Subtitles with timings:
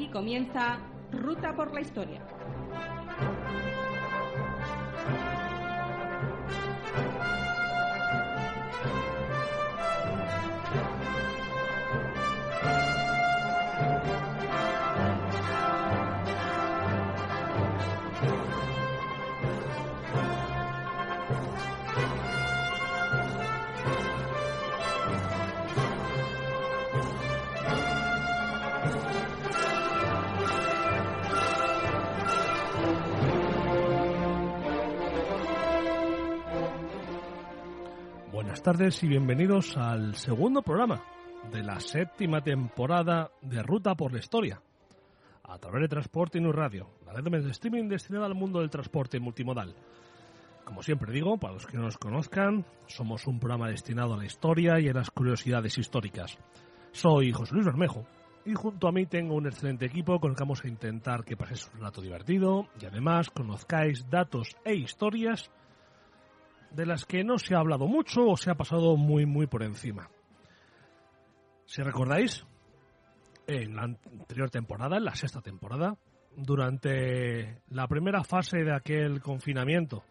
[0.00, 0.78] Aquí comienza
[1.12, 2.22] Ruta por la Historia.
[38.60, 41.02] Buenas tardes y bienvenidos al segundo programa
[41.50, 44.60] de la séptima temporada de Ruta por la Historia,
[45.44, 49.18] a través de Transporte y Radio, la red de streaming destinada al mundo del transporte
[49.18, 49.74] multimodal.
[50.62, 54.26] Como siempre digo, para los que no nos conozcan, somos un programa destinado a la
[54.26, 56.36] historia y a las curiosidades históricas.
[56.92, 58.04] Soy José Luis Bermejo
[58.44, 61.34] y junto a mí tengo un excelente equipo con el que vamos a intentar que
[61.34, 65.50] paséis un rato divertido y además conozcáis datos e historias
[66.70, 69.62] de las que no se ha hablado mucho o se ha pasado muy muy por
[69.62, 70.08] encima.
[71.66, 72.44] Si recordáis,
[73.46, 75.96] en la anterior temporada, en la sexta temporada,
[76.36, 80.02] durante la primera fase de aquel confinamiento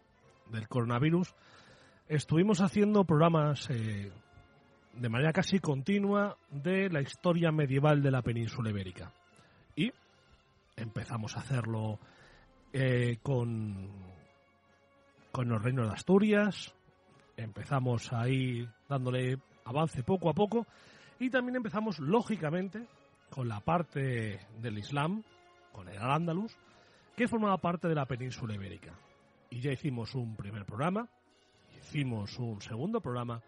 [0.49, 1.33] del coronavirus,
[2.07, 4.11] estuvimos haciendo programas eh,
[4.93, 9.11] de manera casi continua de la historia medieval de la península ibérica.
[9.75, 9.91] Y
[10.75, 11.99] empezamos a hacerlo
[12.73, 13.89] eh, con,
[15.31, 16.73] con los reinos de Asturias,
[17.37, 20.65] empezamos ahí dándole avance poco a poco
[21.19, 22.87] y también empezamos lógicamente
[23.29, 25.23] con la parte del Islam,
[25.71, 26.55] con el Al-Ándalus,
[27.15, 28.93] que formaba parte de la península ibérica.
[29.49, 31.07] Y ya hicimos un primer programa,
[31.77, 33.41] hicimos un segundo programa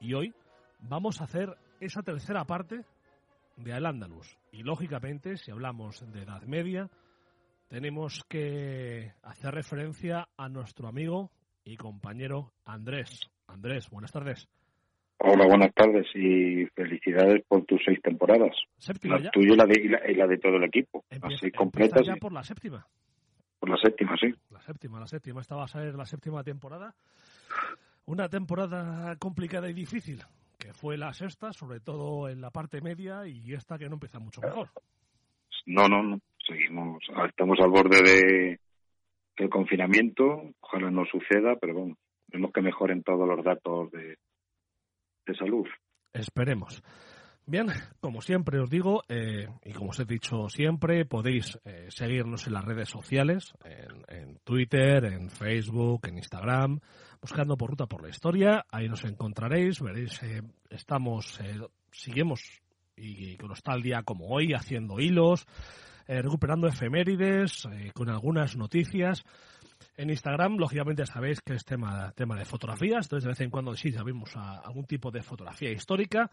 [0.00, 0.34] y hoy
[0.80, 2.84] vamos a hacer esa tercera parte
[3.56, 4.36] de Al-Ándalus.
[4.52, 6.90] Y lógicamente, si hablamos de Edad Media,
[7.74, 11.32] tenemos que hacer referencia a nuestro amigo
[11.64, 13.28] y compañero Andrés.
[13.48, 14.46] Andrés, buenas tardes.
[15.18, 18.54] Hola, buenas tardes y felicidades por tus seis temporadas.
[18.78, 19.30] ¿Séptima la ya?
[19.32, 21.04] tuya y la, de, y, la, y la de todo el equipo.
[21.10, 22.06] Empieza- Las seis completas.
[22.06, 22.86] ya por la séptima.
[23.58, 24.32] por la séptima, sí.
[24.50, 25.40] La séptima, la séptima.
[25.40, 26.94] Esta va a ser la séptima temporada.
[28.06, 30.22] Una temporada complicada y difícil,
[30.60, 34.20] que fue la sexta, sobre todo en la parte media, y esta que no empieza
[34.20, 34.68] mucho mejor.
[35.66, 36.18] No, no, no.
[36.46, 37.02] Seguimos.
[37.14, 38.60] ah, Estamos al borde de,
[39.36, 40.50] del confinamiento.
[40.60, 41.96] Ojalá no suceda, pero bueno,
[42.28, 44.16] vemos que mejoren todos los datos de,
[45.26, 45.66] de salud.
[46.12, 46.82] Esperemos.
[47.46, 47.66] Bien,
[48.00, 52.54] como siempre os digo, eh, y como os he dicho siempre, podéis eh, seguirnos en
[52.54, 56.80] las redes sociales, en, en Twitter, en Facebook, en Instagram,
[57.20, 58.64] buscando por Ruta por la Historia.
[58.70, 61.58] Ahí nos encontraréis, veréis, eh, estamos, eh,
[61.90, 62.62] seguimos
[62.96, 65.46] y con está al día como hoy, haciendo hilos,
[66.06, 69.24] eh, recuperando efemérides, eh, con algunas noticias.
[69.96, 73.74] En Instagram, lógicamente, sabéis que es tema, tema de fotografías, entonces de vez en cuando
[73.74, 76.30] sí sabemos a- algún tipo de fotografía histórica.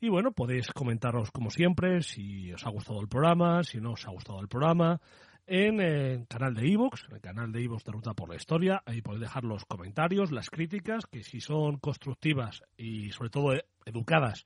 [0.00, 4.06] Y bueno, podéis comentaros como siempre si os ha gustado el programa, si no os
[4.06, 5.00] ha gustado el programa,
[5.46, 8.82] en el canal de iVoox, en el canal de iVoox de Ruta por la Historia.
[8.86, 13.64] Ahí podéis dejar los comentarios, las críticas, que si son constructivas y sobre todo eh,
[13.84, 14.44] educadas,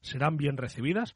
[0.00, 1.14] serán bien recibidas.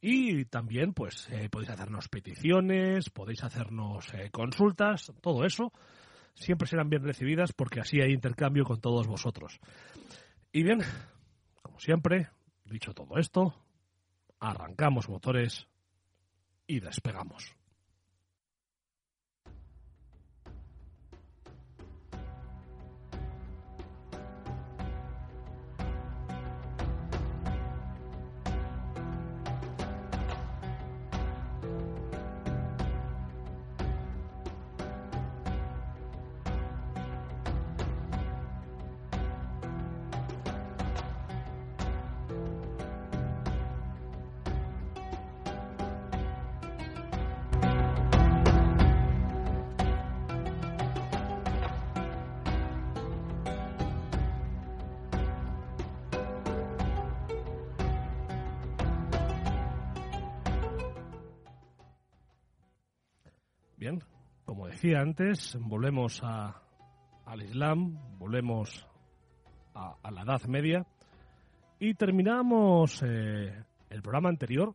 [0.00, 5.72] Y también, pues, eh, podéis hacernos peticiones, podéis hacernos eh, consultas, todo eso
[6.34, 9.60] siempre serán bien recibidas porque así hay intercambio con todos vosotros.
[10.52, 10.80] Y bien,
[11.62, 12.28] como siempre,
[12.64, 13.54] dicho todo esto,
[14.40, 15.66] arrancamos motores
[16.66, 17.54] y despegamos.
[64.92, 66.60] Antes, volvemos a,
[67.24, 68.86] al Islam, volvemos
[69.74, 70.84] a, a la Edad Media
[71.80, 73.50] y terminamos eh,
[73.88, 74.74] el programa anterior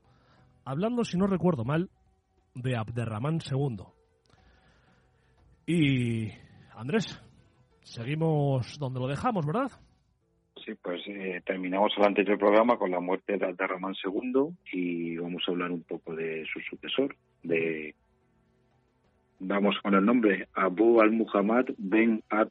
[0.66, 1.90] hablando, si no recuerdo mal,
[2.56, 3.84] de Abderramán II.
[5.68, 6.32] Y
[6.76, 7.22] Andrés,
[7.84, 9.72] seguimos donde lo dejamos, ¿verdad?
[10.66, 15.44] Sí, pues eh, terminamos el anterior programa con la muerte de Abderramán II y vamos
[15.48, 17.94] a hablar un poco de su sucesor, de
[19.40, 22.50] vamos con el nombre Abu al-Muhammad ben Ad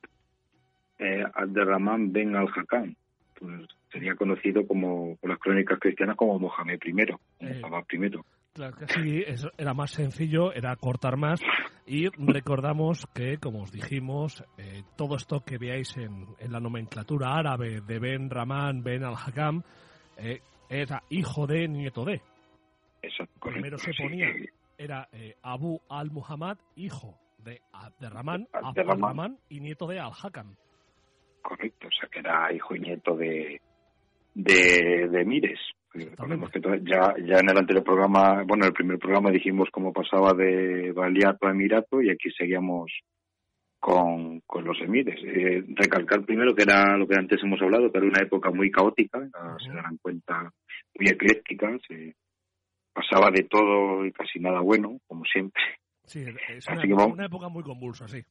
[0.99, 2.95] eh, Abderrahman ben al-Hakam.
[3.39, 7.61] Pues sería conocido como por las crónicas cristianas como Mohamed I, Eh.
[7.61, 8.11] Muhammad I.
[8.55, 9.23] Claro que sí,
[9.57, 11.41] era más sencillo, era cortar más
[11.87, 17.35] y recordamos que, como os dijimos, eh, todo esto que veáis en, en la nomenclatura
[17.37, 19.63] árabe de Ben Rahman, Ben al-Hakam,
[20.19, 22.21] eh, era hijo de, nieto de.
[23.01, 24.29] Eso, Primero correcto, se sí, ponía.
[24.79, 29.39] Era eh, Abu al-Muhammad, hijo de Abderrahman, Abderrahman.
[29.49, 30.57] y nieto de al-Hakam.
[31.43, 33.61] correcto, o sea que era hijo y nieto de
[34.35, 35.59] de, de Mires.
[35.93, 39.93] Recordemos que ya, ya en el anterior programa, bueno, en el primer programa dijimos cómo
[39.93, 42.93] pasaba de Baliato a Emirato y aquí seguíamos
[43.81, 45.19] con, con los emires.
[45.25, 48.71] Eh, recalcar primero que era lo que antes hemos hablado, que era una época muy
[48.71, 49.19] caótica,
[49.59, 50.53] se darán cuenta,
[50.99, 52.15] muy ecléctica, se
[52.99, 55.63] pasaba de todo y casi nada bueno, como siempre.
[56.05, 58.23] Sí, es Así una, que vamos- una época muy convulsa, sí.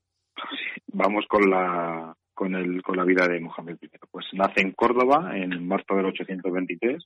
[0.94, 3.90] Vamos con la con el con la vida de Mohamed I.
[4.12, 7.04] Pues nace en Córdoba en marzo del 823.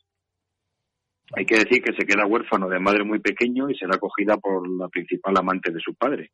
[1.38, 4.68] Hay que decir que se queda huérfano de madre muy pequeño y será acogida por
[4.70, 6.32] la principal amante de su padre.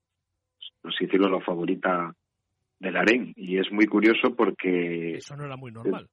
[0.81, 2.11] Los hicieron la favorita
[2.79, 3.33] del harén.
[3.35, 6.09] Y es muy curioso porque Eso no era muy normal.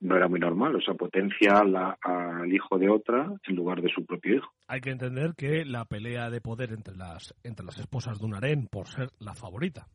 [0.00, 0.76] No era muy normal.
[0.76, 4.52] O sea, potencia la- al hijo de otra en lugar de su propio hijo.
[4.68, 8.34] Hay que entender que la pelea de poder entre las, entre las esposas de un
[8.34, 9.86] harén por ser la favorita,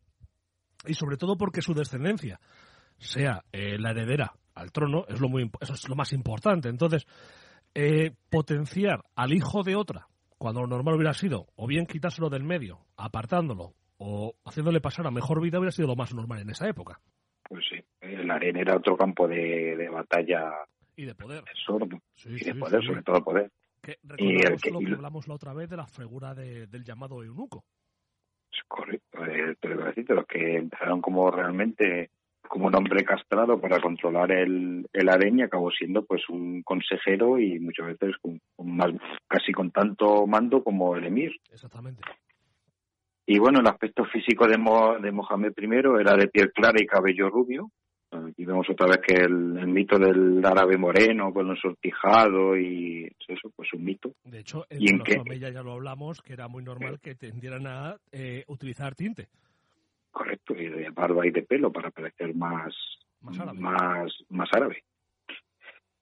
[0.86, 2.40] y sobre todo porque su descendencia
[2.98, 6.70] sea eh, la heredera al trono, es lo, muy, eso es lo más importante.
[6.70, 7.06] Entonces,
[7.74, 10.08] eh, potenciar al hijo de otra,
[10.38, 15.12] cuando lo normal hubiera sido o bien quitárselo del medio, apartándolo, o haciéndole pasar a
[15.12, 17.00] mejor vida, hubiera sido lo más normal en esa época.
[18.30, 20.52] El harén era otro campo de, de batalla
[20.96, 21.44] Y de poder.
[21.66, 22.00] sordo.
[22.14, 22.88] Sí, Y sí, de poder, sí.
[22.88, 23.52] sobre todo poder.
[23.82, 26.84] Que Y el que- lo que hablamos la otra vez de la figura de- del
[26.84, 27.64] llamado eunuco.
[28.52, 32.10] Es correcto, eh, te lo decir, de los que empezaron como realmente
[32.48, 37.38] como un hombre castrado para controlar el, el harén y acabó siendo pues un consejero
[37.38, 38.90] y muchas veces con, con más,
[39.28, 41.32] casi con tanto mando como el emir.
[41.52, 42.02] Exactamente.
[43.28, 45.66] Y bueno, el aspecto físico de, Mo- de Mohamed I
[46.02, 47.70] era de piel clara y cabello rubio.
[48.12, 53.06] Aquí vemos otra vez que el, el mito del árabe moreno con el sortijado y
[53.28, 54.14] eso, pues un mito.
[54.24, 55.18] De hecho, ¿Y en en los qué?
[55.20, 59.28] Omeya ya lo hablamos, que era muy normal que tendieran a eh, utilizar tinte.
[60.12, 62.74] Correcto, y de barba y de pelo para parecer más,
[63.22, 63.60] Más árabe.
[63.60, 64.84] más, más árabe.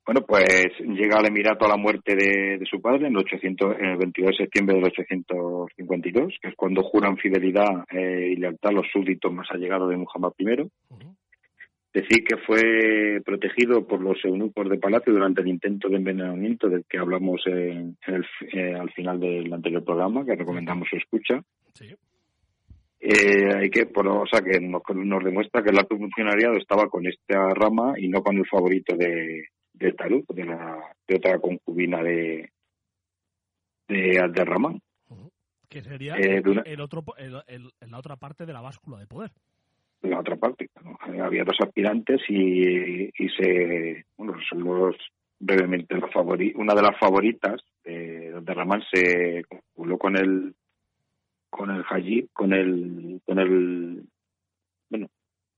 [0.06, 0.46] Bueno, pues
[0.80, 3.98] llega al Emirato a la muerte de, de su padre en el, 800, en el
[3.98, 8.88] 22 de septiembre del 852, que es cuando juran fidelidad eh, y lealtad a los
[8.94, 10.70] súbditos más allegados de Muhammad I.
[11.94, 16.86] Decir que fue protegido por los eunucos de palacio durante el intento de envenenamiento del
[16.86, 21.42] que hablamos en- el eh, al final del anterior programa, que recomendamos su escucha.
[21.74, 21.96] Sí.
[23.00, 26.90] Eh, hay que, por, o sea, que nos, nos demuestra que el alto funcionariado estaba
[26.90, 31.40] con esta rama y no con el favorito de, de Talud, de, la, de otra
[31.40, 32.52] concubina de,
[33.88, 34.82] de Abderramán.
[35.10, 35.32] Ujú.
[35.70, 39.32] Que sería Eh, el otro, el- el- la otra parte de la báscula de poder.
[40.02, 40.70] La otra parte.
[40.84, 40.98] ¿no?
[41.14, 44.96] Eh, Había dos aspirantes y, y se, bueno, son los
[45.40, 50.54] brevemente favori- una de las favoritas de Abderramán se copuló con el
[51.50, 54.04] con el Hajib, con el con el
[54.90, 55.08] bueno,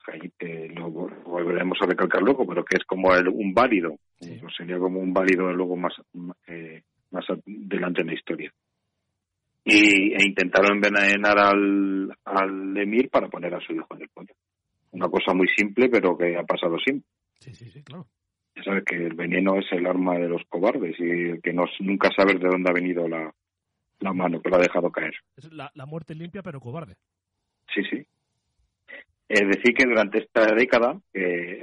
[0.08, 3.98] Hajib que lo vol- volveremos a recalcar luego, pero que es como el, un válido,
[4.20, 4.40] Sí.
[4.46, 5.94] o sería como un válido luego más
[6.48, 8.54] eh, más adelante en la historia.
[9.70, 14.36] Y, e intentaron envenenar al, al emir para poner a su hijo en el poder.
[14.92, 17.08] Una cosa muy simple, pero que ha pasado siempre.
[17.40, 18.08] Sí, sí, sí, claro.
[18.56, 21.66] Ya sabes que el veneno es el arma de los cobardes y el que no,
[21.80, 23.32] nunca sabes de dónde ha venido la,
[24.00, 25.14] la mano que lo ha dejado caer.
[25.38, 26.96] Es la, la muerte limpia pero cobarde.
[27.74, 28.06] Sí, sí.
[29.28, 31.62] Es decir, que durante esta década eh,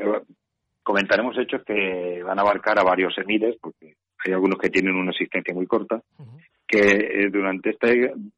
[0.83, 5.11] comentaremos hechos que van a abarcar a varios emires, porque hay algunos que tienen una
[5.11, 6.39] existencia muy corta, Ujú.
[6.67, 7.89] Que eh, durante esta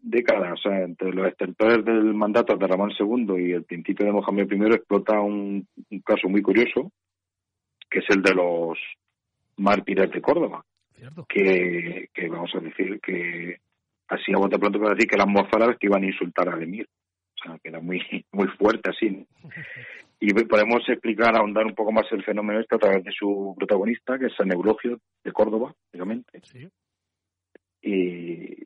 [0.00, 4.12] década, o sea, entre los extentores del mandato de Ramón II y el principio de
[4.12, 6.92] Mohamed I, explota un, un caso muy curioso,
[7.88, 8.78] que es el de los
[9.56, 11.24] mártires de Córdoba, Cierto.
[11.28, 13.56] que, que vamos a decir que,
[14.08, 16.86] así a bote pronto para decir que eran mozárabes que iban a insultar al emir.
[16.86, 18.00] O sea, que era muy,
[18.32, 19.26] muy fuerte así.
[20.20, 24.18] Y podemos explicar, ahondar un poco más el fenómeno este a través de su protagonista,
[24.18, 26.68] que es San Eulogio de Córdoba, obviamente Sí.
[27.82, 28.64] Y,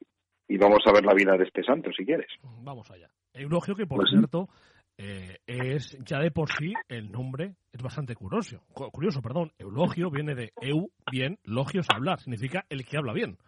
[0.48, 2.28] y vamos a ver la vida de este santo, si quieres.
[2.62, 3.10] Vamos allá.
[3.34, 4.48] Eulogio, que por Pues cierto,
[4.98, 8.62] eh, es ya de por sí el nombre es bastante curioso.
[8.72, 9.52] Curioso, perdón.
[9.58, 12.20] Eulogio viene de eu, bien, logios, hablar.
[12.20, 13.38] Significa el que habla bien.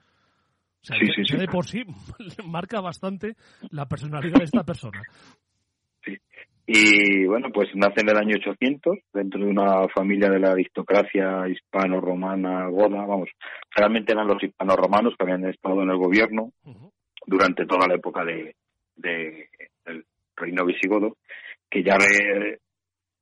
[0.82, 1.82] O sea, ya, de por sí
[2.44, 3.36] marca bastante
[3.70, 5.02] la personalidad de esta persona.
[6.66, 11.46] Y bueno, pues nace en el año 800 dentro de una familia de la aristocracia
[11.48, 13.04] hispano-romana goda.
[13.04, 13.28] Vamos,
[13.74, 16.52] realmente eran los hispano-romanos que habían estado en el gobierno
[17.26, 18.54] durante toda la época de,
[18.96, 19.48] de,
[19.84, 20.04] del
[20.36, 21.16] reino visigodo
[21.70, 21.96] que ya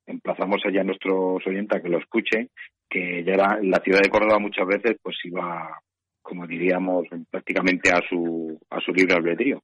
[0.07, 2.51] emplazamos allá a nuestros oyentes a que lo escuchen,
[2.89, 5.81] que ya era la ciudad de Córdoba muchas veces pues iba,
[6.21, 9.63] como diríamos, prácticamente a su, a su libre albedrío.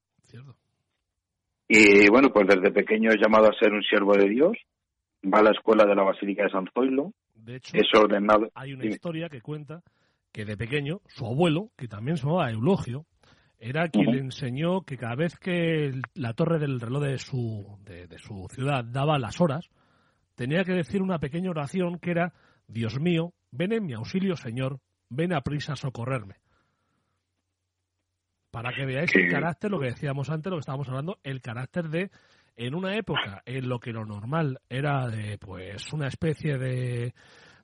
[1.69, 4.57] Y bueno, pues desde pequeño es llamado a ser un siervo de Dios,
[5.23, 8.51] va a la escuela de la Basílica de San Zoilo, de hecho, es ordenado.
[8.55, 9.83] Hay una historia que cuenta
[10.33, 13.07] que de pequeño su abuelo, que también se llamaba Eulogio,
[13.59, 18.19] era quien le enseñó que cada vez que la torre del reloj de su, de,
[18.19, 19.69] su ciudad daba las horas,
[20.37, 22.33] tenía que decir una pequeña oración que era,
[22.69, 24.79] Dios mío, ven en mi auxilio, Señor,
[25.11, 26.37] ven a prisa a socorrerme.
[28.51, 31.89] Para que veáis el carácter, lo que decíamos antes, lo que estábamos hablando, el carácter
[31.89, 32.11] de,
[32.57, 37.15] en una época en lo que lo normal era de, pues, una especie de,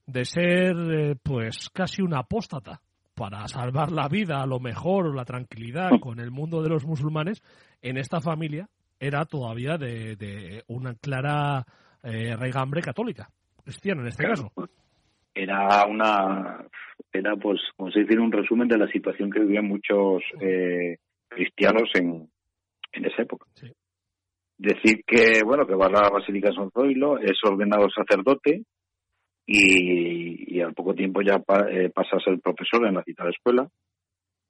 [0.07, 2.81] de ser, eh, pues, casi una apóstata,
[3.14, 6.85] para salvar la vida, a lo mejor, o la tranquilidad con el mundo de los
[6.85, 7.43] musulmanes,
[7.81, 11.64] en esta familia era todavía de, una clara
[12.03, 13.31] eh, regambre católica,
[13.62, 14.53] cristiana en este caso.
[15.35, 16.67] Era una,
[17.12, 20.99] era pues, como se dice, un resumen de la situación que vivían muchos eh,
[21.29, 22.29] cristianos en,
[22.93, 23.47] en esa época.
[24.57, 28.62] Decir que, bueno, que va a la Basílica de San Zoilo, es ordenado sacerdote,
[29.47, 33.69] y, al poco tiempo ya eh, pasa a ser profesor en la citada escuela.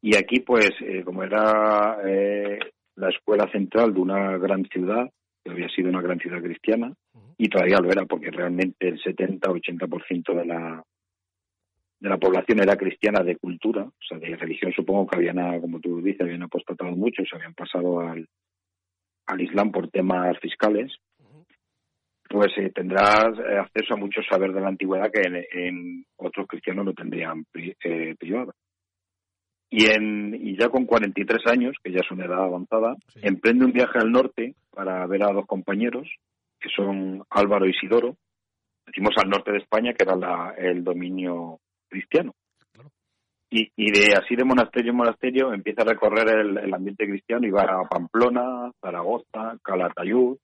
[0.00, 2.58] Y aquí, pues, eh, como era eh,
[2.96, 5.10] la escuela central de una gran ciudad,
[5.42, 6.92] que había sido una gran ciudad cristiana,
[7.36, 10.84] y todavía lo era, porque realmente el 70-80% de la,
[12.00, 14.72] de la población era cristiana de cultura, o sea, de religión.
[14.72, 18.28] Supongo que habían, como tú dices, habían apostatado mucho, se habían pasado al,
[19.26, 20.92] al Islam por temas fiscales,
[22.28, 25.22] pues eh, tendrás eh, acceso a mucho saber de la antigüedad que
[25.52, 28.54] en, otros cristianos no tendrían eh, privado.
[29.70, 33.72] Y, en, y ya con 43 años, que ya es una edad avanzada, emprende un
[33.72, 36.08] viaje al norte para ver a dos compañeros,
[36.64, 38.16] que son Álvaro y Isidoro.
[38.86, 42.32] Decimos al norte de España, que era el dominio cristiano.
[43.50, 47.46] Y, y, de así de monasterio en monasterio empieza a recorrer el, el ambiente cristiano
[47.46, 50.38] y va a Pamplona, Zaragoza, Calatayud,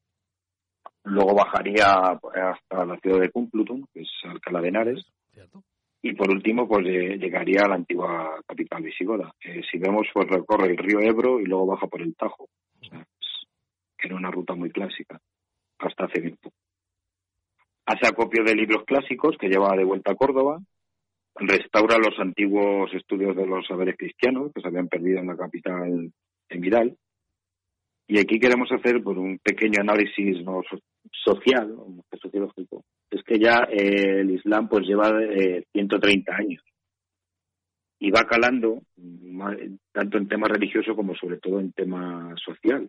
[1.04, 5.06] Luego bajaría hasta la ciudad de Complutum, que es Alcalá de Henares.
[6.02, 9.34] Y por último, pues llegaría a la antigua capital visigoda.
[9.42, 12.44] Eh, si vemos, pues recorre el río Ebro y luego baja por el Tajo.
[12.44, 13.04] O sea,
[13.98, 15.20] era una ruta muy clásica,
[15.80, 16.50] hasta Cebirtu.
[17.86, 20.60] Hace acopio de libros clásicos que lleva de vuelta a Córdoba,
[21.36, 26.12] restaura los antiguos estudios de los saberes cristianos que se habían perdido en la capital
[26.48, 26.96] en Vidal.
[28.06, 30.62] Y aquí queremos hacer por pues, un pequeño análisis ¿no?
[31.24, 31.76] social,
[32.20, 35.12] sociológico, es que ya eh, el Islam pues lleva
[35.72, 36.62] 130 eh, años
[38.00, 38.80] y va calando
[39.92, 42.88] tanto en tema religioso como sobre todo en tema social.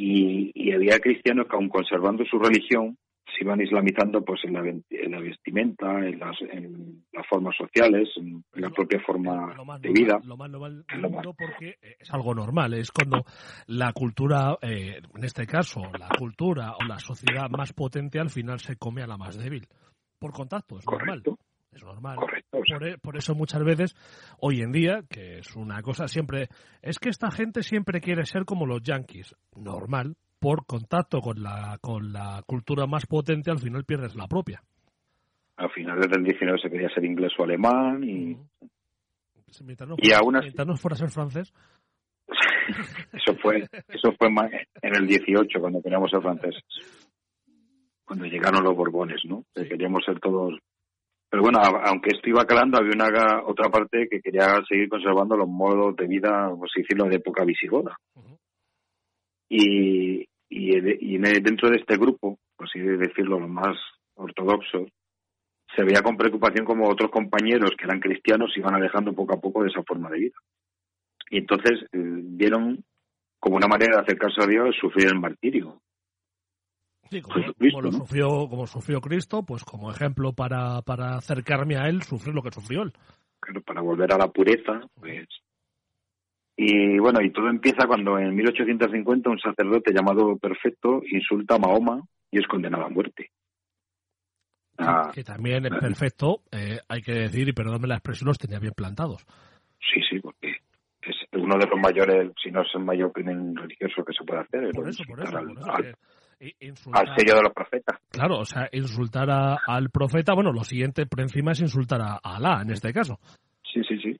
[0.00, 4.60] Y, y, había cristianos que aun conservando su religión se iban islamizando pues en la,
[4.60, 10.18] en la vestimenta, en las, en las formas sociales, en, la propia forma de vida.
[10.24, 10.84] Lo más normal
[11.36, 13.24] porque es algo normal, es cuando
[13.66, 18.58] la cultura, eh, en este caso, la cultura o la sociedad más potente al final
[18.58, 19.66] se come a la más débil.
[20.18, 21.22] Por contacto, es normal.
[21.72, 22.16] Es normal.
[22.50, 23.94] Por, e, por, eso muchas veces,
[24.40, 26.48] hoy en día, que es una cosa siempre,
[26.82, 29.36] es que esta gente siempre quiere ser como los yankees.
[29.54, 34.62] Normal, por contacto con la, con la cultura más potente, al final pierdes la propia.
[35.56, 38.36] Al final del 19 se quería ser inglés o alemán y...
[39.98, 40.52] y aún así...
[40.66, 41.52] no fuera ser francés.
[43.12, 43.58] eso fue
[43.88, 46.62] eso fue en el 18 cuando queríamos ser franceses.
[48.04, 49.44] Cuando llegaron los Borbones, ¿no?
[49.54, 50.58] Queríamos ser todos
[51.30, 55.48] pero bueno, aunque esto iba calando, había una otra parte que quería seguir conservando los
[55.48, 57.96] modos de vida, por así decirlo, de época visigoda.
[59.48, 63.76] Y, y, y dentro de este grupo, por así decirlo, los más
[64.14, 64.88] ortodoxos,
[65.76, 69.62] se veía con preocupación como otros compañeros que eran cristianos iban alejando poco a poco
[69.62, 70.36] de esa forma de vida.
[71.30, 72.82] Y entonces eh, vieron
[73.38, 75.80] como una manera de acercarse a Dios sufrir el martirio.
[77.10, 82.02] Sí, como, lo sufrió, como sufrió Cristo, pues como ejemplo para, para acercarme a Él,
[82.02, 82.92] sufrir lo que sufrió Él.
[83.40, 85.26] Claro, para volver a la pureza, pues
[86.56, 92.00] Y bueno, y todo empieza cuando en 1850 un sacerdote llamado Perfecto insulta a Mahoma
[92.30, 93.30] y es condenado a muerte.
[94.78, 98.60] Ah, que también es perfecto, eh, hay que decir, y perdónme la expresión, los tenía
[98.60, 99.26] bien plantados.
[99.78, 100.58] Sí, sí, porque
[101.02, 104.42] es uno de los mayores, si no es el mayor crimen religioso que se puede
[104.42, 104.70] hacer.
[104.70, 105.36] Por eso, por eso.
[105.36, 105.96] Al,
[106.40, 107.98] sello de los profetas.
[108.10, 112.62] Claro, o sea, insultar al profeta, bueno, lo siguiente por encima es insultar a Alá,
[112.62, 113.18] en este caso.
[113.62, 114.16] Sí, sí, sí.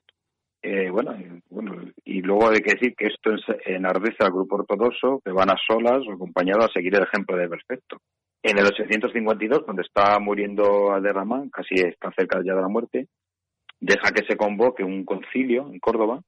[0.63, 1.15] Eh, bueno,
[1.49, 1.73] bueno,
[2.05, 3.31] y luego hay que decir que esto
[3.65, 7.49] enardece al grupo ortodoxo que van a solas o acompañados a seguir el ejemplo de
[7.49, 7.97] Perfecto.
[8.43, 13.07] En el 852, cuando está muriendo Aderramán, casi está cerca ya de la muerte,
[13.79, 16.21] deja que se convoque un concilio en Córdoba,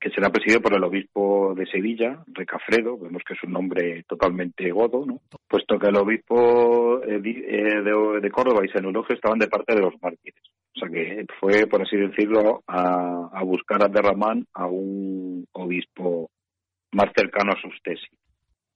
[0.00, 4.70] que será presidido por el obispo de Sevilla, Recafredo, vemos que es un nombre totalmente
[4.70, 5.20] godo, ¿no?
[5.48, 9.94] puesto que el obispo eh, eh, de, Córdoba y San estaban de parte de los
[10.00, 10.42] mártires.
[10.76, 16.30] O sea que fue, por así decirlo, a, buscar a Derramán a un obispo
[16.92, 18.10] más cercano a sus tesis.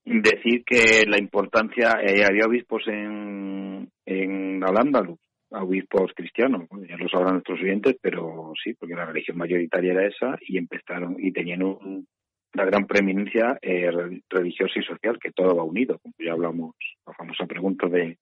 [0.04, 5.20] Decir que la importancia, eh, había obispos en, en Al-Ándalus,
[5.54, 10.38] obispos cristianos, ya lo sabrán nuestros oyentes, pero sí, porque la religión mayoritaria era esa
[10.40, 13.90] y empezaron y tenían una gran preeminencia eh,
[14.28, 16.74] religiosa y social, que todo va unido, como ya hablamos,
[17.06, 18.18] la famosa pregunta de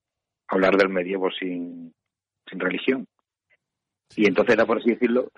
[0.49, 1.93] hablar del medievo sin,
[2.49, 3.07] sin religión.
[4.17, 5.31] Y entonces era, por así decirlo...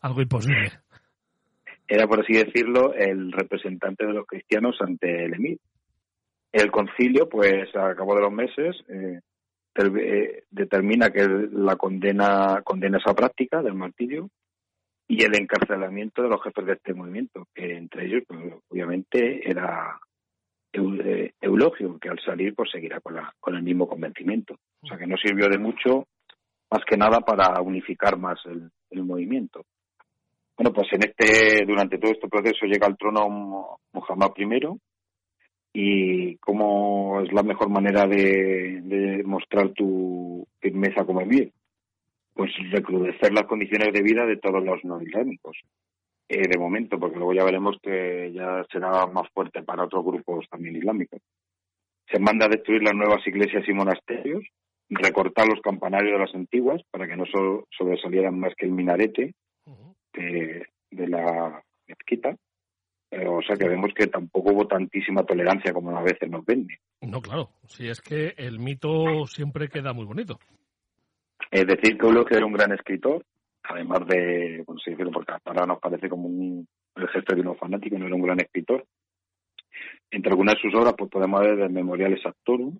[0.00, 0.70] Algo imposible.
[1.86, 5.58] Era, por así decirlo, el representante de los cristianos ante el emir.
[6.52, 9.20] El concilio, pues, a cabo de los meses, eh,
[9.74, 14.28] eh, determina que la condena, condena esa práctica del martirio
[15.08, 19.98] y el encarcelamiento de los jefes de este movimiento, que entre ellos, pues, obviamente, era
[20.72, 24.54] eh, Eulogio, que al salir pues seguirá con, la, con el mismo convencimiento.
[24.82, 26.06] O sea que no sirvió de mucho
[26.70, 28.70] más que nada para unificar más el,
[29.04, 29.64] movimiento.
[30.56, 34.46] Bueno, pues en este, durante todo este proceso llega al trono Muhammad I
[35.72, 41.52] y cómo es la mejor manera de, mostrar tu firmeza como emir.
[42.34, 45.56] Pues recrudecer las condiciones de vida de todos los no islámicos.
[46.28, 50.46] Eh, de momento, porque luego ya veremos que ya será más fuerte para otros grupos
[50.50, 51.20] también islámicos.
[52.10, 54.42] Se manda a destruir las nuevas iglesias y monasterios,
[54.88, 57.24] recortar los campanarios de las antiguas para que no
[57.70, 59.34] sobresalieran más que el minarete
[60.14, 60.66] de,
[61.08, 62.36] la mezquita.
[63.12, 66.78] Eh, o sea que vemos que tampoco hubo tantísima tolerancia como a veces nos venden.
[67.02, 67.50] No, claro.
[67.66, 70.38] Si es que el mito siempre queda muy bonito.
[71.50, 73.22] Es decir, que Eulogio era un gran escritor,
[73.64, 77.98] además de, bueno, sí, porque ahora nos parece como un, el jefe de uno fanático,
[77.98, 78.86] no era un gran escritor.
[80.10, 82.78] Entre algunas de sus obras pues podemos ver el Memoriales Actorum,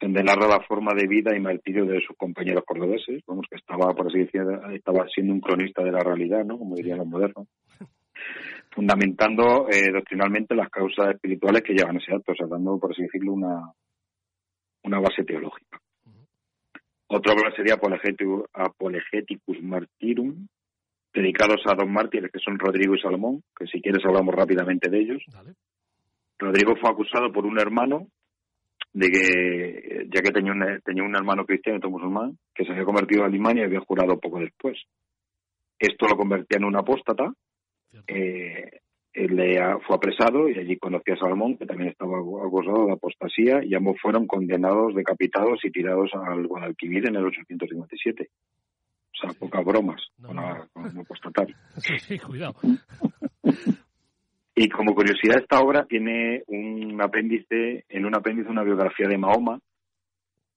[0.00, 3.92] donde narra la forma de vida y martirio de sus compañeros cordobeses, vamos que estaba,
[3.92, 4.40] por así decir,
[4.72, 6.58] estaba siendo un cronista de la realidad, ¿no?
[6.58, 7.46] Como dirían los modernos,
[8.70, 13.02] fundamentando eh, doctrinalmente las causas espirituales que llevan ese acto, o sea, dando, por así
[13.02, 13.72] decirlo, una,
[14.82, 15.80] una base teológica.
[17.06, 20.48] Otra obra sería Apologeticus Martyrum,
[21.12, 24.98] dedicados a dos mártires que son Rodrigo y Salomón, que si quieres hablamos rápidamente de
[24.98, 25.22] ellos.
[26.38, 28.08] Rodrigo fue acusado por un hermano
[28.92, 32.84] de que, ya que tenía un, tenía un hermano cristiano, y musulmán, que se había
[32.84, 34.78] convertido a Alemania y había jurado poco después.
[35.78, 37.32] Esto lo convertía en un apóstata.
[38.06, 38.80] Eh,
[39.12, 39.38] él
[39.86, 43.96] fue apresado y allí conoció a Salomón, que también estaba acusado de apostasía, y ambos
[44.02, 48.28] fueron condenados, decapitados y tirados al Guadalquivir en el 857.
[48.28, 51.46] O sea, pocas bromas con, apostatar.
[51.76, 52.56] Sí, sí, cuidado.
[54.56, 59.60] Y como curiosidad, esta obra tiene un apéndice, en un apéndice una biografía de Mahoma,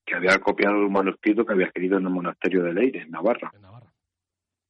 [0.06, 3.52] que había copiado un manuscrito que había escrito en el monasterio de Leire, en Navarra.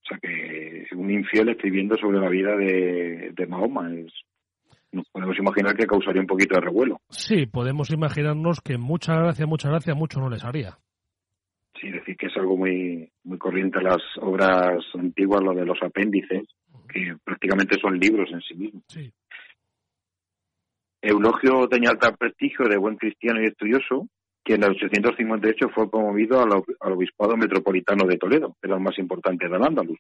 [0.08, 4.14] O sea que un infiel escribiendo sobre la vida de, Mahoma es,
[4.94, 7.02] nos podemos imaginar que causaría un poquito de revuelo.
[7.10, 10.78] Sí, podemos imaginarnos que mucha gracia, mucha gracia, mucho no les haría.
[11.80, 15.78] Sí, decir que es algo muy muy corriente en las obras antiguas, lo de los
[15.82, 16.48] apéndices,
[16.88, 18.84] que prácticamente son libros en sí mismos.
[21.02, 24.08] Eulogio tenía alto prestigio de buen cristiano y estudioso,
[24.48, 28.98] que en el 858 fue promovido al, obispado metropolitano de Toledo, que era el más
[28.98, 30.00] importante del Andaluz,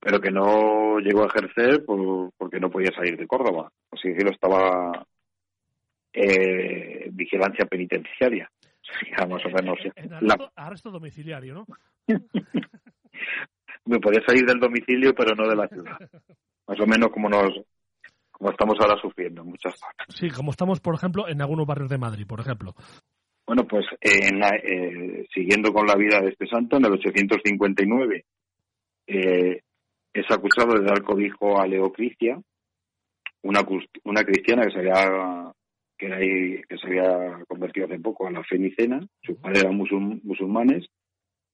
[0.00, 3.70] pero que no llegó a ejercer porque no podía salir de Córdoba.
[3.92, 5.06] Así que estaba
[6.12, 8.50] eh, vigilancia penitenciaria.
[9.28, 9.78] más o menos.
[10.56, 11.66] arresto domiciliario, ¿no?
[13.84, 15.96] me podía salir del domicilio, pero no de la ciudad.
[16.66, 17.60] Más o menos como nos
[18.38, 20.06] como estamos ahora sufriendo en muchas zonas.
[20.08, 22.74] Sí, como estamos, por ejemplo, en algunos barrios de Madrid, por ejemplo.
[23.46, 28.24] Bueno, pues en eh, siguiendo con la vida de este santo, en el 859,
[29.06, 29.60] eh,
[30.12, 32.40] es acusado de dar cobijo a Leocricia,
[33.42, 33.60] una,
[34.04, 35.52] una cristiana que se había
[35.96, 39.76] que, era, que se había convertido hace poco a la fe nicena, sus padres eran
[39.76, 40.86] musulmanes,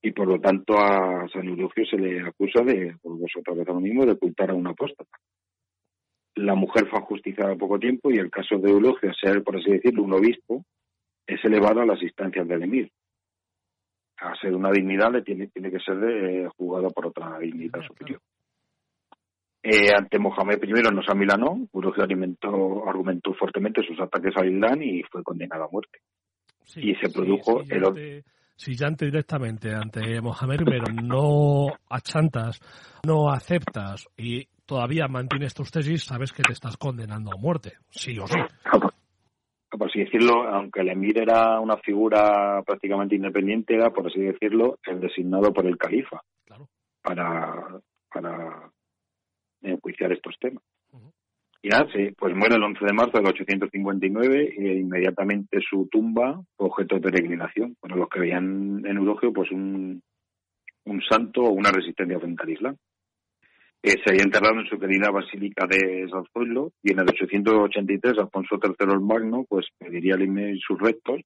[0.03, 4.05] y por lo tanto a San Eulogio se le acusa de, por vosotros lo mismo,
[4.05, 5.17] de ocultar a una apóstata.
[6.35, 10.03] La mujer fue ajusticiada poco tiempo y el caso de Eulogio, ser, por así decirlo,
[10.03, 10.65] un obispo,
[11.27, 12.91] es elevado a las instancias del emir.
[14.19, 18.21] A ser una dignidad le tiene, tiene que ser eh, juzgado por otra dignidad superior.
[19.63, 24.83] Eh, ante Mohamed I no se amilanó, Eulogio argumentó, argumentó fuertemente sus ataques a Islam
[24.83, 25.99] y fue condenado a muerte.
[26.77, 28.25] y se produjo el si
[28.71, 32.61] ya ante directamente ante Mohamed I no achantas,
[33.05, 38.19] no aceptas y todavía mantienes tus tesis, sabes que te estás condenando a muerte, sí
[38.19, 38.39] o sí.
[39.71, 44.79] Por así decirlo, aunque el emir era una figura prácticamente independiente, era, por así decirlo,
[44.87, 46.23] el designado por el califa
[47.03, 47.81] para,
[48.13, 48.71] para
[49.63, 50.63] enjuiciar estos temas.
[51.65, 56.67] Ya, sí, pues muere el 11 de marzo del 859 e inmediatamente su tumba fue
[56.67, 57.77] objeto de peregrinación.
[57.81, 60.03] Bueno, los que veían en Eulogio, pues un,
[60.87, 62.77] un santo o una resistencia frente al Islam.
[63.85, 68.57] Eh, se había enterrado en su querida basílica de Zoilo y en el 883 Alfonso
[68.63, 71.21] III el Magno pues pediría al sus restos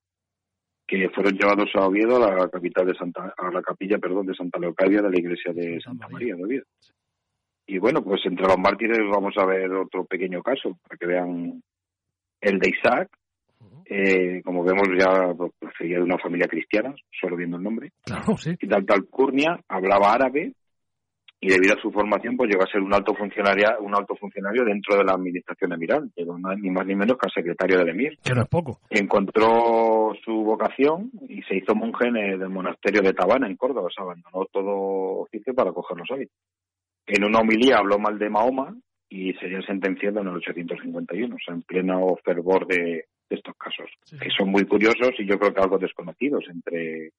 [0.86, 4.34] que fueron llevados a Oviedo, a la capital de Santa, a la capilla, perdón, de
[4.34, 6.64] Santa Leocadia de la iglesia de Santa María de Oviedo.
[7.66, 11.62] Y bueno, pues entre los mártires vamos a ver otro pequeño caso, para que vean
[12.40, 13.10] el de Isaac.
[13.88, 17.92] Eh, como vemos ya pues, sería de una familia cristiana, solo viendo el nombre.
[18.04, 18.56] Claro, sí.
[18.60, 18.68] Y
[19.68, 20.52] hablaba árabe
[21.40, 24.64] y debido a su formación pues llegó a ser un alto funcionario, un alto funcionario
[24.64, 28.18] dentro de la administración emiral, llegó ni más ni menos que al secretario del emir.
[28.22, 28.80] Que no es poco.
[28.90, 34.02] Encontró su vocación y se hizo monje en el, monasterio de Tabana en Córdoba, se
[34.02, 36.36] abandonó todo oficio para coger los hábitos.
[37.06, 38.76] En una homilía habló mal de Mahoma
[39.08, 43.90] y sería sentenciado en el 851, o sea, en pleno fervor de, estos casos,
[44.20, 47.10] que son muy curiosos y yo creo que algo desconocidos entre...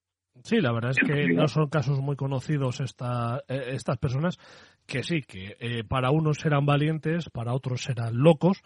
[0.42, 4.38] Sí, la verdad es que no son casos muy conocidos esta, eh, estas personas,
[4.86, 8.62] que sí, que eh, para unos serán valientes, para otros serán locos,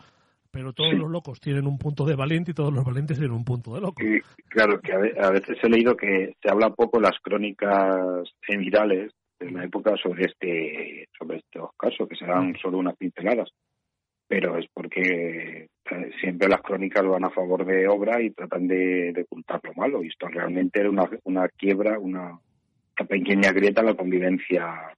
[0.50, 3.44] pero todos los locos tienen un punto de valiente y todos los valientes tienen un
[3.44, 4.02] punto de loco.
[4.48, 7.96] claro, que a veces he leído que se habla poco en las crónicas
[8.46, 13.50] emirales en la época sobre este sobre estos casos que serán solo unas pinceladas.
[14.28, 19.12] Pero es porque eh, siempre las crónicas van a favor de obra y tratan de,
[19.24, 20.02] ocultar lo malo.
[20.02, 22.38] Y esto realmente era una, una quiebra una,
[23.09, 24.94] pequeña grieta en la convivencia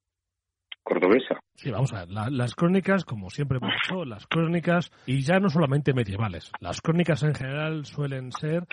[0.83, 1.40] cordobesa.
[1.54, 5.48] Sí, vamos a ver, las crónicas, como siempre hemos dicho, las crónicas, y ya no
[5.48, 8.66] solamente medievales, las crónicas en general suelen ser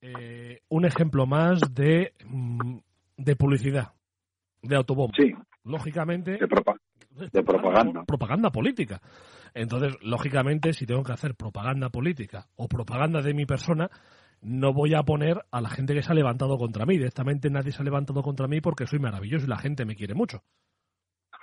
[0.00, 2.78] eh, un ejemplo más de, mm,
[3.16, 3.92] de publicidad,
[4.62, 5.14] de autobomba.
[5.16, 5.32] Sí.
[5.64, 6.32] Lógicamente.
[6.32, 8.04] De, propaganda.
[8.04, 9.00] Propaganda política.
[9.54, 13.90] Entonces, lógicamente, si tengo que hacer propaganda política o propaganda de mi persona,
[14.40, 16.96] no voy a poner a la gente que se ha levantado contra mí.
[16.96, 20.14] Directamente nadie se ha levantado contra mí porque soy maravilloso y la gente me quiere
[20.14, 20.42] mucho.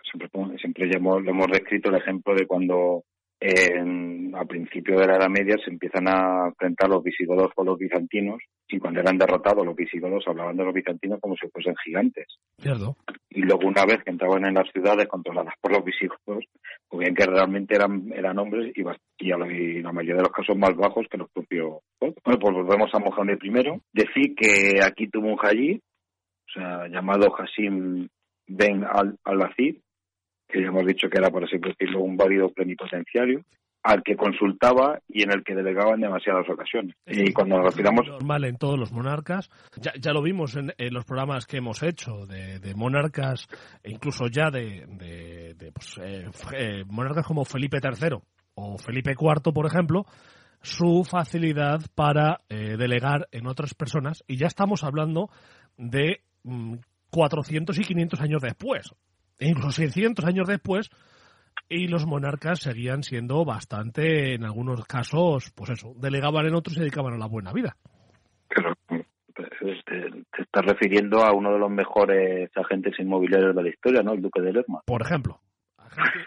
[0.09, 3.03] Siempre, siempre hemos, hemos descrito el ejemplo de cuando
[4.35, 8.41] a principio de la Edad Media se empiezan a enfrentar los visigodos con los bizantinos
[8.67, 12.27] y cuando eran derrotados los visigodos hablaban de los bizantinos como si fuesen gigantes.
[12.59, 12.95] Cierto.
[13.29, 16.45] Y luego una vez que entraban en las ciudades controladas por los visigodos,
[16.87, 18.81] pues bien que realmente eran, eran hombres y,
[19.19, 19.29] y,
[19.81, 21.79] la mayoría de los casos más bajos que los propios.
[21.99, 23.81] Bueno, pues volvemos a Mohamed I.
[23.93, 28.07] Decir que aquí tuvo un hají, o sea, llamado Hasim
[28.47, 28.83] Ben
[29.23, 29.77] al-Azid,
[30.47, 33.41] que ya hemos dicho que era, por así decirlo, un válido plenipotenciario,
[33.85, 36.95] al que consultaba y en el que delegaba en demasiadas ocasiones.
[37.05, 38.07] y cuando nos refiramos...
[38.07, 39.51] Normal en todos los monarcas.
[39.79, 43.47] Ya, ya lo vimos en, los programas que hemos hecho de, monarcas,
[43.83, 46.25] e incluso ya de, de, pues, eh,
[46.57, 48.17] eh, monarcas como Felipe III
[48.55, 50.05] o Felipe IV, por ejemplo,
[50.61, 54.23] su facilidad para eh, delegar en otras personas.
[54.27, 55.29] Y ya estamos hablando
[55.77, 56.21] de
[57.11, 58.95] 400 mm, y 500 años después.
[59.37, 60.89] E incluso 600 años después,
[61.67, 66.75] y los monarcas seguían siendo bastante, en algunos casos, pues eso, delegaban en otros y
[66.75, 67.75] se dedicaban a la buena vida.
[68.47, 69.01] Pero te,
[70.41, 74.13] estás refiriendo a uno de los mejores agentes inmobiliarios de la historia, ¿no?
[74.13, 74.81] El Duque de Lerma.
[74.85, 75.39] Por ejemplo.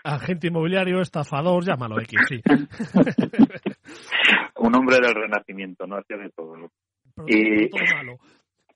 [0.03, 2.41] Agente, inmobiliario, estafador, llámalo X, sí.
[4.57, 6.71] Un hombre del renacimiento, no hacía de todo.
[7.27, 7.69] y...
[7.69, 8.19] todo malo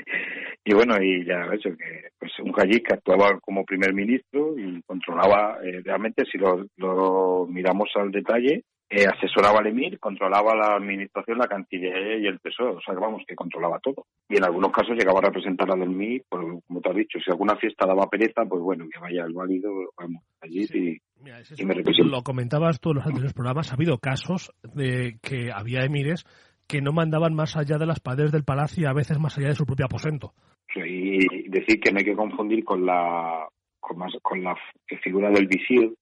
[0.65, 4.83] y bueno, y ya eso, que pues un Haji que actuaba como primer ministro y
[4.83, 10.77] controlaba, eh, realmente si lo, lo miramos al detalle, eh, asesoraba al emir, controlaba la
[10.77, 14.05] administración, la Cancillería y el Tesoro, o sea, vamos, que controlaba todo.
[14.29, 17.31] Y en algunos casos llegaba a representar al emir, pues, como te has dicho, si
[17.31, 22.23] alguna fiesta daba pereza, pues bueno, que vaya el válido, vamos, allí y, me Lo
[22.23, 26.27] comentabas tú en los anteriores programas, ha habido casos de que había emires
[26.67, 29.49] que no mandaban más allá de las paredes del palacio y a veces más allá
[29.49, 30.33] de su propio aposento.
[30.75, 33.47] Y decir que no hay que confundir con la
[33.79, 34.57] con, más, con la
[35.03, 35.93] figura del visir,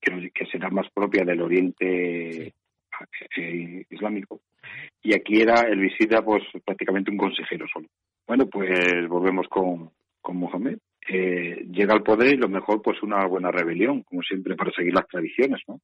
[0.00, 2.52] que, será más propia del Oriente
[3.36, 4.40] eh, Islámico.
[5.02, 7.88] Y aquí era el visita, pues prácticamente un consejero solo.
[8.26, 10.78] Bueno, pues volvemos con, con Mohamed.
[11.08, 14.94] Eh, llega al poder y lo mejor, pues una buena rebelión, como siempre, para seguir
[14.94, 15.80] las tradiciones, ¿no?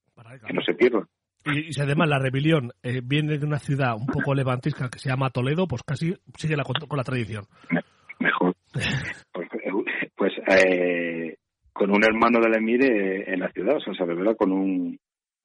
[0.46, 1.06] que no se pierdan.
[1.44, 5.08] Y, si además la rebelión eh, viene de una ciudad un poco levantisca que se
[5.08, 7.44] llama Toledo, pues casi sigue la, con la tradición.
[8.18, 8.54] Mejor.
[9.32, 9.48] pues,
[10.16, 11.36] pues eh,
[11.72, 14.98] con un hermano del emir eh, en la ciudad, o sea, se revela con un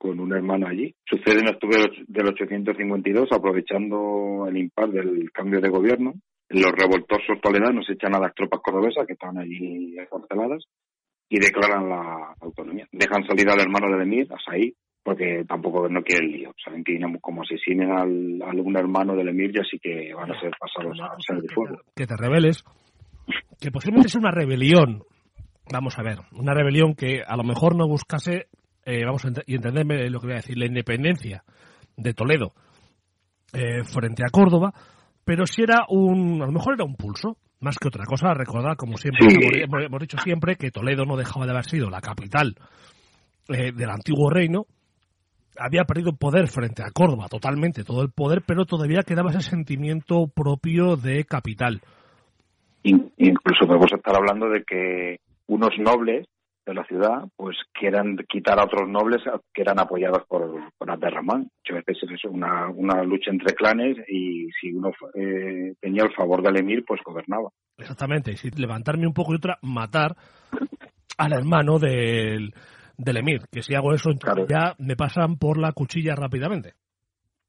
[0.03, 0.93] con un hermano allí.
[1.05, 1.77] Sucede en octubre
[2.07, 6.13] del 852, aprovechando el impar del cambio de gobierno.
[6.49, 10.65] Los revoltosos toledanos echan a las tropas cordobesas que estaban allí encarceladas
[11.29, 12.85] y declaran la autonomía.
[12.91, 16.53] Dejan salir al hermano del emir, a Said, porque tampoco no quieren lío.
[16.63, 20.39] Saben que como asesinen al, a algún hermano del emir, ya sí que van a
[20.39, 21.77] ser pasados a ser de fuego.
[21.95, 22.63] Que te rebeles,
[23.59, 25.03] que posiblemente es una rebelión
[25.71, 28.47] vamos a ver, una rebelión que a lo mejor no buscase,
[28.85, 31.43] eh, vamos a y entenderme lo que voy a decir, la independencia
[31.95, 32.53] de Toledo
[33.53, 34.73] eh, frente a Córdoba,
[35.23, 38.75] pero si era un, a lo mejor era un pulso, más que otra cosa, recordar,
[38.75, 39.27] como siempre,
[39.63, 42.55] hemos, dicho siempre, que Toledo no dejaba de haber sido la capital
[43.47, 44.65] eh, del antiguo reino,
[45.57, 50.27] había perdido poder frente a Córdoba, totalmente, todo el poder, pero todavía quedaba ese sentimiento
[50.27, 51.81] propio de capital.
[52.83, 56.27] Incluso podemos estar hablando de que unos nobles
[56.65, 59.21] de la ciudad pues quieran quitar a otros nobles
[59.53, 61.49] que eran apoyados por, por Abderramán.
[61.65, 66.41] Muchas veces es una, una lucha entre clanes y si uno eh, tenía el favor
[66.41, 67.49] del emir, pues gobernaba.
[67.77, 70.15] Exactamente, y si levantarme un poco y otra, matar
[71.17, 72.53] al hermano del,
[73.03, 74.11] del emir, que si hago eso
[74.47, 76.73] ya me pasan por la cuchilla rápidamente.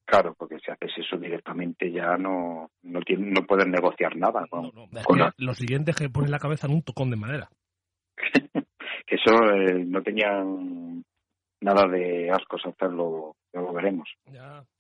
[0.06, 4.46] Claro, porque si haces eso directamente ya no no, no puedes negociar nada.
[5.38, 7.48] Lo siguiente es que pones la cabeza en un tocón de madera.
[9.06, 11.02] que eso eh, no tenían
[11.60, 14.08] nada de ascos hacerlo, lo veremos.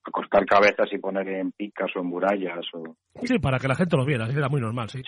[0.02, 2.64] Cortar cabezas y poner en picas o en murallas.
[2.74, 2.94] O...
[3.22, 5.00] Sí, para que la gente lo viera, era muy normal, sí.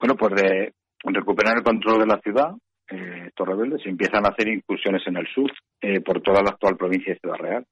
[0.00, 0.72] Bueno, pues de
[1.04, 2.50] recuperar el control de la ciudad,
[2.88, 6.76] eh, estos rebeldes empiezan a hacer incursiones en el sur, eh, por toda la actual
[6.76, 7.66] provincia de Ciudad Real.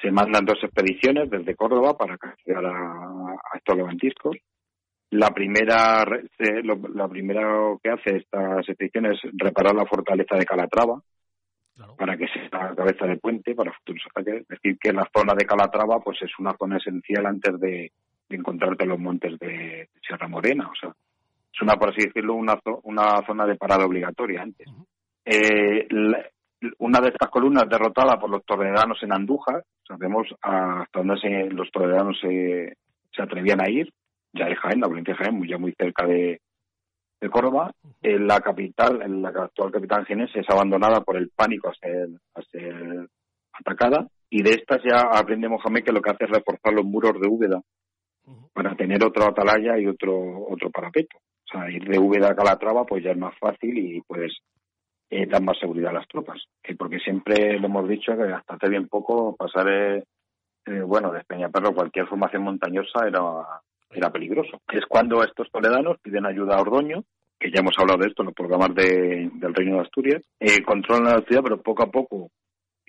[0.00, 4.36] Se mandan dos expediciones desde Córdoba para castigar a, a estos levantiscos
[5.12, 6.06] la primera,
[6.94, 11.02] la primera que hace esta sección es reparar la fortaleza de Calatrava,
[11.98, 14.40] para que sea la cabeza de puente para futuros ataques.
[14.40, 17.92] Es decir, que la zona de Calatrava pues es una zona esencial antes de,
[18.30, 20.66] encontrarte en los montes de Sierra Morena.
[20.68, 20.94] O sea,
[21.52, 24.66] es una, por así decirlo, una, una zona de parada obligatoria antes.
[25.24, 25.86] Eh,
[26.78, 32.18] una de estas columnas derrotada por los toledanos en Andújar, sabemos hasta dónde los toledanos
[32.20, 32.74] se,
[33.14, 33.92] se atrevían a ir,
[34.32, 36.40] ya de Jaén, la provincia de Jaén, ya muy cerca de,
[37.20, 37.72] de Córdoba.
[38.00, 42.08] En la capital, en la actual capital jienense, es abandonada por el pánico a ser,
[42.34, 43.08] a ser
[43.52, 44.06] atacada.
[44.30, 47.28] Y de estas ya aprende Mohamed que lo que hace es reforzar los muros de
[47.28, 47.60] Úbeda
[48.54, 50.14] para tener otro atalaya y otro
[50.48, 51.18] otro parapeto.
[51.70, 54.32] Ir de Úbeda a Calatrava pues ya es más fácil y puedes
[55.10, 56.42] eh, dar más seguridad a las tropas.
[56.62, 60.04] Que porque siempre lo hemos dicho que hasta hace bien poco pasar, eh,
[60.66, 63.20] eh, bueno, de Peñaperro cualquier formación montañosa era
[63.94, 64.60] era peligroso.
[64.72, 67.04] Es cuando estos toledanos piden ayuda a Ordoño,
[67.38, 70.62] que ya hemos hablado de esto en los programas de, del Reino de Asturias, eh,
[70.62, 72.30] controlan la ciudad, pero poco a poco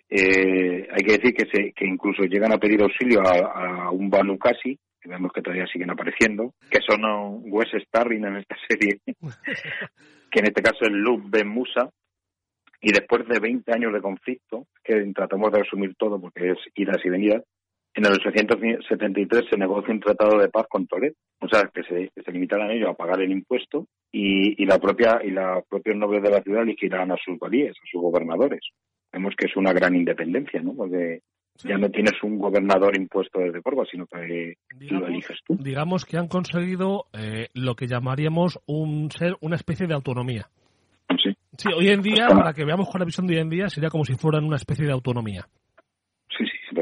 [0.10, 4.38] eh, hay que decir que, se, que incluso llegan a pedir auxilio a, un Banu
[4.38, 7.02] Kasi, que vemos que todavía siguen apareciendo, que son
[7.52, 9.00] Wes Starring en esta serie,
[10.32, 11.90] que en este caso es Luke Ben Musa,
[12.82, 16.98] y después de 20 años de conflicto, que tratamos de resumir todo porque es idas
[17.04, 17.44] y venidas,
[17.96, 22.10] en el 873 se negocia un tratado de paz con Toledo, o sea, que se,
[22.16, 25.96] que se limitaran ellos a pagar el impuesto y, y la propia y los propios
[25.98, 28.62] nobles de la ciudad elegirán a sus valíes, a sus gobernadores.
[29.12, 30.74] Vemos que es una gran independencia, ¿no?
[30.76, 31.20] Porque
[31.64, 34.56] ya no tienes un gobernador impuesto desde Córdoba, sino que
[34.90, 35.56] lo eliges tú.
[35.60, 40.48] Digamos que han conseguido eh, lo que llamaríamos un ser una especie de autonomía.
[41.24, 41.36] Sí.
[41.58, 43.90] Sí, hoy en día, para que veamos con la visión de hoy en día, sería
[43.90, 45.46] como si fueran una especie de autonomía.
[46.36, 46.76] Sí, sí,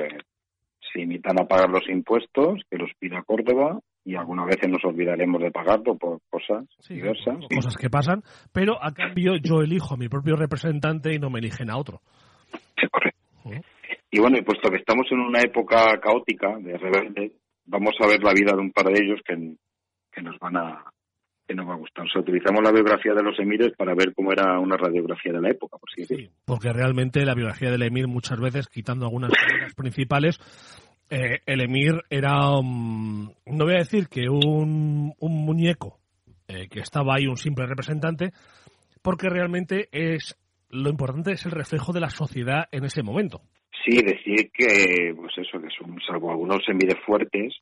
[0.93, 5.41] se limitan a pagar los impuestos que los pida Córdoba y algunas veces nos olvidaremos
[5.41, 7.37] de pagarlo por cosas diversas.
[7.53, 11.39] Cosas que pasan, pero a cambio yo elijo a mi propio representante y no me
[11.39, 12.01] eligen a otro.
[12.79, 13.10] Sí, correcto.
[14.11, 17.31] Y bueno, y puesto que estamos en una época caótica de rebeldes,
[17.65, 19.55] vamos a ver la vida de un par de ellos que,
[20.11, 20.85] que nos van a
[21.47, 22.05] que nos va a gustar.
[22.05, 25.41] O sea, utilizamos la biografía de los emires para ver cómo era una radiografía de
[25.41, 29.31] la época, por si sí, porque realmente la biografía del emir muchas veces, quitando algunas
[29.31, 30.39] cosas principales,
[31.09, 35.99] eh, el emir era, no voy a decir que un, un muñeco
[36.47, 38.31] eh, que estaba ahí, un simple representante,
[39.01, 40.37] porque realmente es
[40.69, 43.41] lo importante es el reflejo de la sociedad en ese momento.
[43.83, 47.57] Sí, decir que, pues eso, que son, salvo algunos emires fuertes,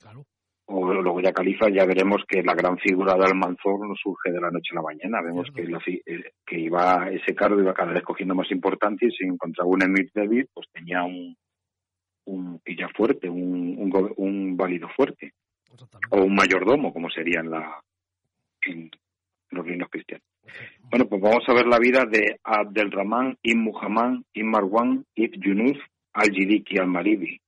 [0.71, 4.39] o luego ya Califa, ya veremos que la gran figura de Almanzor no surge de
[4.39, 5.21] la noche a la mañana.
[5.21, 9.23] Vemos que, eh, que iba ese cargo iba cada vez cogiendo más importancia y si
[9.25, 11.35] encontraba un emir débil, pues tenía un,
[12.25, 15.33] un pilla fuerte, un, un, válido fuerte.
[16.11, 17.81] O un mayordomo, como sería en, la,
[18.61, 18.91] en
[19.49, 20.25] los reinos cristianos.
[20.89, 25.77] Bueno, pues vamos a ver la vida de Abdelrahman ibn Muhammad ibn Marwan ibn Yunus
[26.13, 27.39] al-Jidiki al-Maribi.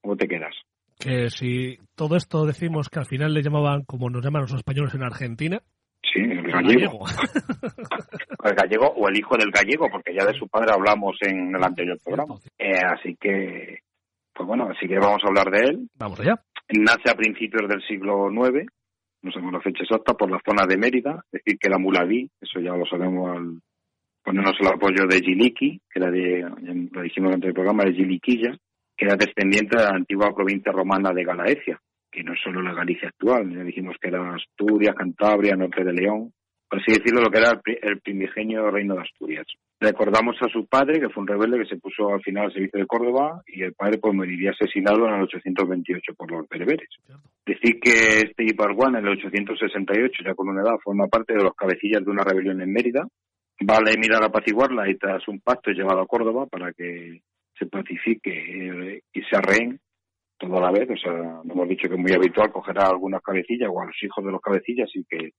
[0.00, 0.54] ¿Cómo te quedas?
[0.98, 4.94] Que si todo esto decimos que al final le llamaban como nos llaman los españoles
[4.94, 5.60] en Argentina.
[6.02, 7.04] Sí, el gallego.
[8.44, 11.62] el gallego o el hijo del gallego, porque ya de su padre hablamos en el
[11.62, 12.34] anterior programa.
[12.58, 13.80] Eh, así que
[14.34, 15.88] pues bueno, así que vamos a hablar de él.
[15.94, 16.34] Vamos allá.
[16.68, 18.66] Nace a principios del siglo IX,
[19.22, 22.30] no sabemos la fecha exacta, por la zona de Mérida, es decir, que la Muladí,
[22.40, 23.60] eso ya lo sabemos al
[24.22, 26.46] ponernos el apoyo de Giliki, que era de,
[26.90, 28.56] lo dijimos en el programa, de Giliquilla,
[28.96, 31.80] que era descendiente de la antigua provincia romana de Galaecia,
[32.10, 35.92] que no es solo la Galicia actual, ya dijimos que era Asturias, Cantabria, norte de
[35.92, 36.32] León,
[36.72, 39.46] por así decirlo, lo que era el primigenio reino de Asturias.
[39.78, 42.80] Recordamos a su padre, que fue un rebelde que se puso al final al servicio
[42.80, 46.88] de Córdoba, y el padre pues moriría asesinado en el 828 por los bereberes.
[47.44, 51.54] Decir que este Ibarguán en el 868, ya con una edad, forma parte de los
[51.54, 53.06] cabecillas de una rebelión en Mérida.
[53.64, 57.20] Vale emir a apaciguarla y tras un pacto llevado a Córdoba para que
[57.58, 59.78] se pacifique eh, y se arreen
[60.38, 60.88] todo a la vez.
[60.90, 64.02] O sea, hemos dicho que es muy habitual coger a algunas cabecillas o a los
[64.02, 65.30] hijos de los cabecillas y que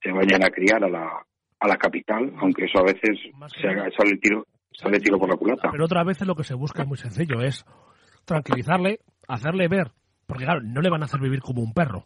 [0.00, 1.24] se vayan a criar a la,
[1.58, 3.18] a la capital, aunque eso a veces
[3.60, 5.70] se haga, sale, tiro, sale tiro por la culata.
[5.72, 7.64] Pero otra vez lo que se busca es muy sencillo, es
[8.24, 9.90] tranquilizarle, hacerle ver,
[10.26, 12.04] porque claro, no le van a hacer vivir como un perro.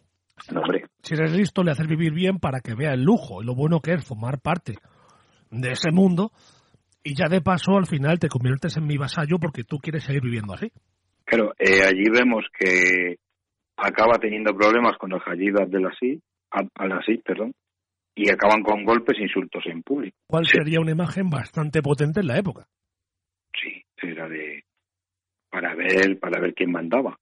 [1.03, 3.81] Si eres listo, le haces vivir bien para que vea el lujo y lo bueno
[3.81, 4.77] que es formar parte
[5.49, 6.31] de ese mundo
[7.03, 10.21] y ya de paso al final te conviertes en mi vasallo porque tú quieres seguir
[10.21, 10.71] viviendo así.
[11.25, 13.17] Claro, eh, allí vemos que
[13.77, 16.21] acaba teniendo problemas con el Hajid Abdelaziz,
[16.75, 17.53] Al-Aziz, perdón,
[18.15, 20.17] y acaban con golpes e insultos en público.
[20.27, 22.65] ¿Cuál sería una imagen bastante potente en la época?
[23.53, 24.63] Sí, era de
[25.49, 27.17] para ver para ver quién mandaba,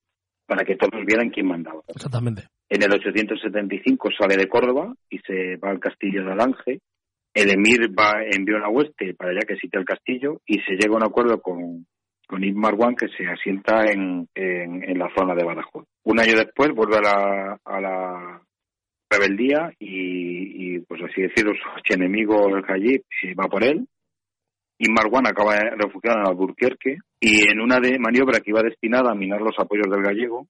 [0.45, 1.81] para que todos vieran quién mandaba.
[1.87, 2.47] Exactamente.
[2.69, 6.79] En el 875 sale de Córdoba y se va al castillo de Alange.
[7.38, 10.93] El emir va envió una hueste para allá que sitio el castillo y se llega
[10.93, 11.86] a un acuerdo con
[12.28, 15.86] con Ibn Marwan que se asienta en, en, la zona de Badajoz.
[16.04, 18.41] Un año después vuelve a la,
[19.10, 23.04] rebeldía y, pues así decirlo, su enemigo el Kajib
[23.39, 23.88] va por él.
[24.78, 29.15] Y Marwan acaba refugiado en Alburquerque y en una de maniobra que iba destinada a
[29.15, 30.45] minar los apoyos del gallego,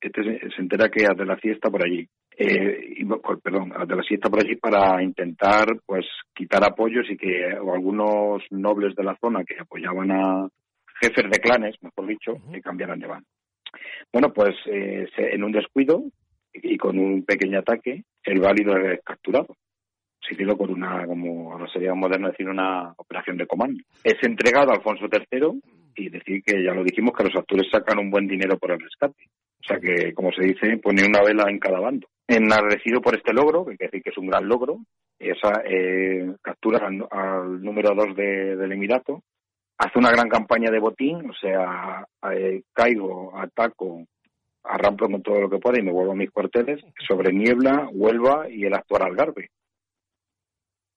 [0.00, 2.06] este se, entera que hace la siesta por allí.
[2.36, 3.04] Eh, y,
[3.42, 8.96] perdón, hace la siesta por allí para intentar pues quitar apoyos y que algunos nobles
[8.96, 10.48] de la zona que apoyaban a
[11.00, 13.26] jefes de clanes, mejor dicho, que cambiaran de bando.
[14.12, 16.04] Bueno, pues eh, en un descuido
[16.52, 19.56] y con un pequeño ataque el válido es capturado.
[20.26, 23.82] Se hizo con una, como ahora sería moderno decir, una operación de comando.
[24.02, 25.60] Es entregado a Alfonso III
[25.96, 28.80] y decir que ya lo dijimos que los actores sacan un buen dinero por el
[28.80, 29.24] rescate.
[29.60, 32.06] O sea que, como se dice, pone una vela en cada bando.
[32.28, 34.78] Enardecido por este logro, que decir que es un gran logro,
[35.18, 39.22] esa eh, captura al, número dos del Emirato,
[39.78, 44.04] hace una gran campaña de botín, o sea, eh, caigo, ataco,
[44.64, 48.48] arrampo con todo lo que pueda y me vuelvo a mis cuarteles sobre Niebla, Huelva
[48.50, 49.50] y el actual Algarve.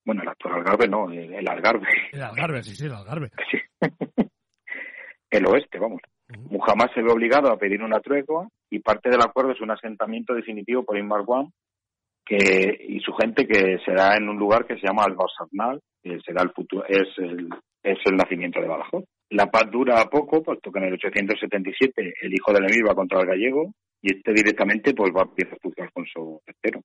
[0.05, 1.87] Bueno, el actual Algarve no, el, Algarve.
[2.11, 3.31] El Algarve, sí, sí, el Algarve.
[5.29, 6.01] el oeste, vamos.
[6.49, 10.33] Muhammad se ve obligado a pedir una tregua y parte del acuerdo es un asentamiento
[10.33, 11.51] definitivo por Inmarwan
[12.25, 16.43] que, y su gente que será en un lugar que se llama Al-Basarnal, que será
[16.43, 17.47] el futuro, es el,
[17.81, 19.05] es el nacimiento de Badajoz.
[19.29, 23.21] La paz dura poco, puesto que en el 877 el hijo del emir va contra
[23.21, 26.81] el gallego y este directamente pues va a empezar a Alfonso III,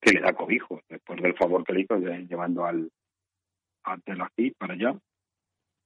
[0.00, 2.90] que le da cobijo después del favor que le hizo llevando al
[3.84, 3.96] a
[4.58, 4.94] para allá.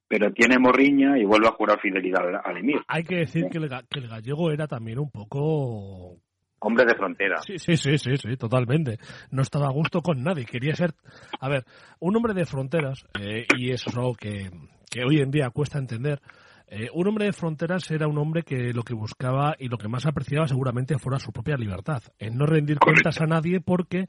[0.09, 2.77] Pero tiene morriña y vuelve a jurar fidelidad al, emir.
[2.87, 6.21] Hay que decir que el, que el, gallego era también un poco
[6.59, 7.37] Hombre de frontera.
[7.43, 8.99] Sí, sí, sí, sí, sí, totalmente.
[9.31, 10.47] No estaba a gusto con nadie.
[10.47, 10.95] Quería ser,
[11.39, 11.65] a ver,
[12.01, 14.51] un hombre de fronteras, eh, y eso es algo que,
[14.91, 16.21] que hoy en día cuesta entender.
[16.69, 19.89] Eh, un hombre de fronteras era un hombre que lo que buscaba y lo que
[19.89, 24.07] más apreciaba seguramente fuera su propia libertad, en no rendir cuentas a nadie porque,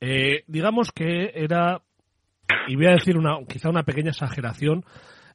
[0.00, 1.82] eh, digamos que era,
[2.68, 4.84] y voy a decir una, quizá una pequeña exageración,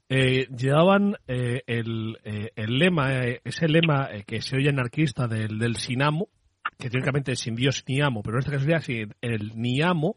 [0.09, 5.57] eh, llevaban eh, el, eh, el, lema, eh, ese lema que se oye anarquista del,
[5.57, 6.29] del sin amo,
[6.77, 9.81] que teóricamente es sin Dios ni amo, pero en este caso sería sin el ni
[9.81, 10.15] amo,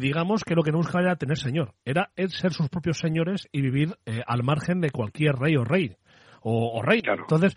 [0.00, 3.48] digamos que lo que no buscaba era tener señor, era el ser sus propios señores
[3.50, 3.96] y vivir
[4.26, 5.96] al margen de cualquier rey o rey.
[6.44, 7.02] O, o rey.
[7.02, 7.22] Claro.
[7.22, 7.56] Entonces,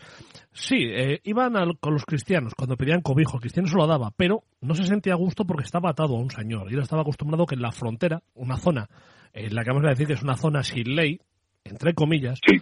[0.51, 0.91] sí,
[1.23, 4.75] iban al, con los cristianos cuando pedían cobijo, el cristiano se lo daba, pero no
[4.75, 6.71] se sentía a gusto porque estaba atado a un señor.
[6.71, 8.87] Y él estaba acostumbrado que en la frontera, una zona
[9.33, 11.19] en la que vamos a decir que es una zona sin ley,
[11.65, 12.57] entre comillas, sí.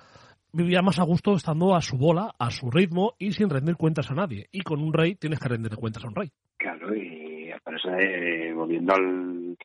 [0.51, 4.09] vivía más a gusto estando a su bola, a su ritmo y sin rendir cuentas
[4.09, 4.47] a nadie.
[4.51, 6.31] Y con un rey tienes que rendir cuentas a un rey.
[6.57, 9.57] Claro, y por eso, eh, volviendo al,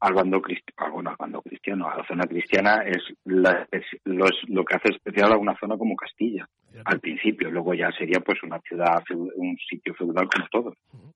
[0.00, 4.24] al bando cristiano, bueno, al bando cristiano, a la zona cristiana, es, la, es lo,
[4.26, 6.90] es lo que hace especial a una zona como Castilla, ¿Cierto?
[6.90, 7.50] al principio.
[7.50, 10.74] Luego ya sería pues una ciudad, un sitio feudal como todos.
[10.92, 11.12] Uh -huh.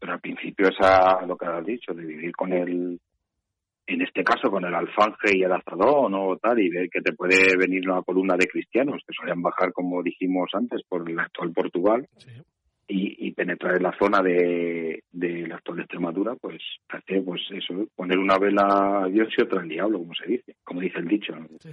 [0.00, 3.00] Pero al principio esa, lo que has dicho, de vivir con el
[3.86, 7.12] en este caso con el alfanje y el azadón o tal, y ver que te
[7.12, 11.52] puede venir una columna de cristianos que solían bajar, como dijimos antes, por el actual
[11.52, 12.30] Portugal sí.
[12.88, 17.86] y, y, penetrar en la zona de, de la actual Extremadura, pues hace pues eso,
[17.94, 21.08] poner una vela a Dios y otra al diablo, como se dice, como dice el
[21.08, 21.34] dicho.
[21.60, 21.70] Sí.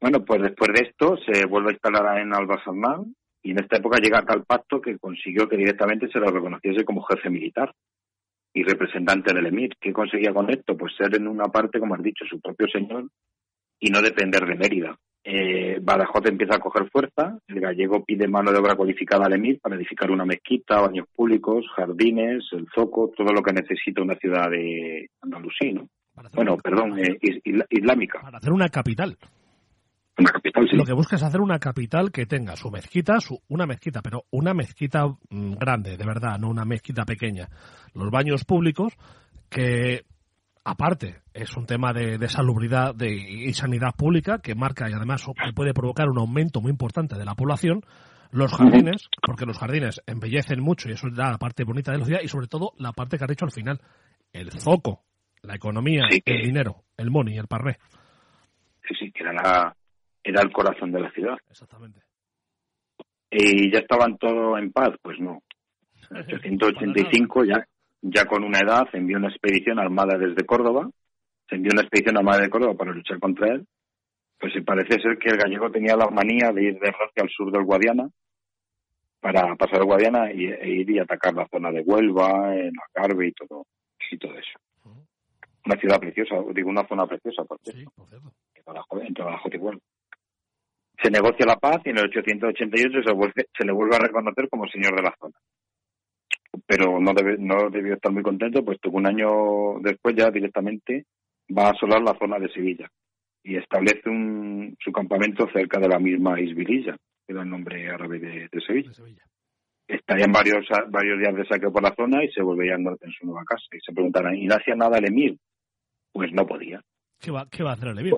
[0.00, 3.98] Bueno, pues después de esto se vuelve a instalar en Albasamán y en esta época
[4.00, 7.72] llega a tal pacto que consiguió que directamente se lo reconociese como jefe militar
[8.54, 9.70] y representante del emir.
[9.80, 10.76] ¿Qué conseguía con esto?
[10.76, 13.08] Pues ser en una parte, como has dicho, su propio señor
[13.80, 14.96] y no depender de Mérida.
[15.24, 19.60] Eh, Badajoz empieza a coger fuerza, el gallego pide mano de obra cualificada al emir
[19.60, 24.50] para edificar una mezquita, baños públicos, jardines, el zoco, todo lo que necesita una ciudad
[24.50, 25.88] de Andalusí, ¿no?
[26.34, 27.18] Bueno, una, perdón, eh,
[27.70, 28.20] islámica.
[28.20, 29.16] Para hacer una capital.
[30.22, 30.76] Una capital, sí.
[30.76, 34.24] Lo que busca es hacer una capital que tenga su mezquita, su, una mezquita, pero
[34.30, 37.48] una mezquita mmm, grande, de verdad, no una mezquita pequeña.
[37.94, 38.94] Los baños públicos,
[39.50, 40.04] que
[40.64, 45.24] aparte es un tema de, de salubridad de, y sanidad pública, que marca y además
[45.24, 47.82] que puede provocar un aumento muy importante de la población.
[48.30, 52.04] Los jardines, porque los jardines embellecen mucho y eso da la parte bonita de la
[52.06, 53.78] ciudad y sobre todo la parte que has dicho al final,
[54.32, 55.02] el zoco,
[55.42, 57.78] la economía, sí, el dinero, el money, el parré.
[58.88, 59.76] Sí, sí, que era la,
[60.22, 61.36] era el corazón de la ciudad.
[61.50, 62.00] Exactamente.
[63.30, 64.90] ¿Y ya estaban todos en paz?
[65.02, 65.42] Pues no.
[66.44, 67.66] En 885 ya,
[68.02, 70.90] ya con una edad envió una expedición armada desde Córdoba,
[71.48, 73.66] se envió una expedición armada de Córdoba para luchar contra él,
[74.38, 77.50] pues parece ser que el gallego tenía la manía de ir de hacia al sur
[77.50, 78.08] del Guadiana
[79.20, 83.28] para pasar el Guadiana y, e ir y atacar la zona de Huelva, en Algarve
[83.28, 83.64] y todo,
[84.10, 84.58] y todo eso.
[84.84, 85.06] Uh -huh.
[85.66, 87.80] Una ciudad preciosa, digo una zona preciosa, por cierto.
[87.80, 88.32] Sí, por cierto.
[89.60, 89.80] Huelva
[91.02, 94.48] se negocia la paz y en el 888 se, vuelve, se le vuelve a reconocer
[94.48, 95.34] como señor de la zona.
[96.66, 101.06] Pero no, debe, no debió estar muy contento, pues tuvo un año después ya directamente
[101.56, 102.88] va a asolar la zona de Sevilla
[103.42, 106.96] y establece un, su campamento cerca de la misma Isbililla,
[107.26, 108.90] que era el nombre árabe de, de Sevilla.
[108.90, 109.22] De Sevilla.
[109.88, 113.12] Estarían varios, varios días de saqueo por la zona y se volvería al norte en
[113.12, 113.64] su nueva casa.
[113.72, 115.36] Y se preguntarán, ¿y no hacía nada el emir?
[116.12, 116.80] Pues no podía.
[117.20, 118.14] ¿Qué va, qué va a hacer el emir?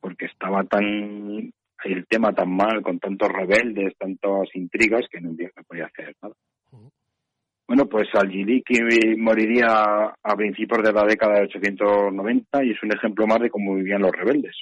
[0.00, 1.52] Porque estaba tan
[1.84, 6.34] el tema tan mal, con tantos rebeldes, tantas intrigas, que no, no podía hacer nada.
[7.70, 8.80] Bueno, pues Al-Jiliki
[9.16, 9.68] moriría
[10.20, 14.02] a principios de la década de 890 y es un ejemplo más de cómo vivían
[14.02, 14.56] los rebeldes.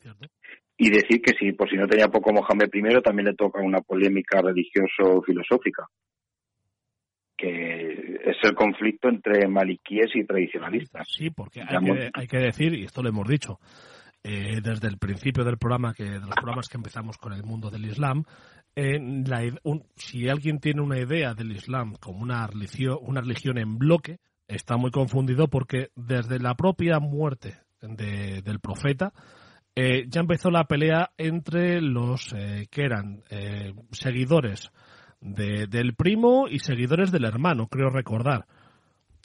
[0.00, 0.28] ¿Cierto?
[0.76, 3.80] Y decir que si, por si no tenía poco Mohamed I, también le toca una
[3.80, 5.88] polémica religioso-filosófica,
[7.36, 11.08] que es el conflicto entre maliquíes y tradicionalistas.
[11.10, 13.58] Sí, porque hay que, hay que decir, y esto lo hemos dicho,
[14.30, 17.70] eh, desde el principio del programa, que de los programas que empezamos con el mundo
[17.70, 18.24] del Islam,
[18.76, 19.40] eh, la,
[19.96, 24.76] si alguien tiene una idea del Islam como una religión, una religión en bloque, está
[24.76, 29.14] muy confundido porque desde la propia muerte de, del profeta
[29.74, 33.22] eh, ya empezó la pelea entre los eh, que eran
[33.92, 34.70] seguidores
[35.22, 38.46] de, del primo y seguidores del hermano, creo recordar.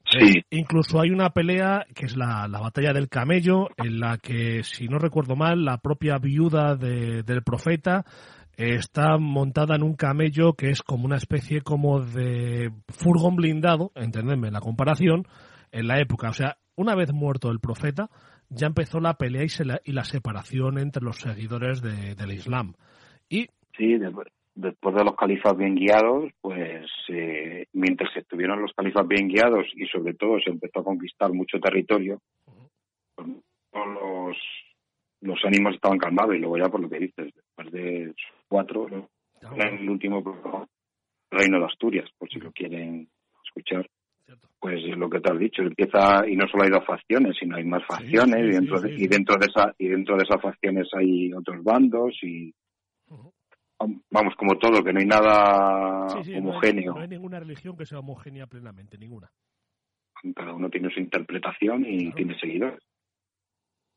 [0.06, 0.39] Sí.
[0.39, 4.64] Eh, incluso hay una pelea que es la, la, batalla del camello, en la que,
[4.64, 8.04] si no recuerdo mal, la propia viuda de, del profeta
[8.58, 13.91] eh, está montada en un camello que es como una especie como de furgón blindado,
[13.95, 15.26] entendedme la comparación,
[15.72, 16.30] en la época.
[16.30, 18.10] O sea, una vez muerto el profeta,
[18.49, 22.34] ya empezó la pelea y, se la, y la separación entre los seguidores de, del
[22.34, 22.74] Islam.
[23.30, 23.47] Y
[23.78, 29.28] Sí, después, después de los califas bien guiados, pues eh, mientras estuvieron los califas bien
[29.28, 32.20] guiados y sobre todo se empezó a conquistar mucho territorio,
[33.16, 33.28] pues,
[33.74, 34.38] los,
[35.22, 36.36] los ánimos estaban calmados.
[36.36, 38.14] Y luego ya por lo que dices, después de
[38.47, 38.88] cuatro,
[39.41, 40.68] en el último
[41.32, 43.08] Reino de Asturias, por si lo quieren
[43.45, 43.88] escuchar.
[44.60, 47.66] Pues lo que te has dicho, empieza y no solo hay dos facciones, sino hay
[47.66, 51.34] más facciones y dentro de, y dentro de esa y dentro de esas facciones hay
[51.34, 52.54] otros bandos y
[54.11, 56.07] vamos como todo que no hay nada
[56.38, 56.93] homogéneo.
[56.93, 59.29] No hay, ninguna religión que sea homogénea plenamente, ninguna.
[60.36, 62.79] Cada uno tiene su interpretación y tiene seguidores.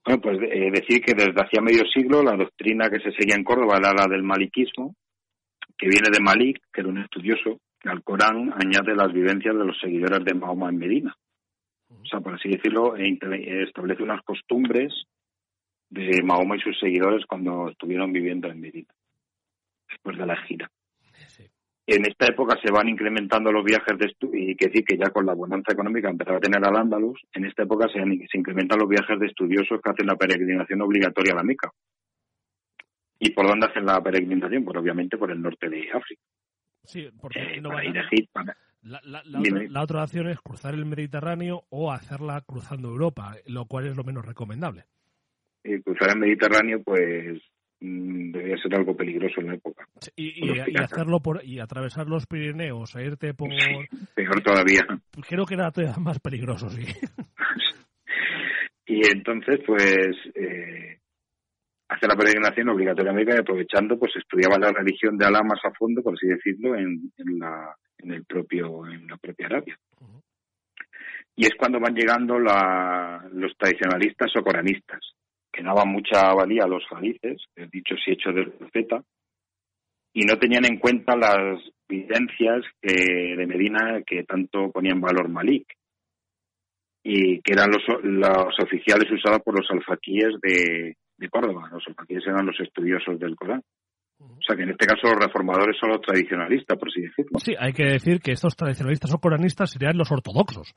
[0.05, 3.45] Bueno, pues eh, decir que desde hacía medio siglo la doctrina que se seguía en
[3.45, 4.95] Córdoba era la del maliquismo,
[5.76, 9.64] que viene de Malik, que era un estudioso, que al Corán añade las vivencias de
[9.64, 11.16] los seguidores de Mahoma en Medina.
[11.89, 13.18] O sea, por así decirlo, e
[13.62, 14.93] establece unas costumbres
[15.91, 18.93] de Mahoma y sus seguidores cuando estuvieron viviendo en Medina,
[19.97, 20.70] después de la gira.
[21.88, 25.11] En esta época se van incrementando los viajes de estudio, y que decir que ya
[25.11, 28.80] con la bonanza económica empezaba a tener al Andalus, en esta época se, se incrementan
[28.80, 31.70] los viajes de estudiosos que hacen la peregrinación obligatoria a la Meca.
[33.20, 34.64] ¿Y por dónde hacen la peregrinación?
[34.64, 36.22] Pues obviamente por el norte de África.
[36.82, 38.40] Sí, porque eh, no ir a Egipto.
[38.82, 39.22] La, otra,
[39.68, 44.05] la, otra, opción es cruzar el Mediterráneo o hacerla cruzando Europa, lo cual es lo
[44.05, 44.84] menos recomendable.
[45.64, 47.42] Y cruzar el Mediterráneo, pues
[47.81, 49.87] debía ser algo peligroso en la época.
[50.16, 53.51] y, y, hacerlo por y atravesar los Pirineos e irte por
[54.14, 54.87] peor todavía.
[55.29, 55.70] Creo que era
[56.01, 56.83] más peligroso, sí.
[58.87, 60.99] y entonces, pues eh,
[61.89, 66.03] hacer la peregrinación obligatoriamente y aprovechando pues estudiaba la religión de Alá más a fondo
[66.03, 69.79] por así decirlo en, en la en el propio en la propia Arabia
[71.37, 75.01] y es cuando van llegando la, los tradicionalistas o coranistas
[75.57, 77.43] que daban mucha valía a los jalices
[77.73, 79.03] dichos y hechos del profeta
[80.13, 85.67] y no tenían en cuenta las vivencias de Medina que tanto ponían valor Malik
[87.03, 91.69] y que eran los, los oficiales usados por los alfaquíes de, de Córdoba.
[91.71, 93.63] Los alfaquíes eran los estudiosos del Corán.
[94.19, 97.39] O sea que en este caso los reformadores son los tradicionalistas, por así decirlo.
[97.39, 100.75] Sí, hay que decir que estos tradicionalistas o coranistas serían los ortodoxos.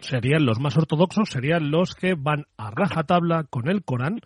[0.00, 4.20] Serían los más ortodoxos, serían los que van a rajatabla con el Corán,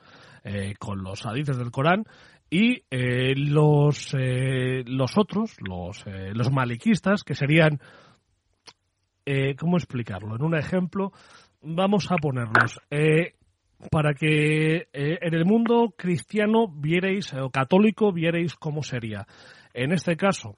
[0.45, 2.05] eh, con los hadices del Corán,
[2.49, 7.81] y eh, los, eh, los otros, los, los maliquistas, que serían,
[9.59, 10.37] ¿cómo explicarlo?
[10.37, 11.13] En un ejemplo,
[11.61, 12.79] vamos a ponerlos
[13.91, 19.27] para que en el mundo cristiano vierais, o católico, vierais cómo sería.
[19.75, 20.57] En este caso,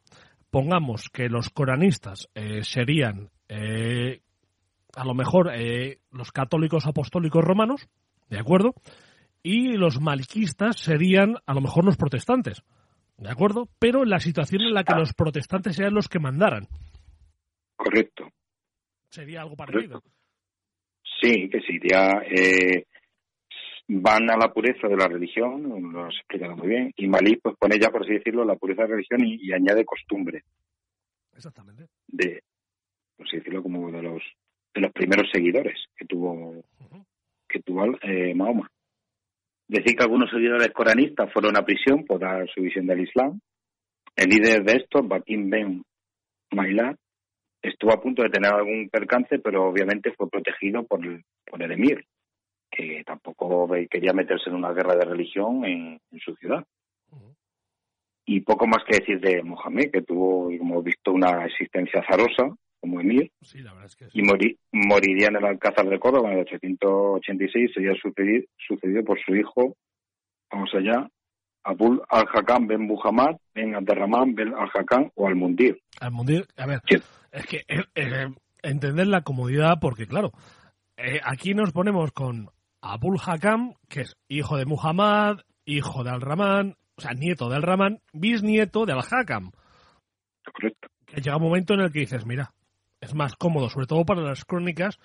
[0.51, 3.31] pongamos que los coranistas eh, serían,
[4.99, 5.51] a lo mejor,
[6.11, 7.89] los católicos apostólicos romanos,
[8.29, 8.75] ¿de acuerdo?
[9.43, 12.63] Y los maliquistas serían, a lo mejor, los protestantes,
[13.17, 13.69] ¿de acuerdo?
[13.79, 16.67] Pero en la situación en la que los protestantes sean los que mandaran.
[17.77, 18.29] Correcto.
[19.11, 20.03] Sería algo parecido.
[21.21, 22.23] Sí, que sería
[23.89, 27.57] van a la pureza de la religión, lo has explicado muy bien, y Malí pues
[27.59, 30.43] pone ya, por así decirlo, la pureza de la religión y, añade costumbre.
[31.35, 31.87] Exactamente.
[32.07, 32.43] De,
[33.17, 34.23] por así decirlo, como de los
[34.75, 36.63] de los primeros seguidores que tuvo
[37.49, 38.71] que tuvo eh, Mahoma.
[39.67, 43.41] Decir que algunos seguidores coranistas fueron a prisión por dar su visión del Islam.
[44.17, 45.83] El líder de estos, Bakim Ben
[46.53, 46.97] Mailat,
[47.63, 51.01] estuvo a punto de tener algún percance, pero obviamente fue protegido por
[51.47, 52.05] por el emir,
[52.71, 56.65] que tampoco quería meterse en una guerra de religión en, su ciudad.
[58.27, 62.55] Y poco más que decir de Mohamed, que tuvo, como hemos visto, una existencia azarosa
[62.81, 63.33] como emir,
[64.13, 64.23] y
[64.73, 69.77] moriría en el Alcázar de Córdoba en el 886, sería sucedido, sucedido por su hijo,
[70.51, 71.09] vamos allá,
[71.65, 75.81] Abul al-Hakam ben Muhammad ben Abderrahman ben al-Hakam o al-Mundir.
[76.01, 76.81] Al-Mundir, a ver,
[77.33, 78.29] es que eh, eh,
[78.63, 80.33] entender la comodidad, porque claro,
[80.97, 82.49] eh, aquí nos ponemos con
[82.81, 88.01] Abul Hakam, que es hijo de Muhammad, hijo de Al-Rahman, o sea, nieto de Al-Rahman,
[88.13, 89.51] bisnieto de Al-Hakam.
[90.53, 90.89] Correcto.
[91.07, 92.53] Que llega un momento en el que dices, mira,
[93.01, 94.99] es más cómodo, sobre todo para las crónicas,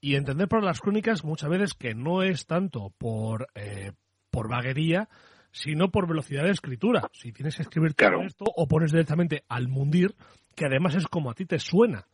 [0.00, 3.92] y entender para las crónicas muchas veces que no es tanto por, eh,
[4.30, 5.08] por vaguería,
[5.52, 7.08] sino por velocidad de escritura.
[7.12, 10.14] Si tienes que escribir todo esto, o pones directamente al mundir,
[10.56, 12.06] que además es como a ti te suena.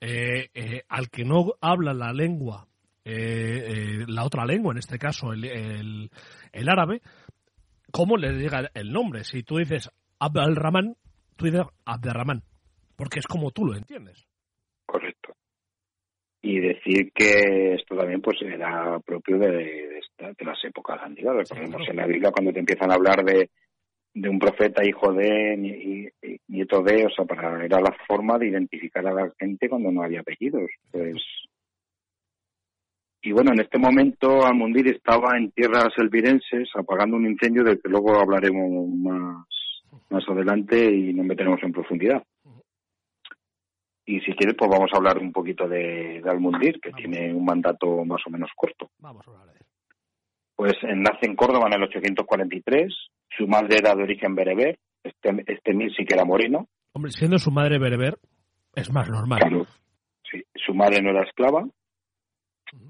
[0.00, 2.66] Eh, eh, al que no habla la lengua
[3.04, 6.10] eh, la otra lengua, en este caso el,
[6.52, 7.02] el, árabe,
[7.90, 9.24] ¿cómo le llega el nombre?
[9.24, 10.96] Si tú dices Abdelrahman,
[11.36, 12.44] tú dices Abdelrahman,
[12.96, 14.26] porque es como tú lo entiendes.
[16.42, 21.36] Y decir que esto también pues era propio de, de, las épocas antiguas.
[21.36, 23.50] Recordemos en la Biblia cuando te empiezan a hablar de,
[24.14, 28.48] de un profeta, hijo de, y, nieto de, o sea, para, era la forma de
[28.48, 30.70] identificar a la gente cuando no había apellidos.
[30.90, 31.22] Pues,
[33.22, 37.90] y bueno, en este momento Almundir estaba en tierras elvirenses apagando un incendio del que
[37.90, 39.46] luego hablaremos más,
[40.08, 42.22] más adelante y nos meteremos en profundidad.
[44.10, 48.04] Y si quieres, pues vamos a hablar un poquito de, Almundir, que tiene un mandato
[48.04, 48.90] más o menos corto.
[48.98, 49.60] Vamos a hablar de
[50.56, 52.92] Pues nace en Córdoba en el 843,
[53.36, 56.66] su madre era de origen bereber, este, este mil sí que era moreno.
[56.92, 58.18] Hombre, siendo su madre bereber,
[58.74, 59.38] es más normal.
[59.38, 59.66] Claro,
[60.28, 60.42] sí.
[60.56, 61.64] Su madre no era esclava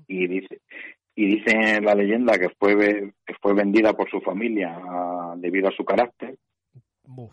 [0.08, 0.62] y dice
[1.14, 4.74] y dice la leyenda que fue que fue vendida por su familia
[5.36, 6.38] debido a su carácter.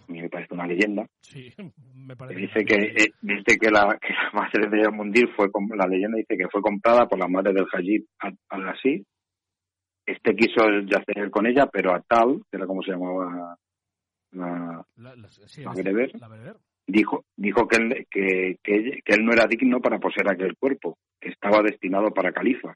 [0.07, 1.05] Me parece una leyenda.
[1.21, 1.53] Sí,
[1.95, 2.41] me parece.
[2.41, 6.37] Dice que, eh, dice que la, que la madre de Mundir fue la leyenda dice
[6.37, 8.05] que fue comprada por la madre del Hajib
[8.49, 9.05] al-Así
[10.07, 13.57] este quiso yacer con ella, pero a tal, que era como se llamaba
[14.31, 16.11] la, la, bereber,
[16.87, 21.29] dijo, dijo que él, que, que, él no era digno para poseer aquel cuerpo, que
[21.29, 22.73] estaba destinado para califa.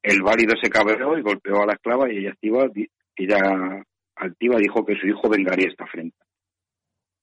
[0.00, 2.70] El válido se cabreó y golpeó a la esclava y ella activa,
[3.16, 3.84] ella
[4.16, 6.24] altiva dijo que su hijo vengaría esta afrenta.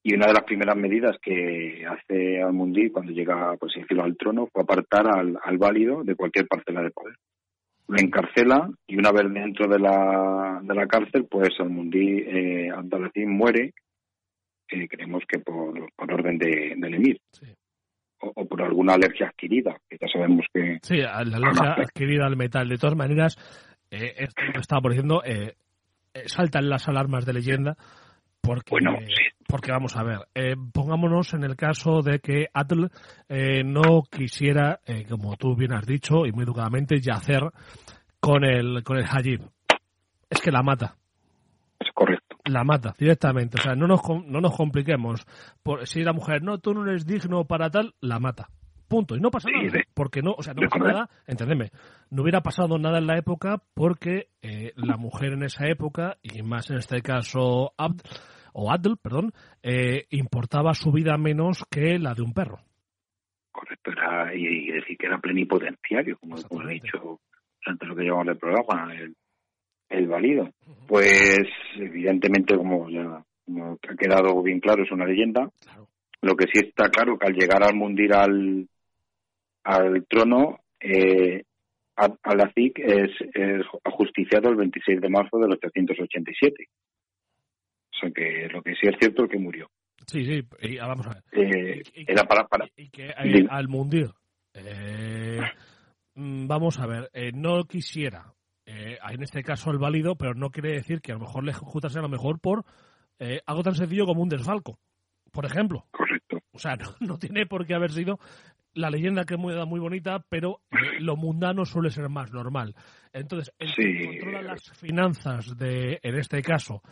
[0.02, 4.62] Y una de las primeras medidas que hace Al-Mundi cuando llega pues, al trono fue
[4.62, 7.14] apartar al, al válido de cualquier parcela de poder
[7.86, 12.70] lo encarcela y una vez dentro de la, de la cárcel, pues Almundí eh,
[13.26, 13.74] muere,
[14.68, 17.20] eh, creemos que por, orden de, del emir.
[18.20, 20.78] O, por alguna alergia adquirida, que ya sabemos que...
[20.82, 22.68] Sí, la alergia adquirida al metal.
[22.68, 23.36] De todas maneras,
[23.90, 25.54] eh, esto que estaba diciendo, eh, eh,
[26.26, 27.76] saltan las alarmas de leyenda
[28.44, 28.98] porque, bueno,
[29.48, 32.86] porque vamos a ver, eh, pongámonos en el caso de que Atl
[33.28, 37.42] eh, no quisiera, eh, como tú bien has dicho y muy educadamente, yacer
[38.20, 39.40] con el con el Hajib.
[40.28, 40.96] Es que la mata.
[41.80, 42.36] Es correcto.
[42.44, 43.58] La mata directamente.
[43.58, 45.26] O sea, no nos, no nos compliquemos.
[45.62, 48.48] Por, si la mujer, no, tú no eres digno para tal, la mata.
[48.88, 49.16] Punto.
[49.16, 49.80] Y no pasa nada.
[49.94, 51.70] porque no, o sea, no pasa nada, entendeme,
[52.10, 54.28] no hubiera pasado nada en la época porque
[54.76, 58.02] la mujer en esa época, y más en este caso Abd,
[58.54, 59.32] o Adl, perdón,
[59.62, 62.60] eh, importaba su vida menos que la de un perro.
[63.50, 67.20] Correcto, era, y, decir que era plenipotenciario, como hemos dicho
[67.66, 69.16] antes lo que llamamos el programa, el,
[69.88, 70.50] el válido.
[70.86, 71.44] Pues
[71.76, 75.48] evidentemente, como ya ha quedado bien claro, es una leyenda.
[76.20, 78.12] Lo que sí está claro que al llegar al mundir
[79.64, 81.42] al, trono, eh,
[81.96, 86.68] Al-Aziz es, es ajusticiado el 26 de marzo de 887
[88.12, 89.70] que lo que sí es cierto es que murió.
[90.06, 91.24] Sí, sí, y, ah, vamos a ver.
[91.32, 92.66] Eh, era para, para.
[92.76, 94.10] Y que eh, al mundir,
[94.52, 95.40] eh,
[96.14, 98.32] mm, vamos a ver, no quisiera,
[98.66, 101.98] en este caso el válido, pero no quiere decir que a lo mejor le ejecutase
[101.98, 102.64] a lo mejor por
[103.46, 104.78] algo tan sencillo como un desfalco,
[105.32, 105.86] por ejemplo.
[105.90, 106.38] Correcto.
[106.52, 108.18] O sea, no, tiene por qué haber sido
[108.74, 110.60] la leyenda que es muy, muy bonita, pero
[111.00, 112.74] lo mundano suele ser más normal.
[113.12, 116.82] Entonces, el que controla las finanzas de, en este caso,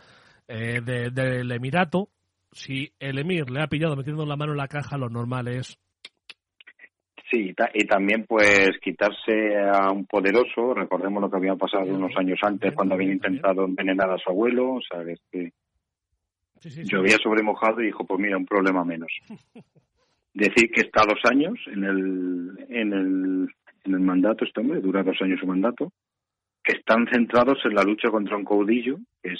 [0.47, 2.09] eh, del Emirato,
[2.51, 5.77] si el Emir le ha pillado metiendo la mano en la caja, lo normal es
[7.33, 12.37] Sí, y también pues quitarse a un poderoso, recordemos lo que había pasado unos años
[12.43, 15.51] antes cuando habían intentado envenenar a su abuelo, o sea, es que
[16.83, 19.11] llovía sobre mojado y dijo, pues mira, un problema menos.
[20.33, 25.03] Decir que está dos años en el, en el, en el mandato, este hombre, dura
[25.03, 25.91] dos años su mandato,
[26.63, 29.39] que están centrados en la lucha contra un caudillo, que es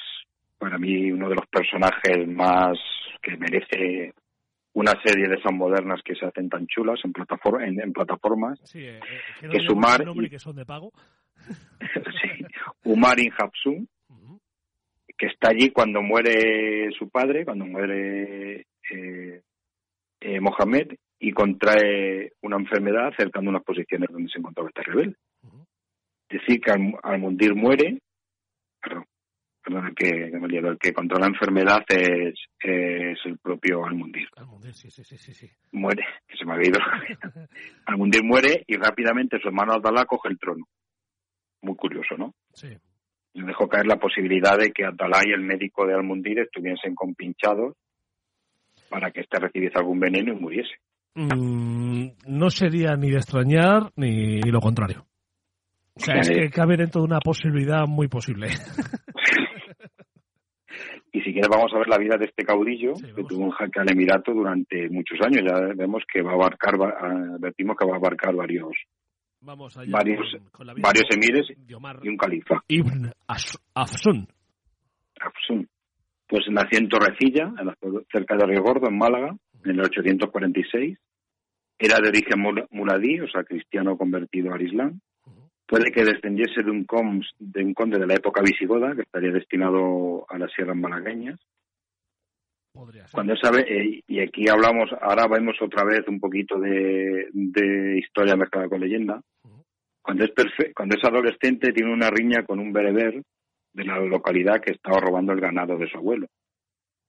[0.58, 2.78] para mí uno de los personajes más
[3.22, 4.14] que merece
[4.74, 8.80] una serie de esas modernas que se hacen tan chulas en, plataforma, en, plataformas sí,
[8.80, 9.00] eh,
[9.41, 10.91] eh, que, es Umar que son de pago.
[12.22, 12.46] Sí,
[12.86, 13.88] Umar Inhapsun
[15.18, 19.41] que está allí cuando muere su padre cuando muere eh,
[20.24, 25.15] eh, Mohamed y contrae una enfermedad cercando unas posiciones donde se encontraba este rebelde
[26.30, 27.99] es decir que al, al mundir muere
[28.82, 29.05] perdón
[29.63, 34.28] perdón, el que, el que controla la enfermedad es, es el propio Almundir.
[34.36, 35.49] Almundir, sí, sí, sí, sí.
[35.71, 36.80] Muere, que se me ha ido.
[37.86, 40.65] Almundir muere y rápidamente su hermano Abdalá coge el trono.
[41.61, 42.34] Muy curioso, ¿no?
[42.53, 42.78] Sí.
[43.36, 47.76] Le dejó caer la posibilidad de que Abdalá y el médico de Almundir estuviesen compinchados
[48.94, 50.76] para que éste recibiese algún veneno y muriese.
[51.16, 55.08] Mm, no sería ni de extrañar ni lo contrario.
[55.96, 58.50] O sea, es que cabe dentro de una posibilidad muy posible.
[61.12, 63.80] y si quieres vamos a ver la vida de este caudillo que tuvo un jaque
[63.80, 65.41] al Emirato durante muchos años.
[65.44, 68.74] Ya vemos que va a abarcar, advertimos que va a abarcar varios
[69.41, 71.74] varios, varios emires y
[72.10, 72.62] un califa.
[72.68, 74.28] Ibn Afsun.
[75.20, 75.68] Afsun.
[76.28, 77.53] Pues nació en Torrecilla,
[78.11, 80.97] cerca de Río Gordo, en Málaga, en el 846.
[81.78, 84.99] Era de origen muladí, o sea, cristiano convertido al Islam.
[85.67, 86.86] Puede que descendiese de un,
[87.39, 91.39] de un conde de la época visigoda, que estaría destinado a las sierras malagueñas.
[93.11, 97.30] Cuando sabe, eh, y aquí hablamos, ahora vemos otra vez un poquito de,
[97.99, 99.21] historia mezclada con leyenda.
[100.01, 100.32] Cuando es
[100.76, 103.21] cuando es adolescente tiene una riña con un bereber
[103.74, 106.28] de la localidad que estaba robando el ganado de su abuelo.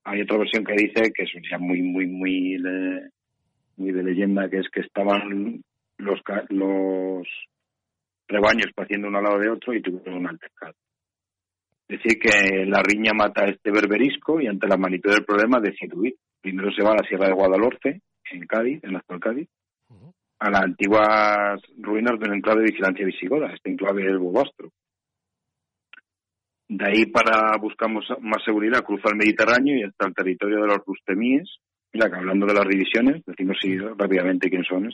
[0.04, 3.10] Hay otra versión que dice que es ya muy muy muy de,
[3.76, 5.62] muy de leyenda que es que estaban
[5.98, 7.26] los los
[8.26, 10.74] rebaños haciendo uno al lado de otro y tuvieron un altercado.
[11.86, 15.60] Es decir, que la riña mata a este berberisco y ante la magnitud del problema
[15.60, 16.14] decide huir.
[16.40, 18.00] Primero se va a la Sierra de Guadalhorce,
[18.32, 19.48] en Cádiz, en la actual Cádiz,
[20.38, 23.52] a las antiguas ruinas de un enclave de vigilancia visigoda.
[23.52, 24.70] Este enclave es Bobastro.
[26.68, 30.78] De ahí para buscar más seguridad cruza el Mediterráneo y hasta el territorio de los
[30.86, 31.48] rustemíes.
[31.92, 34.90] Mira, que hablando de las divisiones, decimos sí, rápidamente quiénes son.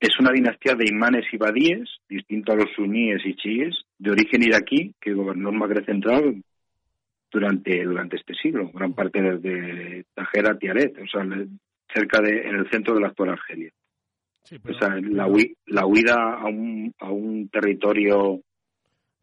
[0.00, 4.42] Es una dinastía de imanes y badíes, distinto a los suníes y chiíes, de origen
[4.42, 6.42] iraquí, que gobernó el Magreb Central
[7.30, 11.26] durante, durante este siglo, gran parte desde Tajera a Tiaret, o sea,
[11.92, 13.70] cerca de, en el centro de la actual Argelia.
[14.64, 15.28] o sea, la,
[15.66, 18.40] la huida a un, a un territorio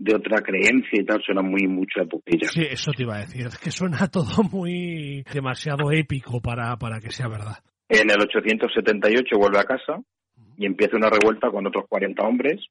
[0.04, 2.47] de otra creencia y tal suena muy mucho a epopeya.
[2.49, 6.99] Sí, eso te iba a decir, es que suena todo muy demasiado épico para, para
[6.99, 7.58] que sea verdad.
[7.88, 10.01] En el 878 vuelve a casa,
[10.58, 12.66] y empieza una revuelta con otros 40 hombres.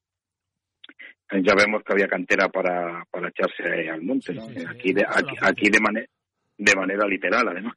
[1.31, 4.33] Ya vemos que había cantera para, para echarse al monte,
[4.69, 5.03] aquí de,
[5.41, 6.05] aquí, de, manera
[6.57, 7.75] de manera literal, además.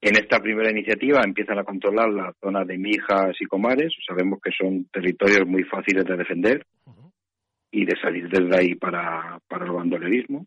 [0.00, 4.50] En esta primera iniciativa empiezan a controlar la zona de Mijas y Comares, sabemos que
[4.50, 6.66] son territorios muy fáciles de defender
[7.76, 10.46] y de salir desde ahí para, para el bandolerismo.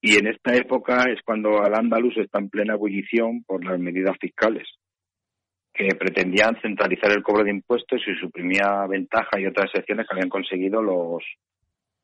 [0.00, 4.66] Y en esta época es cuando Al-Ándalus está en plena ebullición por las medidas fiscales
[5.72, 10.28] que pretendían centralizar el cobro de impuestos y suprimía ventaja y otras secciones que habían
[10.28, 11.22] conseguido los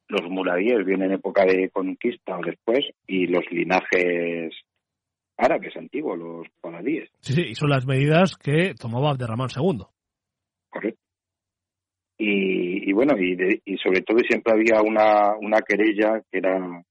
[0.06, 4.54] los muradíes, bien en época de conquista o después, y los linajes
[5.36, 7.08] árabes antiguos, los paladíes.
[7.20, 9.80] Sí, sí, y son las medidas que tomaba Abderramán II.
[10.68, 11.03] Correcto.
[12.16, 16.84] Y, y bueno, y, y sobre todo siempre había una, una querella que era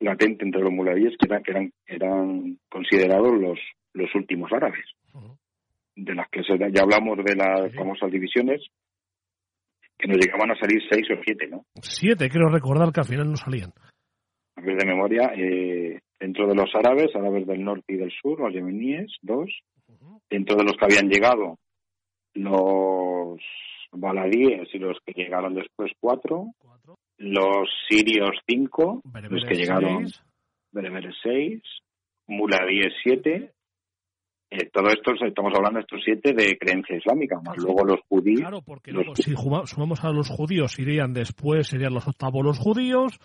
[0.00, 3.58] latente entre los muladíes, que, eran que eran, eran considerados los,
[3.94, 4.84] los últimos árabes
[5.98, 8.62] de las que ya hablamos de las famosas divisiones,
[9.98, 11.64] que nos llegaban a salir seis o siete, ¿no?
[11.82, 13.72] Siete, quiero recordar que al final no salían.
[14.56, 18.38] A ver de memoria, eh, dentro de los árabes, árabes del norte y del sur,
[18.38, 19.50] los yemeníes, dos.
[20.30, 21.58] Dentro de los que habían llegado,
[22.34, 23.40] los
[23.92, 26.52] baladíes y los que llegaron después, cuatro.
[27.16, 29.02] Los sirios, cinco.
[29.04, 30.06] los que llegaron,
[30.72, 31.62] bereberes, seis.
[32.26, 33.52] Muladíes, siete
[34.50, 38.40] eh, todo esto estamos hablando estos siete de creencia islámica, más luego los judíos.
[38.40, 43.18] Claro, porque si sumamos a los judíos, irían después, serían los octavos los judíos.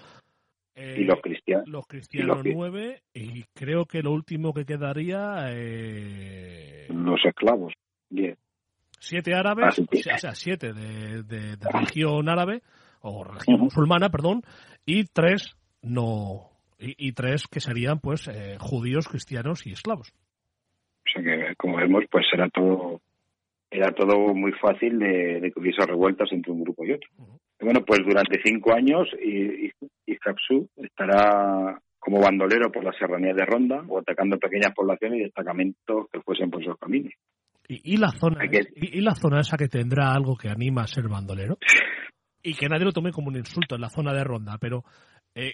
[0.75, 1.69] Eh, y los cristianos.
[1.69, 5.45] Los cristianos nueve, y creo que lo último que quedaría.
[5.51, 7.73] Eh, los esclavos,
[8.09, 8.37] diez.
[9.03, 12.61] Siete árabes, o sea, siete de, de, religión árabe,
[13.01, 14.41] o religión musulmana, perdón,
[14.85, 16.49] y tres no.
[16.79, 18.29] Y, tres que serían, pues,
[18.59, 20.13] judíos, cristianos y esclavos
[21.13, 23.01] sea que, como vemos, pues era todo
[23.69, 27.09] era todo muy fácil de, que hubiese revueltas entre un grupo y otro.
[27.59, 29.09] bueno, pues durante cinco años
[30.05, 36.07] Iskapsu estará como bandolero por la serranía de Ronda o atacando pequeñas poblaciones y destacamentos
[36.11, 37.13] que fuesen por esos caminos.
[37.67, 38.45] ¿Y, la zona
[38.75, 41.57] y, la zona esa que tendrá algo que anima a ser bandolero?
[42.45, 44.83] y que nadie lo tome como un insulto en la zona de Ronda, pero
[45.33, 45.53] eh,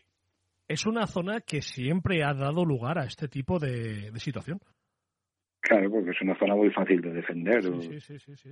[0.68, 4.60] es una zona que siempre ha dado lugar a este tipo de situación.
[5.62, 7.64] Claro, porque es una zona muy fácil de defender.
[7.64, 8.50] Sí, sí, sí,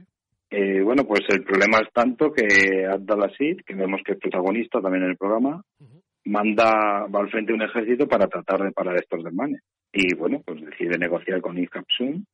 [0.50, 5.04] eh, bueno, pues el problema es tanto que Abdalasid, que vemos que es protagonista también
[5.04, 5.62] en el programa,
[6.26, 9.62] manda, va al frente de un ejército para tratar de parar estos desmanes.
[9.92, 12.26] Y bueno, pues decide negociar con Iskapsun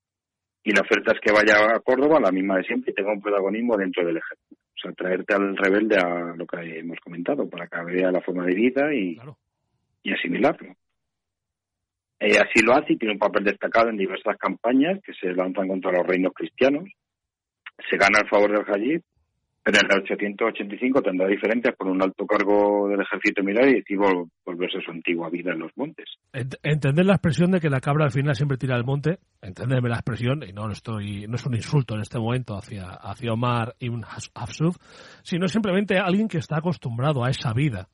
[0.64, 3.22] y la oferta es que vaya a Córdoba, la misma de siempre, y tenga un
[3.22, 4.56] protagonismo dentro del ejército.
[4.56, 8.46] O sea, traerte al rebelde a lo que hemos comentado, para que vea la forma
[8.46, 9.20] de vida y,
[10.04, 10.74] y asimilarlo.
[12.20, 15.68] Eh, así lo hace y tiene un papel destacado en diversas campañas que se lanzan
[15.68, 16.86] contra los reinos cristianos.
[17.90, 19.04] Se gana el favor del Hajib,
[19.64, 23.98] pero en el 885 tendrá diferencias por un alto cargo del ejército militar y decide
[24.46, 26.06] volverse a su antigua vida en los montes.
[26.34, 29.96] Entender la expresión de que la cabra al final siempre tira al monte, entenderme la
[29.96, 34.04] expresión, y no estoy, no es un insulto en este momento hacia, hacia Omar ibn
[34.36, 34.76] Hafsuf,
[35.24, 37.88] sino simplemente alguien que está acostumbrado a esa vida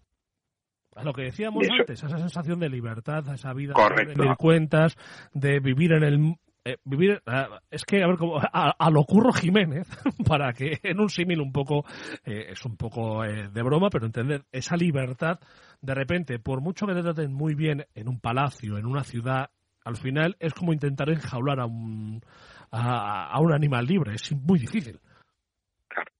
[0.95, 4.23] A lo que decíamos antes, esa sensación de libertad, esa vida Correcto.
[4.23, 4.97] de cuentas,
[5.33, 6.35] de vivir en el
[6.69, 9.87] eh, vivir ah, es que a ver como a, lo curro Jiménez
[10.27, 11.85] para que en un símil un poco
[12.25, 15.39] eh, es un poco eh, de broma pero entender esa libertad
[15.81, 19.49] de repente por mucho que te traten muy bien en un palacio en una ciudad
[19.83, 22.21] al final es como intentar enjaular a un
[22.71, 24.99] a, un animal libre es muy difícil.
[25.87, 26.11] Claro.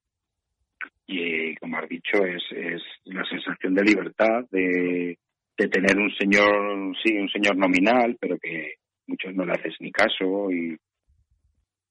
[1.05, 5.17] Y como has dicho es, es la sensación de libertad de,
[5.57, 8.79] de tener un señor sí un señor nominal pero que
[9.09, 10.77] muchos no le haces ni caso y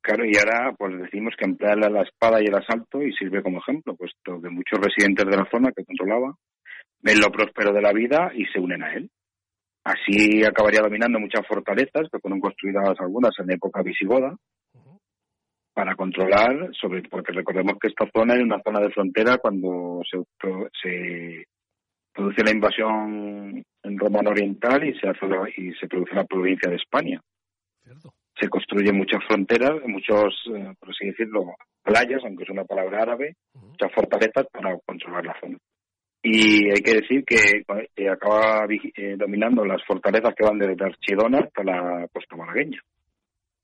[0.01, 3.59] claro y ahora pues decimos que emplear la espada y el asalto y sirve como
[3.59, 6.35] ejemplo puesto que muchos residentes de la zona que controlaba
[7.01, 9.11] ven lo próspero de la vida y se unen a él.
[9.85, 14.37] Así acabaría dominando muchas fortalezas que fueron construidas algunas en época visigoda
[15.73, 20.19] para controlar sobre porque recordemos que esta zona es una zona de frontera cuando se,
[20.83, 21.45] se
[22.13, 25.27] produce la invasión en Roma Oriental y se hace
[25.57, 27.21] y se produce la provincia de España.
[28.39, 33.35] Se construyen muchas fronteras, muchos, eh, por así decirlo, playas, aunque es una palabra árabe,
[33.55, 35.59] muchas fortalezas para controlar la zona.
[36.23, 41.65] Y hay que decir que acaba eh, dominando las fortalezas que van desde Archidona hasta
[41.65, 42.81] la costa malagueña.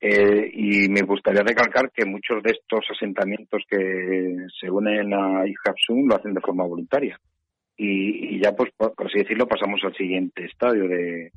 [0.00, 6.08] Eh, y me gustaría recalcar que muchos de estos asentamientos que se unen a Ijabsun
[6.08, 7.18] lo hacen de forma voluntaria
[7.76, 11.32] y, ya, pues, por, así decirlo, pasamos al siguiente estadio de,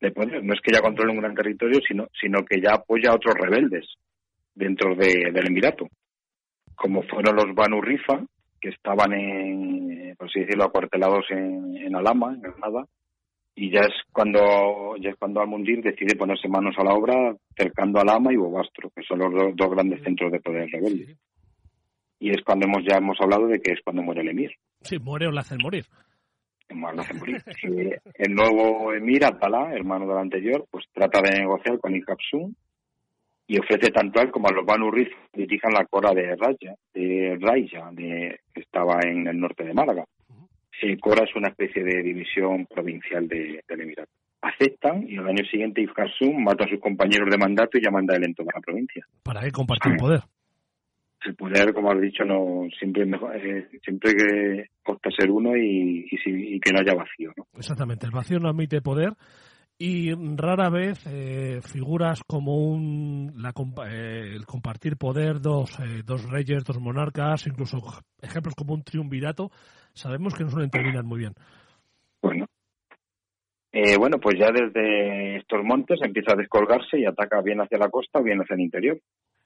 [0.00, 0.42] de poder.
[0.42, 3.34] No es que ya controle un gran territorio, sino, sino que ya apoya a otros
[3.34, 3.86] rebeldes
[4.54, 5.88] dentro de, del Emirato,
[6.74, 8.24] como fueron los Banu Rifa,
[8.60, 12.86] que estaban, en, por así decirlo, acuartelados en, en Alama, en Granada,
[13.54, 17.98] y ya es cuando ya es cuando Al-Mundir decide ponerse manos a la obra cercando
[17.98, 21.16] a Alama y Bobastro, que son los dos, grandes centros de poder rebeldes.
[22.22, 24.52] Y es cuando hemos ya hemos hablado de que es cuando muere el emir.
[24.82, 25.84] Sí, muere o le hacen morir.
[28.14, 32.54] el nuevo emir, Abdalá, hermano del anterior, pues trata de negociar con Ikapsun
[33.48, 36.36] y ofrece tanto a él como a los Banu Riz que dirijan la cora de
[36.36, 40.04] Raya, de Raya, de, que estaba en el norte de Málaga.
[40.80, 44.10] El Cora es una especie de división provincial de, del Emirato.
[44.42, 48.16] Aceptan y al año siguiente Ifkarsum mata a sus compañeros de mandato y ya manda
[48.16, 49.04] él en toda la provincia.
[49.24, 50.22] Para él compartir poder
[51.26, 56.06] el poder, como has dicho, no siempre mejor, eh, siempre que opta ser uno y,
[56.10, 57.32] y, que no haya vacío.
[57.36, 57.46] ¿no?
[57.56, 59.14] Exactamente, el vacío no admite poder
[59.78, 63.52] y rara vez eh, figuras como un la,
[63.88, 67.78] eh, el compartir poder dos, dos reyes, dos monarcas, incluso
[68.20, 69.50] ejemplos como un triunvirato,
[69.92, 71.34] sabemos que no suelen terminar muy bien.
[72.20, 72.46] Bueno.
[73.98, 78.20] bueno, pues ya desde estos montes empieza a descolgarse y ataca bien hacia la costa
[78.20, 79.00] o bien hacia el interior.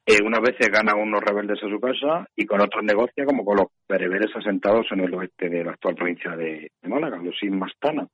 [0.09, 3.57] Eh, unas veces gana unos rebeldes a su casa y con otros negocia como con
[3.57, 8.07] los bereberes asentados en el oeste de la actual provincia de, Málaga, los Mastana,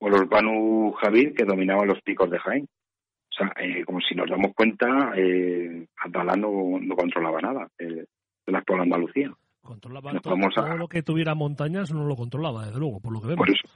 [0.00, 2.64] o los Banu Javid que dominaban los picos de Jaén.
[2.64, 5.86] O sea, eh, como si nos damos cuenta, eh,
[6.36, 8.04] no, controlaba nada eh,
[8.44, 9.32] de la actual Andalucía.
[9.62, 10.36] Controlaba todo,
[10.76, 13.46] lo que tuviera montañas, no lo controlaba, desde luego, por lo que vemos.
[13.46, 13.68] Por eso.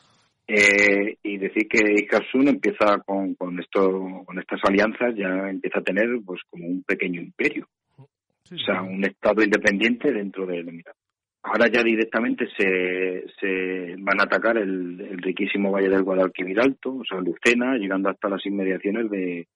[0.50, 5.82] Eh, y decir que Ikazun empieza con, con, esto, con estas alianzas, ya empieza a
[5.82, 7.68] tener pues como un pequeño imperio.
[7.98, 10.98] o sea, un estado independiente dentro del Emirato.
[11.42, 17.04] Ahora ya directamente se, se van a atacar el, riquísimo Valle del Guadalquivir Alto, o
[17.04, 19.46] sea, Lucena, llegando hasta las inmediaciones de,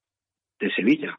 [0.60, 1.18] de Sevilla.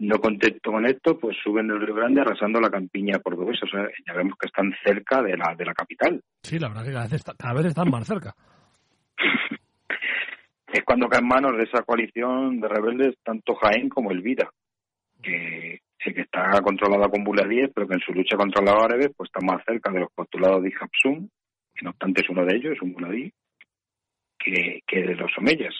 [0.00, 3.66] No contento con esto, pues suben el Río Grande arrasando la campiña cordobesa.
[3.66, 6.22] O sea, ya vemos que están cerca de la, de la capital.
[6.42, 8.32] Sí, la verdad que cada vez, cada vez están más cerca.
[10.72, 14.48] es cuando caen manos de esa coalición de rebeldes tanto Jaén como Elvira,
[15.20, 19.10] que sí que está controlada con Buladíes, pero que en su lucha contra los árabes
[19.16, 21.28] pues está más cerca de los postulados de Ijapsum,
[21.74, 23.32] que no obstante es uno de ellos, es un Buladí,
[24.38, 25.74] que, que de los Omeyas.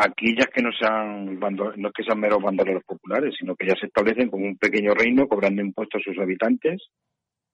[0.00, 3.66] Aquí ya es que no sean no es que sean meros bandoleros populares, sino que
[3.66, 6.80] ya se establecen como un pequeño reino cobrando impuestos a sus habitantes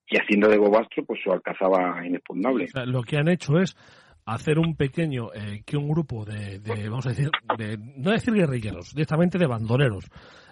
[0.06, 2.66] y haciendo de Bobastro pues su alcazaba inexpugnable.
[2.86, 3.74] lo que han hecho es
[4.26, 8.92] hacer un pequeño, eh, que un grupo de, vamos a decir, de, no decir guerrilleros,
[8.94, 10.04] directamente de bandoleros,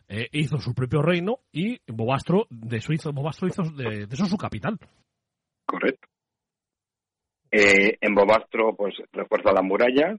[0.08, 4.36] eh, hizo su propio reino y Bobastro de eso hizo, Bobastro hizo de, eso su
[4.36, 4.78] capital.
[5.66, 6.08] Correcto.
[7.50, 10.16] Eh, en Bobastro pues refuerza la muralla,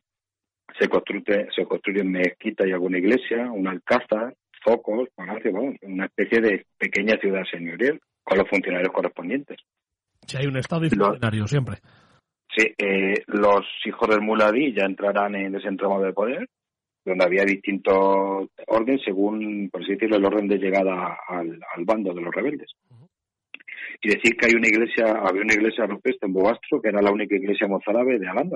[0.79, 5.51] se construye, se construye mezquita y alguna iglesia, un alcázar, focos, palacio,
[5.81, 9.57] una especie de pequeña ciudad señorial con los funcionarios correspondientes.
[10.25, 11.77] Si hay un estado y funcionario siempre.
[12.55, 16.47] Sí, eh, los hijos del Muladí ya entrarán en ese entramado de poder,
[17.03, 22.21] donde había distintos órdenes según, por así decirlo, el orden de llegada al, bando de
[22.21, 22.71] los rebeldes.
[24.01, 27.11] Y decir que hay una iglesia, había una iglesia rupestre en Bobastro, que era la
[27.11, 28.49] única iglesia mozárabe de al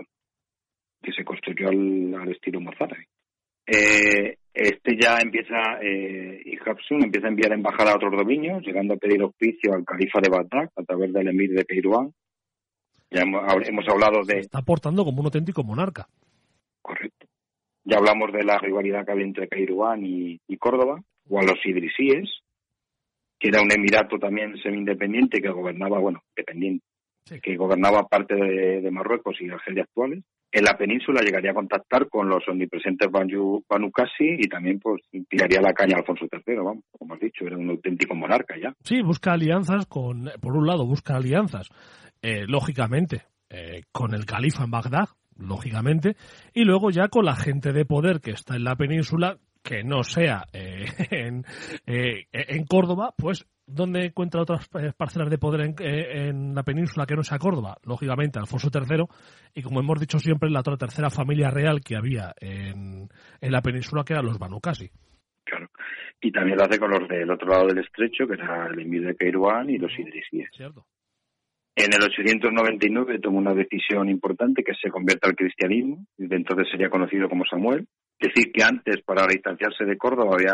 [1.01, 3.07] que se construyó al, estilo mozárabe.
[3.65, 6.41] Eh, este ya empieza, eh,
[6.89, 10.69] empieza a enviar embajada a otros dominios, llegando a pedir auspicio al califa de Bagdad
[10.75, 12.11] a través del emir de Kairouan.
[13.11, 14.39] Ya hemos, hemos hablado de...
[14.39, 16.07] está portando como un auténtico monarca.
[16.81, 17.27] Correcto.
[17.89, 22.29] Ya hablamos de la rivalidad que había entre Kairouan y, Córdoba, o a los idrisíes,
[23.39, 26.83] que era un emirato también semi-independiente que gobernaba, bueno, dependiente,
[27.41, 30.21] que gobernaba parte de, Marruecos y Argelia actuales.
[30.57, 35.61] En la península llegaría a contactar con los omnipresentes Banu, Banu y también pues tiraría
[35.61, 38.73] la caña a Alfonso III, vamos, como has dicho, era un auténtico monarca ya.
[38.81, 41.69] Sí, busca alianzas con, por un lado, busca alianzas,
[42.23, 46.15] eh, lógicamente, eh, con el califa en Bagdad, lógicamente,
[46.55, 49.37] y luego ya con la gente de poder que está en la península,
[49.67, 51.43] que no sea eh, en,
[51.85, 57.15] eh, en, Córdoba, pues ¿dónde encuentra otras eh, parcelas de poder en, la península que
[57.15, 57.77] no sea Córdoba?
[57.83, 59.03] Lógicamente, Alfonso III,
[59.55, 63.09] y como hemos dicho siempre, la otra tercera familia real que había en,
[63.41, 64.89] en la península, que eran los Banucasi.
[65.43, 65.69] Claro.
[66.21, 69.05] Y también lo hace con los del otro lado del estrecho, que era el emir
[69.05, 70.49] de Kairouan y los idrisíes.
[70.55, 70.85] Cierto.
[71.75, 76.89] En el 899 tomó una decisión importante que se convierte al cristianismo, y entonces sería
[76.89, 77.87] conocido como Samuel.
[78.19, 80.53] Decir que antes, para distanciarse de Córdoba, había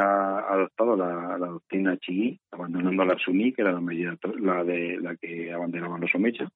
[0.49, 5.51] adoptado la, doctrina chií, abandonando la suní, que era la, medida, la, de, la que
[5.53, 6.49] abanderaban los omechas.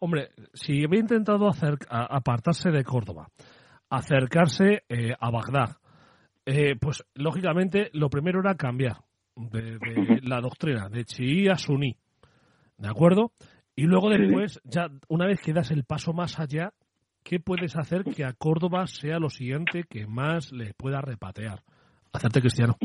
[0.00, 3.28] Hombre, si había intentado hacer, apartarse de Córdoba,
[3.88, 5.76] acercarse eh, a Bagdad,
[6.44, 8.96] eh, pues lógicamente lo primero era cambiar
[9.36, 11.96] de, de la doctrina de chií a suní.
[12.76, 13.32] ¿De acuerdo?
[13.76, 16.72] Y luego después, ya una vez que das el paso más allá,
[17.30, 21.62] ¿qué puedes hacer que a Córdoba sea lo siguiente que más le pueda repatear?
[22.12, 22.76] Hacerte cristiano.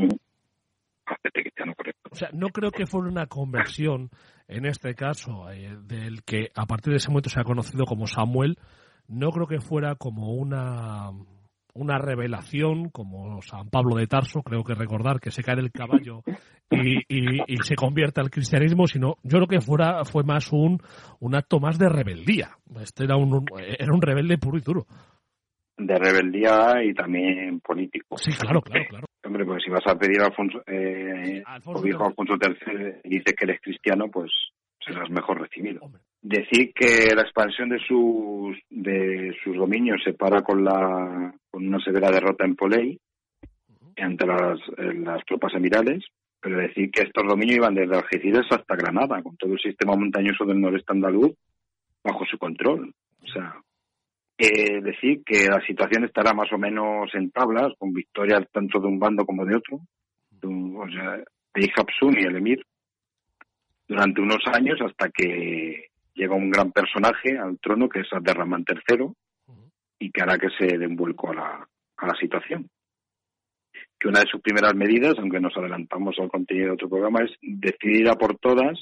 [1.04, 2.10] Hacerte cristiano, correcto.
[2.12, 4.08] O sea, no creo que fuera una conversión,
[4.46, 8.06] en este caso, eh, del que a partir de ese momento se ha conocido como
[8.06, 8.56] Samuel,
[9.08, 11.10] no creo que fuera como una
[11.76, 16.22] una revelación como San Pablo de Tarso, creo que recordar que se cae del caballo
[16.70, 20.80] y, y, se convierte al cristianismo, sino yo creo que fuera fue más un,
[21.20, 22.50] un acto más de rebeldía.
[22.80, 24.86] Este era un, era un rebelde puro y duro.
[25.76, 28.16] De rebeldía y también político.
[28.16, 29.06] Sí, claro, claro, claro.
[29.24, 33.44] Hombre, pues si vas a pedir a Alfonso, eh, Alfonso, Alfonso III y dices que
[33.44, 34.30] eres cristiano, pues
[34.86, 35.90] serás mejor recibido.
[36.22, 41.80] Decir que la expansión de sus de sus dominios se para con la con una
[41.80, 42.98] severa derrota en Polei
[43.96, 46.04] ante las, las tropas emirales,
[46.40, 50.44] pero decir que estos dominios iban desde Algeciras hasta Granada, con todo el sistema montañoso
[50.44, 51.32] del noreste andaluz
[52.04, 52.92] bajo su control.
[53.22, 53.56] O sea,
[54.38, 58.86] eh, decir que la situación estará más o menos en tablas, con victorias tanto de
[58.86, 59.80] un bando como de otro.
[60.42, 61.16] O sea,
[61.54, 62.62] de y el emir
[63.88, 69.12] durante unos años hasta que llega un gran personaje al trono que es Abderramán III
[69.98, 72.68] y que hará que se dé un vuelco a la, a la situación.
[73.98, 77.30] Que una de sus primeras medidas, aunque nos adelantamos al contenido de otro programa, es
[77.40, 78.78] decidir a por todas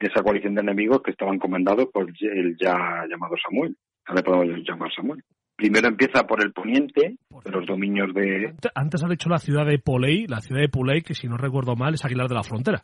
[0.00, 2.74] esa coalición de enemigos que estaban comandados por el ya
[3.08, 3.76] llamado Samuel.
[4.06, 5.22] Ahora podemos llamar Samuel.
[5.56, 8.54] Primero empieza por el poniente, de los dominios de...
[8.74, 11.76] Antes ha dicho la ciudad de Polei, la ciudad de Polei, que si no recuerdo
[11.76, 12.82] mal es Aguilar de la Frontera.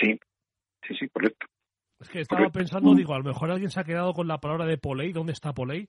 [0.00, 0.18] Sí,
[1.16, 1.46] correcto.
[1.98, 4.66] Es que estaba pensando, digo, a lo mejor alguien se ha quedado con la palabra
[4.66, 5.12] de Polei.
[5.12, 5.88] ¿Dónde está Polei?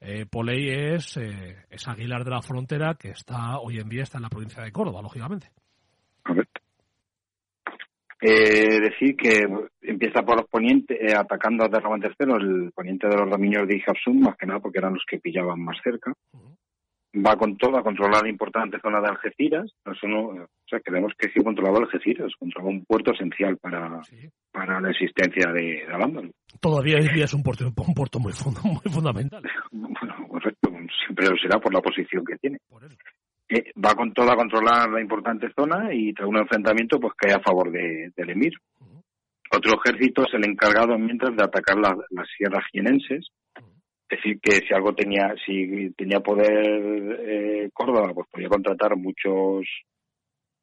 [0.00, 4.16] Eh, Polei es, eh, es Aguilar de la Frontera, que está hoy en día está
[4.16, 5.48] en la provincia de Córdoba, lógicamente.
[6.22, 6.62] Correcto.
[8.22, 9.42] Eh, decir que
[9.82, 13.76] empieza por los ponientes, eh, atacando a Derramán III, el poniente de los dominios de
[13.76, 16.14] Ijabsum, más que nada porque eran los que pillaban más cerca
[17.14, 19.70] va con todo a controlar la importante zona de Algeciras.
[19.84, 24.00] Eso no, o sea, creemos que sí controlaba Algeciras, controlaba un puerto esencial para,
[24.50, 28.32] para la existencia de, de Todavía hoy día es un puerto, un puerto muy,
[28.64, 29.42] muy fundamental.
[29.70, 30.70] bueno, correcto,
[31.04, 32.58] siempre lo será por la posición que tiene.
[33.48, 37.34] Eh, va con todo a controlar la importante zona y tras un enfrentamiento pues cae
[37.34, 38.52] a favor de, del emir.
[39.54, 43.28] Otro ejército es el encargado mientras de atacar las sierras jienenses
[44.16, 49.66] decir que si algo tenía, si tenía poder eh, Córdoba, pues podía contratar muchos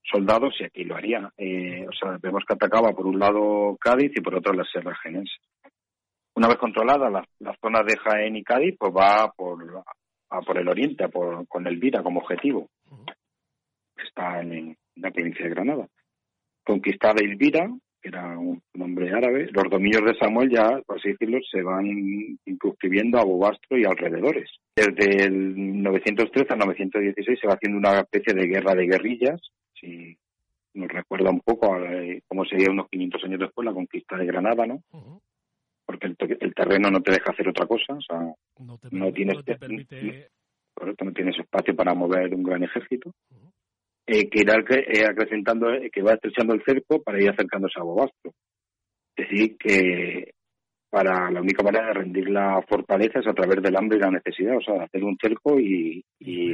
[0.04, 1.32] soldados y aquí lo haría.
[1.38, 4.96] Eh, o sea, vemos que atacaba por un lado Cádiz y por otro la Sierra
[5.02, 5.34] Genense.
[6.36, 9.84] Una vez controlada la, la zona de Jaén y Cádiz, pues va por,
[10.30, 12.70] a por el oriente, por, con Elvira como objetivo.
[13.98, 15.88] Está en, la provincia de Granada.
[16.64, 17.70] Conquistada Elvira,
[18.02, 21.86] que era un nombre árabe, los dominios de Samuel ya, por así decirlo, se van
[22.46, 24.50] incurriendo a Bobastro y alrededores.
[24.76, 29.42] Desde el 913 al 916 se va haciendo una especie de guerra de guerrillas,
[29.80, 30.18] si
[30.74, 34.26] nos recuerda un poco a eh, cómo sería unos 500 años después la conquista de
[34.26, 34.82] Granada, ¿no?
[35.86, 38.78] Porque el, terreno no te deja hacer otra cosa, o sea, no,
[39.12, 39.38] tienes,
[41.02, 43.12] no tienes espacio para mover un gran ejército.
[44.12, 47.84] Eh, que irá eh, acrecentando, eh, que va estrechando el cerco para ir acercándose a
[47.84, 48.34] Bobastro.
[49.16, 50.32] Es decir, que
[50.90, 54.10] para la única manera de rendir la fortaleza es a través del hambre y la
[54.10, 56.04] necesidad, o sea, hacer un cerco y,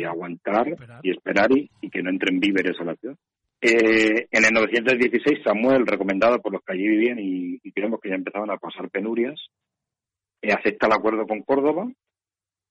[0.04, 0.68] aguantar
[1.02, 3.16] y esperar y, que no entren víveres a la ciudad.
[3.62, 8.10] Eh, en el 916, Samuel, recomendado por los que allí vivían y, y creemos que
[8.10, 9.40] ya empezaban a pasar penurias,
[10.42, 11.88] eh, acepta el acuerdo con Córdoba,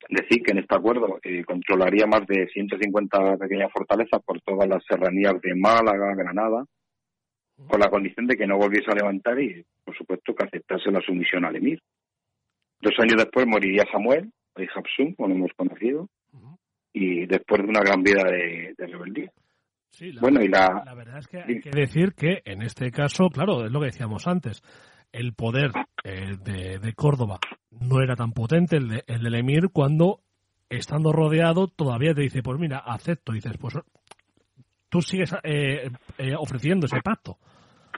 [0.09, 4.83] decir que en este acuerdo eh, controlaría más de 150 pequeñas fortalezas por todas las
[4.89, 6.65] serranías de Málaga, Granada,
[7.69, 11.01] con la condición de que no volviese a levantar y, por supuesto, que aceptase la
[11.01, 11.81] sumisión al emir.
[12.81, 16.09] Dos años después moriría Samuel, rey Habsum, como lo hemos conocido,
[16.93, 19.31] y después de una gran vida de, rebeldía.
[20.21, 20.83] bueno, y la...
[20.85, 23.87] la verdad es que hay que decir que en este caso, claro, es lo que
[23.87, 24.63] decíamos antes,
[25.13, 25.73] el poder
[26.05, 27.39] eh, de, Córdoba
[27.71, 30.21] no era tan potente, el, el del emir, cuando
[30.69, 33.75] estando rodeado todavía te dice, pues mira, acepto, y dices, pues
[34.89, 37.39] tú sigues eh, eh, ofreciendo ese pacto.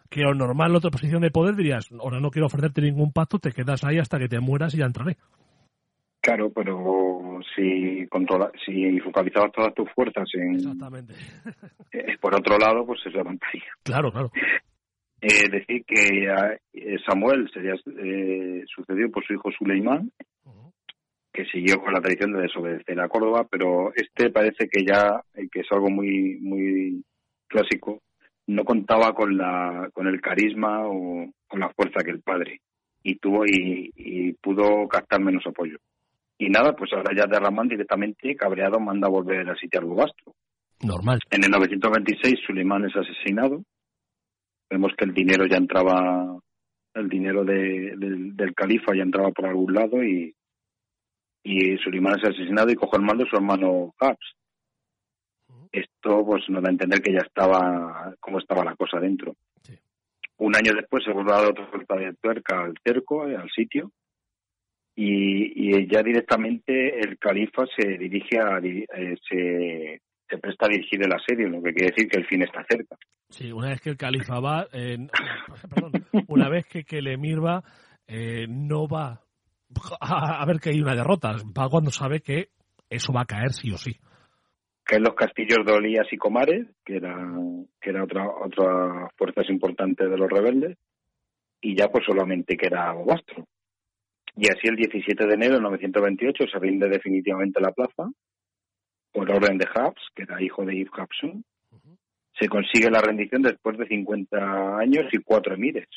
[0.09, 3.39] Que lo normal en otra posición de poder dirías, ahora no quiero ofrecerte ningún pacto,
[3.39, 5.17] te quedas ahí hasta que te mueras y ya entraré.
[6.23, 10.55] Claro, pero si controla, si focalizabas todas tus fuerzas en...
[10.55, 11.15] Exactamente.
[11.93, 13.63] Eh, por otro lado, pues se levantaría.
[13.83, 14.31] Claro, claro.
[15.21, 16.59] Eh, decir que
[17.07, 17.75] Samuel sería
[18.67, 20.11] sucedido por su hijo Suleimán,
[21.37, 25.49] que siguió con la tradición de desobedecer a Córdoba, pero este parece que ya, eh,
[25.53, 27.05] que es algo muy, muy
[27.47, 28.01] clásico,
[28.47, 32.61] no contaba con la, con el carisma o con la fuerza que el padre
[33.03, 35.77] y tuvo y, pudo captar menos apoyo.
[36.39, 40.33] Y nada, pues ahora ya derraman directamente, cabreado, manda a volver a sitiar Bubastro.
[40.83, 41.21] Normal.
[41.31, 43.63] En el 926 Suleiman es asesinado.
[44.71, 46.39] Vemos que el dinero ya entraba,
[46.95, 50.35] el dinero del, del califa ya entraba por algún lado y,
[51.47, 54.35] y Suleiman es asesinado y coge el mando su hermano Habs.
[55.71, 59.37] Esto pues nos da a entender que ya estaba cómo estaba la cosa dentro.
[60.39, 63.49] Un año después se vuelve a dar otra vuelta de tuerca al cerco, eh, al
[63.51, 63.91] sitio,
[64.95, 71.13] y, ya directamente el califa se dirige a eh, se, se, presta a dirigir el
[71.13, 72.97] asedio, lo que quiere decir que el fin está cerca.
[73.29, 75.93] Sí, una vez que el califa va, perdón,
[76.29, 77.63] una vez que, que el emir va,
[78.07, 79.21] eh, no va
[80.01, 81.37] a, ver que hay una derrota.
[81.57, 82.49] Va cuando sabe que
[82.89, 83.93] eso va a caer sí o sí.
[84.85, 87.17] Que en los castillos de Olías y Comares, que era,
[87.81, 90.79] que era otra, otra fuerzas importantes de los rebeldes,
[91.61, 93.47] y ya pues solamente que era Bobastro.
[94.37, 98.11] Y así el 17 de enero de 928 se rinde definitivamente la plaza
[99.13, 101.43] por orden de Habs, que era hijo de Ibn Habsum.
[102.39, 105.89] Se consigue la rendición después de 50 años y cuatro emires.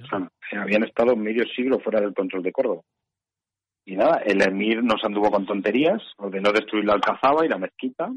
[0.00, 2.82] O sea, habían estado medio siglo fuera del control de Córdoba.
[3.84, 8.12] Y nada, el emir nos anduvo con tonterías, ordenó destruir la alcazaba y la mezquita.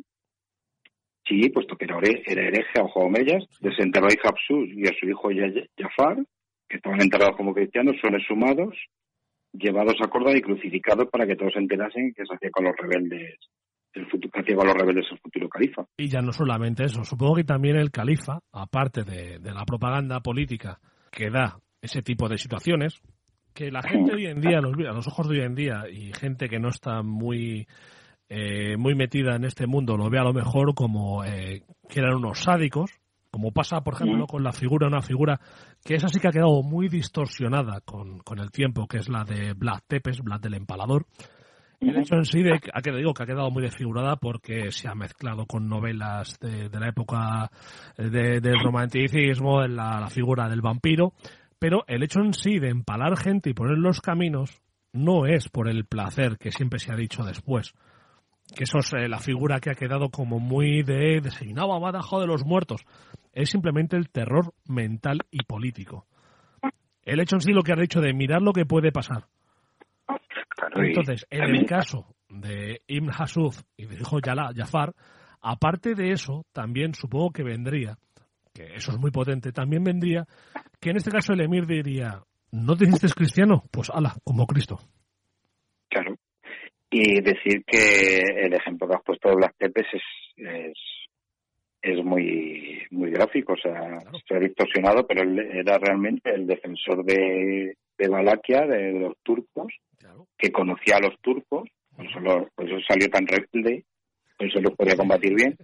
[1.27, 5.29] Sí, puesto que era, hereje a ojo mellas, desenterró a Hapsus y a su hijo
[5.75, 6.17] Jafar,
[6.69, 8.75] que estaban enterrados como cristianos, son exhumados,
[9.53, 12.75] llevados a Córdoba y crucificados para que todos se enterasen que se hacía con los
[12.77, 13.39] rebeldes
[13.95, 15.85] el futuro, hacía con los rebeldes el futuro califa.
[15.97, 20.79] Y ya no solamente eso, supongo que también el califa, aparte de la propaganda política
[21.11, 23.01] que da ese tipo de situaciones,
[23.55, 26.49] que la gente hoy en día, a los ojos de hoy en día, y gente
[26.49, 27.65] que no está muy,
[28.27, 32.15] eh, muy metida en este mundo, lo ve a lo mejor como eh, que eran
[32.15, 32.91] unos sádicos,
[33.31, 35.39] como pasa, por ejemplo, con la figura, una figura
[35.83, 39.23] que esa sí que ha quedado muy distorsionada con, con el tiempo, que es la
[39.23, 41.05] de Vlad Tepes, Vlad del Empalador.
[41.85, 44.87] Y de hecho en sí, de, que digo que ha quedado muy desfigurada porque se
[44.87, 47.51] ha mezclado con novelas de, la época
[47.95, 51.13] del romanticismo, en la figura del vampiro,
[51.59, 54.61] pero el hecho en sí de empalar gente y poner los caminos
[54.93, 57.73] no es por el placer que siempre se ha dicho después.
[58.55, 62.19] Que eso es eh, la figura que ha quedado como muy de designado a Badajo
[62.19, 62.81] de los muertos.
[63.33, 66.07] Es simplemente el terror mental y político.
[67.03, 69.25] El hecho en sí lo que ha dicho de mirar lo que puede pasar.
[70.75, 74.93] Entonces, en el caso de Ibn Hasuf y de hijo Jafar,
[75.41, 77.97] aparte de eso, también supongo que vendría,
[78.53, 80.25] que eso es muy potente, también vendría
[80.79, 82.21] que en este caso el emir diría,
[82.51, 83.63] ¿no te dices cristiano?
[83.71, 84.79] Pues ala, como Cristo.
[85.89, 86.15] Claro.
[86.89, 90.77] Y decir que el ejemplo que has puesto de Blas Tepes es,
[91.81, 97.03] es, muy muy gráfico, o sea, se ha distorsionado, pero él era realmente el defensor
[97.03, 99.73] de, de Valaquia, de, los turcos,
[100.37, 103.85] que conocía a los turcos, por eso, salió tan rebelde,
[104.37, 105.57] por eso los podía combatir bien,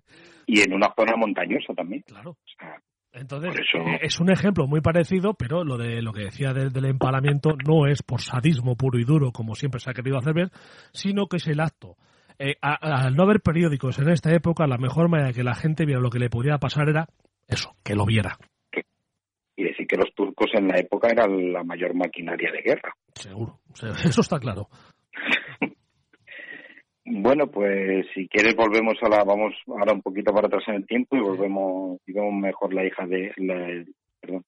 [0.46, 2.04] y en una zona montañosa también.
[2.08, 2.38] Claro.
[3.14, 7.56] Entonces, eh, es un ejemplo muy parecido, pero lo de lo que decía del empalamiento
[7.68, 10.52] no es por sadismo puro y duro, como siempre se ha querido hacer ver,
[10.94, 11.98] sino que es el acto.
[12.40, 15.86] Eh, al no haber periódicos en esta época, la mejor manera de que la gente
[15.86, 17.08] viera lo que le podía pasar era
[17.48, 18.38] eso, que lo viera.
[19.92, 22.94] Que los turcos en la época eran la mayor maquinaria de guerra.
[23.14, 23.60] Seguro,
[24.06, 24.70] eso está claro.
[27.04, 30.86] Bueno, pues si quieres volvemos a la, vamos ahora un poquito para atrás en el
[30.86, 33.84] tiempo y volvemos y vemos mejor la hija de, la,
[34.22, 34.46] perdón,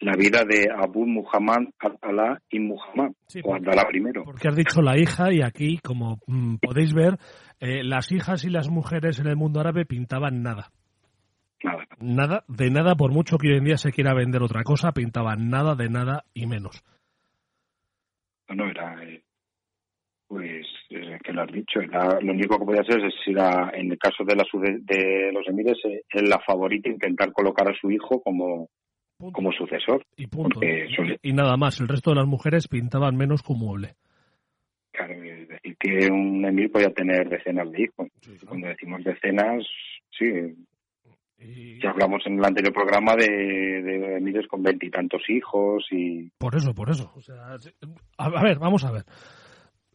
[0.00, 3.12] la vida de Abu Muhammad al-Alá y Muhammad,
[3.42, 4.24] o Abdalá primero.
[4.24, 7.18] Porque has dicho la hija y aquí, como mm, podéis ver,
[7.60, 10.70] eh, las hijas y las mujeres en el mundo árabe pintaban nada.
[11.66, 11.84] Nada.
[11.98, 15.50] Nada, de nada, por mucho que hoy en día se quiera vender otra cosa, pintaban
[15.50, 16.84] nada, de nada y menos.
[18.48, 19.20] No, era, eh,
[20.28, 23.98] pues eh, que lo has dicho, lo único que podía hacer es, si en el
[23.98, 28.22] caso de, la, de los emires, es eh, la favorita intentar colocar a su hijo
[28.22, 28.68] como,
[29.32, 30.04] como sucesor.
[30.16, 30.60] Y punto.
[31.20, 33.94] Y, nada más, el resto de las mujeres pintaban menos como mueble.
[34.92, 38.08] Claro, es decir, que un emir podía tener decenas de hijos.
[38.46, 39.66] Cuando decimos decenas,
[40.16, 40.54] sí.
[41.38, 46.30] Ya hablamos en el anterior programa de, de emires con veintitantos hijos y...
[46.38, 47.12] Por eso, por eso.
[47.14, 47.56] O sea,
[48.16, 49.04] a ver, vamos a ver.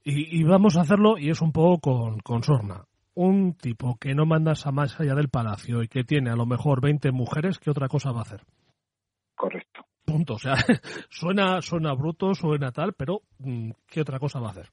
[0.03, 2.85] Y, vamos a hacerlo, y es un poco con, con Sorna.
[3.13, 6.45] Un tipo que no mandas a más allá del palacio y que tiene a lo
[6.45, 8.41] mejor 20 mujeres, ¿qué otra cosa va a hacer?
[9.35, 9.85] Correcto.
[10.05, 10.35] Punto.
[10.35, 10.55] O sea,
[11.09, 14.69] suena, suena bruto, suena tal, pero mm, ¿qué otra cosa va a hacer?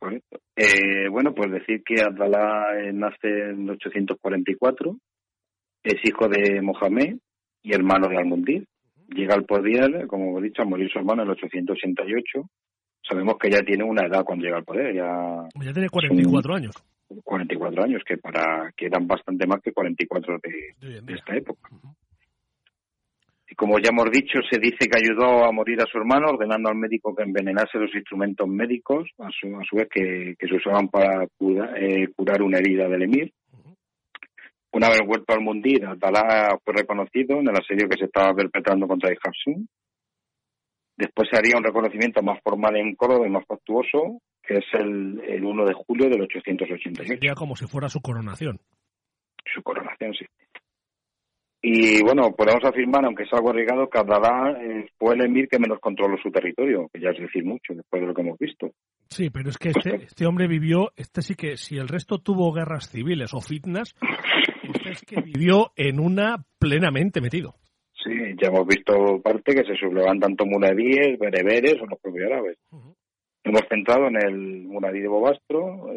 [0.00, 0.40] Correcto.
[0.56, 4.96] Eh, bueno, pues decir que Abdalá eh, nace en 844,
[5.84, 7.18] es hijo de Mohamed
[7.62, 8.66] y hermano de Al-Mundir.
[9.08, 12.48] Llega al poder, como he dicho, a morir su hermano en 888
[13.10, 14.94] sabemos que ya tiene una edad cuando llega al poder.
[14.94, 16.74] Ya, ya tiene 44 años.
[17.24, 21.70] 44 años, que para que eran bastante más que 44 de, de, esta época.
[23.60, 26.76] Como ya hemos dicho, se dice que ayudó a morir a su hermano, ordenando al
[26.76, 31.24] médico que envenenase los instrumentos médicos, a su, a su vez que, se usaban para
[31.24, 33.30] eh, curar una herida del emir.
[34.72, 38.88] Una vez vuelto al Mundir, Abdalá fue reconocido en el asedio que se estaba perpetrando
[38.88, 39.68] contra el Hafsun
[40.96, 45.20] Después se haría un reconocimiento más formal en Córdoba y más factuoso, que es el,
[45.28, 47.04] el 1 de julio del 888.
[47.04, 48.58] Sería como si fuera su coronación.
[49.44, 50.24] Su coronación, sí.
[51.62, 55.58] Y bueno, podemos afirmar, aunque es algo arriesgado, que Abdalá eh, fue el emir que
[55.58, 58.70] menos controló su territorio, que ya es decir mucho después de lo que hemos visto.
[59.08, 62.50] Sí, pero es que este, este hombre vivió, este sí que, si el resto tuvo
[62.52, 63.94] guerras civiles o fitnas,
[64.62, 67.54] este es que vivió en una plenamente metido.
[67.92, 68.10] Sí,
[68.40, 72.56] ya hemos visto parte que se sublevan tanto muradíes, bereberes o los propios árabes.
[73.44, 75.92] Hemos centrado en el muradí de Bobastro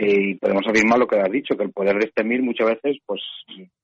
[0.00, 2.98] y podemos afirmar lo que has dicho, que el poder de este emir muchas veces
[3.06, 3.20] pues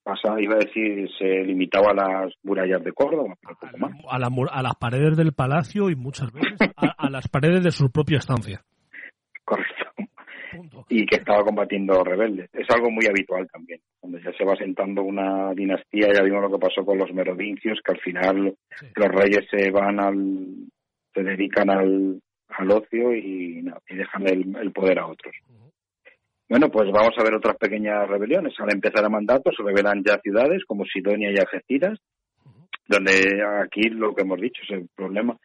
[0.03, 3.35] pasa, iba a decir, se limitaba a las murallas de Córdoba,
[4.09, 8.19] A, a, las paredes del palacio y muchas veces a las paredes de su propia
[8.19, 8.63] estancia.
[9.45, 9.87] Correcto
[10.89, 12.51] y que estaba combatiendo rebeldes.
[12.53, 13.81] Es algo muy habitual también.
[14.01, 17.81] Cuando ya se va sentando una dinastía, ya vimos lo que pasó con los merovingios,
[17.85, 18.57] que al final
[18.95, 20.69] los reyes se van al,
[21.15, 25.35] se dedican al, al ocio y, dejan el, poder a otros.
[26.49, 28.55] Bueno, pues vamos a ver otras pequeñas rebeliones.
[28.59, 31.99] Al empezar el mandato se revelan ya ciudades como Sidonia y Algeciras,
[32.87, 35.37] donde aquí lo que hemos dicho es el problema,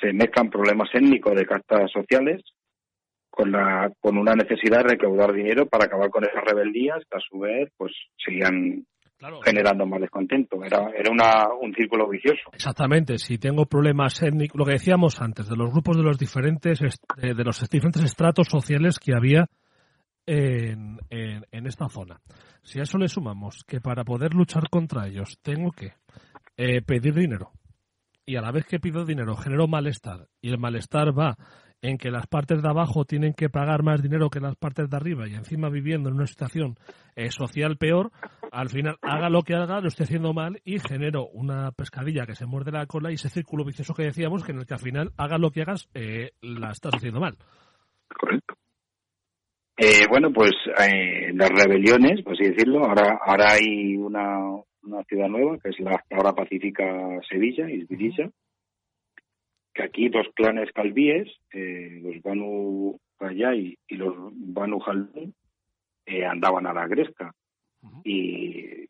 [0.00, 2.42] se mezclan problemas étnicos de castas sociales
[3.28, 7.20] con, la, con una necesidad de recaudar dinero para acabar con esas rebeldías que a
[7.20, 7.92] su vez pues
[8.24, 8.86] seguían
[9.44, 10.62] generando más descontento.
[10.62, 12.50] Era, era una, un círculo vicioso.
[12.52, 13.18] Exactamente.
[13.18, 17.44] Si tengo problemas étnicos, lo que decíamos antes, de los grupos de los diferentes, de
[17.44, 19.46] los diferentes estratos sociales que había
[20.26, 22.20] en, en, esta zona.
[22.62, 25.94] Si a eso le sumamos que para poder luchar contra ellos tengo que
[26.56, 27.52] eh, pedir dinero
[28.24, 31.36] y a la vez que pido dinero genero malestar y el malestar va
[31.82, 34.96] en que las partes de abajo tienen que pagar más dinero que las partes de
[34.96, 36.76] arriba y encima viviendo en una situación
[37.14, 38.10] eh, social peor,
[38.50, 42.34] al final haga lo que haga, lo esté haciendo mal y genero una pescadilla que
[42.34, 44.80] se muerde la cola y ese círculo vicioso que decíamos, que en el que al
[44.80, 47.36] final haga lo que hagas, eh, la estás haciendo mal.
[48.08, 48.54] Correcto.
[49.78, 50.52] Eh, bueno, pues
[51.34, 54.38] las rebeliones, por así decirlo, ahora, ahora hay una,
[54.82, 56.84] una ciudad nueva, que es la ahora pacífica
[57.28, 58.30] Sevilla, Isbirilla,
[59.74, 65.34] que aquí dos clanes calvíes, eh, los Banu Rayay y los Banu Jaldún,
[66.06, 67.32] eh, andaban a la gresca.
[68.04, 68.88] Y,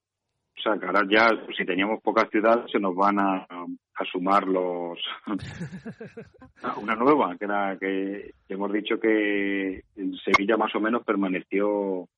[0.66, 4.46] o sea, que ahora ya, si teníamos pocas ciudades, se nos van a, a sumar
[4.46, 4.98] los.
[6.82, 12.08] una nueva, que era que hemos dicho que en Sevilla más o menos permaneció,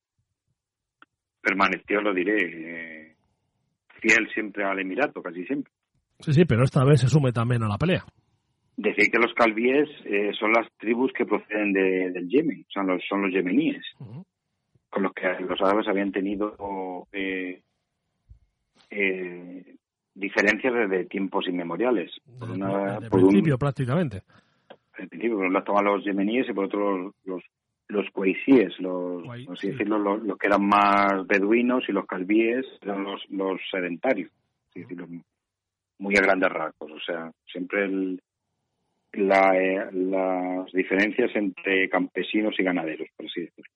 [1.41, 3.15] permaneció, lo diré, eh,
[4.01, 5.71] fiel siempre al Emirato, casi siempre.
[6.19, 8.03] Sí, sí, pero esta vez se sume también a la pelea.
[8.75, 13.01] Decir que los calvíes eh, son las tribus que proceden de, del Yemen, sea, los,
[13.07, 13.83] son los yemeníes,
[14.89, 17.61] con los que los árabes habían tenido eh,
[18.89, 19.75] eh,
[20.13, 22.11] diferencias desde tiempos inmemoriales.
[22.39, 24.23] Por, una, por principio, prácticamente.
[24.93, 27.43] Al principio, por un lado estaban los yemeníes y por otro los,
[27.87, 33.21] los cueisíes, los, así decirlo, los, que eran más beduinos y los calvíes eran los,
[33.29, 34.31] los sedentarios,
[34.75, 35.07] decirlo,
[35.99, 36.91] muy a grandes rasgos.
[36.91, 38.21] O sea, siempre el,
[39.13, 43.71] la, eh, las diferencias entre campesinos y ganaderos, por así decirlo.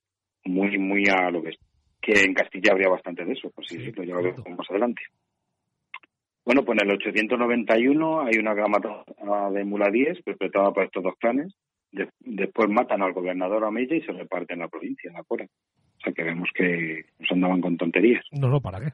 [0.46, 1.58] Muy, muy a lo que es.
[2.04, 5.02] Que en Castilla habría bastante de eso, por así decirlo, ya lo vemos más adelante.
[6.46, 9.06] Bueno, pues en el 891 hay una gramata
[9.52, 11.56] de muladíes perpetrada por estos dos clanes
[12.20, 15.46] después matan al gobernador Omeya y se reparten la provincia, la Cora.
[15.46, 18.26] O sea que vemos que nos andaban con tonterías.
[18.32, 18.94] No, no, ¿para qué?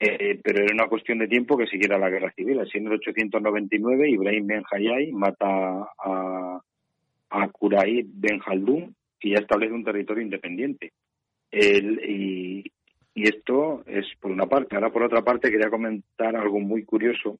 [0.00, 2.58] Eh, pero era una cuestión de tiempo que siguiera la guerra civil.
[2.60, 6.60] Así en el 899 Ibrahim Ben Hayay mata a,
[7.30, 10.92] a Kuraid Ben Haldun y ya establece un territorio independiente.
[11.52, 12.64] Y,
[13.14, 14.74] y, esto es por una parte.
[14.74, 17.38] Ahora por otra parte quería comentar algo muy curioso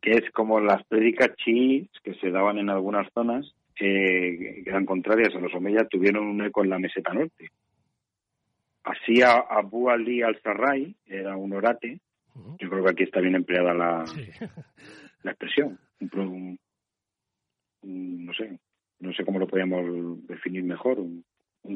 [0.00, 5.34] que es como las prédicas chiíes que se daban en algunas zonas que eran contrarias
[5.34, 7.50] a los omeyas tuvieron un eco en la meseta norte.
[8.84, 12.00] Así Abu Ali al-Sarray era un orate,
[12.58, 14.04] yo creo que aquí está bien empleada la,
[15.22, 15.78] la expresión,
[17.82, 18.58] no sé,
[19.00, 21.24] no sé cómo lo podríamos definir mejor, un,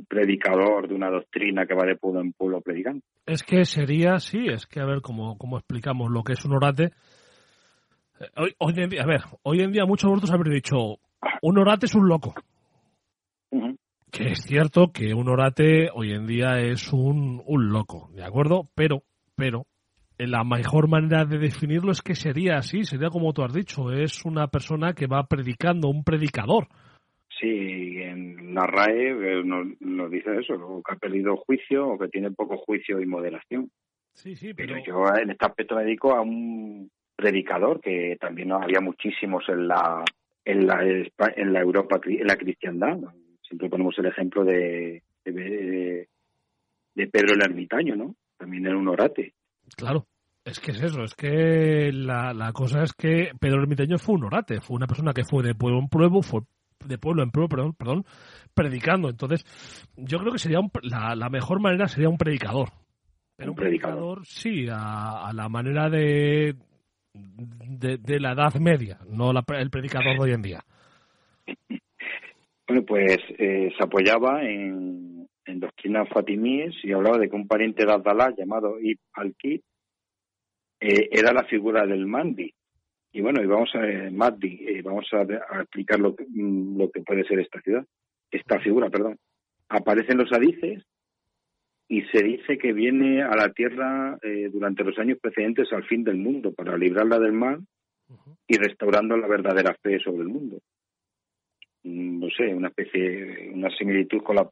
[0.09, 3.03] predicador de una doctrina que va de pueblo en pueblo predicando.
[3.27, 6.55] Es que sería, sí, es que a ver cómo, cómo explicamos lo que es un
[6.55, 6.93] orate
[8.37, 10.99] Hoy, en día, a ver, hoy en día muchos de vosotros habréis dicho,
[11.43, 12.35] un orate es un loco.
[14.11, 18.69] Que es cierto que un orate hoy en día es un, un loco, ¿de acuerdo?
[18.75, 19.03] Pero,
[19.35, 19.67] pero,
[20.19, 24.25] la mejor manera de definirlo es que sería así, sería como tú has dicho, es
[24.27, 26.69] una persona que va predicando, un predicador.
[27.43, 32.31] Sí, en la RAE eh, nos, dice eso, que ha perdido juicio o que tiene
[32.31, 33.69] poco juicio y moderación.
[34.13, 34.75] Sí, sí, pero...
[34.75, 39.67] pero yo en este aspecto me dedico a un predicador, que también había muchísimos en
[39.67, 40.05] la,
[40.45, 42.97] en la, en la Europa, en la cristiandad.
[43.43, 46.07] Siempre ponemos el ejemplo de, de,
[46.95, 48.15] Pedro el Ermitaño, ¿no?
[48.39, 49.35] También era un orate.
[49.77, 50.07] Claro.
[50.45, 54.15] Es que es eso, es que la, la cosa es que Pedro el Ermitaño fue
[54.17, 56.41] un orate, fue una persona que fue de pueblo en pueblo, fue
[56.87, 58.05] de pueblo en pueblo, perdón, perdón
[58.55, 59.09] predicando.
[59.09, 59.45] Entonces,
[59.97, 62.69] yo creo que sería la, la mejor manera sería un predicador.
[63.37, 66.55] Pero un, predicador, sí, a, la manera de,
[67.15, 70.61] de, la Edad Media, no el predicador de hoy en día.
[72.69, 77.85] Bueno, pues eh, se apoyaba en, en doctrinas fatimíes y hablaba de que un pariente
[77.85, 79.61] de Abdalá llamado Ibn al-Kid
[80.81, 82.55] eh, era la figura del Mandi.
[83.13, 85.23] Y bueno, y vamos a Mahdi, eh, vamos a,
[85.61, 87.85] explicar lo que, mm, lo que puede ser esta ciudad,
[88.31, 89.19] esta figura, perdón.
[89.69, 90.83] Aparecen los hadices
[91.89, 96.05] y se dice que viene a la Tierra eh, durante los años precedentes al fin
[96.05, 97.61] del mundo para librarla del mal
[98.47, 100.59] y restaurando la verdadera fe sobre el mundo.
[101.83, 104.49] Mm, no sé, una especie, una similitud con la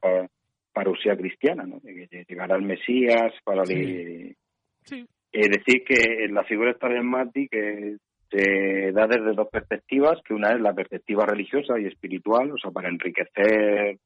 [0.71, 1.79] parusía cristiana, ¿no?
[1.79, 4.35] De llegar al Mesías para decir
[5.83, 7.97] que la figura está de Mati que
[8.31, 12.71] se da desde dos perspectivas, que una es la perspectiva religiosa y espiritual, o sea,
[12.71, 13.97] para enriquecer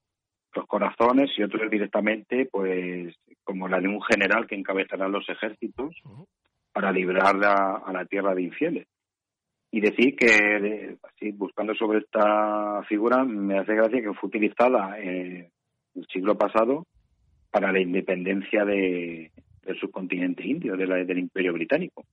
[0.56, 5.28] los corazones y otro es directamente, pues, como la de un general que encabezará los
[5.30, 5.96] ejércitos
[6.74, 8.88] para librar a, la tierra de infieles.
[9.72, 15.50] Y decir que, así, buscando sobre esta figura, me hace gracia que fue utilizada en
[15.94, 16.86] el siglo pasado
[17.52, 19.32] para la independencia de,
[19.64, 22.06] del subcontinente indio, de del imperio británico.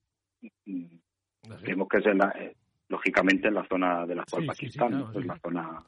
[1.43, 2.57] Vemos que es eh,
[2.89, 5.85] lógicamente en la zona de la actual Pakistán, en la zona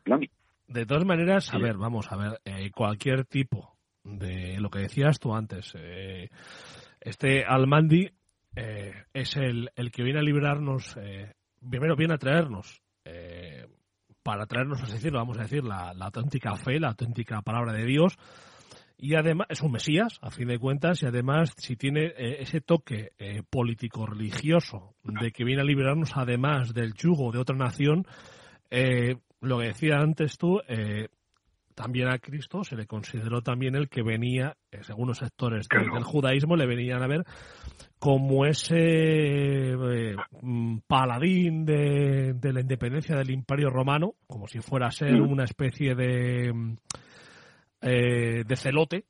[0.00, 0.34] islámica.
[0.68, 5.18] De todas maneras, a ver, vamos a ver, eh, cualquier tipo de lo que decías
[5.18, 6.28] tú antes, eh,
[7.00, 8.10] este Almandi
[8.54, 10.98] eh, es el, el, que viene a liberarnos,
[11.70, 12.82] primero viene a traernos,
[14.22, 17.86] para traernos, es decir, vamos a decir, la, la, auténtica fe, la auténtica palabra de
[17.86, 18.18] Dios,
[18.98, 23.12] y además es un Mesías, a fin de cuentas, y además si tiene ese toque
[23.48, 28.04] político-religioso de que viene a liberarnos además del yugo de otra nación,
[28.70, 31.08] eh, lo que decía antes tú, eh,
[31.74, 36.02] también a Cristo se le consideró también el que venía, eh, según los sectores del,
[36.02, 37.24] judaísmo, le venían a ver
[38.00, 44.90] como ese eh, mm, paladín de, la independencia del Imperio Romano, como si fuera a
[44.90, 45.30] ser mm.
[45.30, 46.52] una especie de,
[47.80, 49.04] de celote,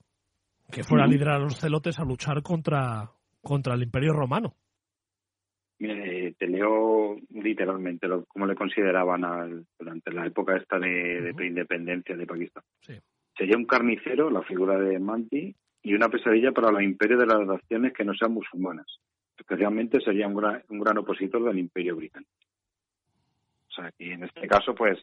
[0.70, 4.54] que fuera a liderar a los celotes a luchar contra, contra el Imperio Romano.
[5.80, 12.16] Mire, te leo literalmente lo, cómo le consideraban al, durante la época esta de, independencia
[12.16, 12.64] de Pakistán.
[13.36, 17.46] Sería un carnicero, la figura de Manti, y una pesadilla para los imperios de las
[17.46, 18.86] naciones que no sean musulmanas.
[19.36, 22.32] Especialmente sería un gran, un gran opositor del imperio británico.
[23.78, 24.98] Sea, y en este caso, pues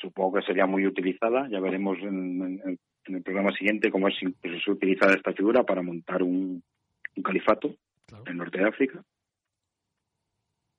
[0.00, 1.48] supongo que sería muy utilizada.
[1.48, 6.62] Ya veremos en, el programa siguiente cómo es, es, utilizada esta figura para montar un,
[7.22, 9.04] califato en en norte de África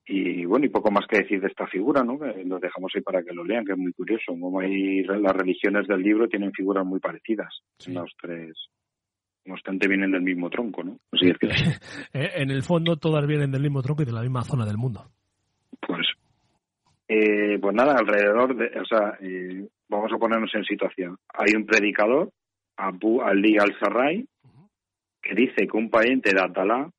[0.07, 2.19] y bueno, y poco más que decir de esta figura, ¿no?
[2.45, 4.38] lo dejamos ahí para que lo lean, que es muy curioso.
[4.39, 7.52] Como hay las religiones del libro tienen figuras muy parecidas.
[7.88, 8.56] Los tres,
[9.45, 10.99] bastante vienen del mismo tronco, ¿no?
[12.14, 14.77] Eh, en el fondo todas vienen del mismo tronco y de la misma zona del
[14.77, 15.10] mundo.
[15.85, 16.06] Pues,
[17.07, 21.18] eh, pues nada, alrededor de, o sea, eh, vamos a ponernos en situación.
[21.34, 22.32] Hay un predicador,
[22.77, 24.26] Abu Ali al-Sarray,
[25.22, 26.90] que dice que un pariente de Atalá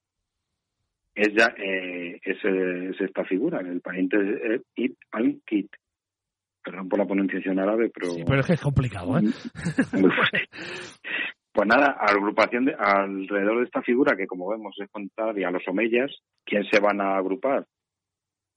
[1.14, 5.70] es ya eh, es, esta figura, el pariente es It al-Kit.
[6.62, 8.10] Perdón por la pronunciación árabe, pero...
[8.10, 9.22] Sí, pero es que es complicado, ¿eh?
[11.52, 15.62] pues nada, agrupación de, alrededor de esta figura, que como vemos es contraria a los
[15.68, 16.10] omeyas,
[16.44, 17.64] ¿quién se van a agrupar?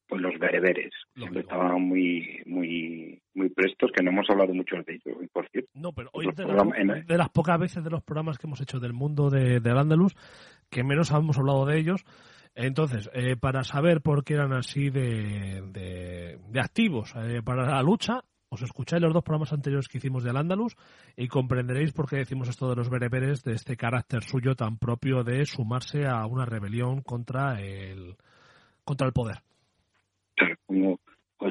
[0.10, 0.92] Pues los bereberes.
[1.16, 5.70] Siempre estaban muy, muy, muy prestos, que no hemos hablado mucho de ellos, por cierto.
[5.76, 9.30] No, pero hoy de, las pocas veces de los programas que hemos hecho del mundo
[9.30, 10.16] de, del Andalus,
[10.72, 12.04] que menos hemos hablado de ellos,
[12.56, 18.24] entonces, eh, para saber por qué eran así de, de, activos eh, para la lucha,
[18.50, 20.76] os escucháis los dos programas anteriores que hicimos del Andalus
[21.16, 25.24] y comprenderéis por qué decimos esto de los bereberes, de este carácter suyo tan propio
[25.24, 28.18] de sumarse a una rebelión contra el,
[28.84, 29.44] contra el poder.
[30.66, 31.00] Como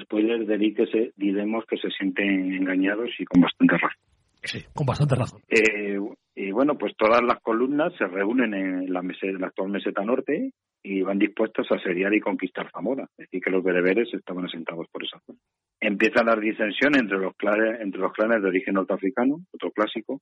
[0.00, 3.98] spoiler de que se, diremos que se sienten engañados y con bastante razón.
[4.42, 5.40] Sí, con bastante razón.
[5.48, 5.98] Eh,
[6.34, 10.52] y bueno, pues todas las columnas se reúnen en la, la actual meseta norte
[10.82, 13.04] y van dispuestos a asediar y conquistar Zamora.
[13.18, 15.38] Es decir, que los bereberes estaban asentados por esa zona.
[15.80, 20.20] Empieza la disensión entre los, clanes, entre los clanes de origen norteafricano, otro clásico,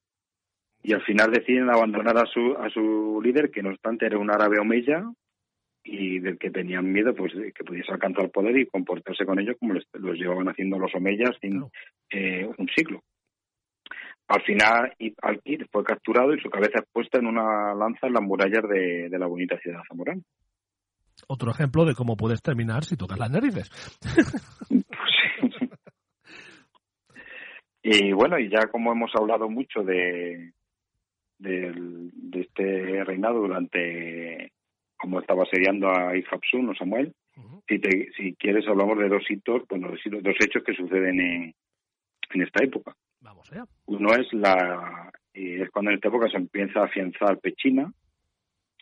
[0.83, 4.31] y al final deciden abandonar a su, a su líder, que no obstante era un
[4.31, 5.05] árabe omeya,
[5.87, 9.57] y del que tenían miedo pues que pudiese alcanzar el poder y comportarse con ellos
[9.59, 11.65] como los llevaban haciendo los omeyas en
[12.11, 13.03] eh, un siglo.
[14.29, 14.93] Al final,
[15.23, 19.19] Al-Kid fue capturado y su cabeza expuesta en una lanza en las murallas de, de
[19.19, 20.23] la bonita ciudad zamorana
[21.29, 23.71] otro ejemplo de cómo puedes terminar si tocas las narices.
[27.83, 30.53] y bueno, y ya como hemos hablado mucho de,
[31.39, 34.53] de, este reinado durante
[34.97, 37.13] como estaba asediando a Ifapsun o Samuel,
[37.69, 41.55] si, te, si quieres hablamos de dos hitos, bueno, dos hechos que suceden en,
[42.31, 42.95] en esta época.
[43.21, 43.65] Vamos allá.
[43.87, 47.93] Uno es la es cuando en esta época se empieza a afianzar Pechina,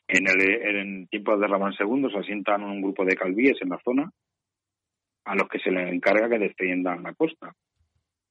[0.07, 3.81] en, el, en tiempos de Ramán II se asientan un grupo de calvíes en la
[3.85, 4.11] zona
[5.24, 7.55] a los que se les encarga que defiendan la costa.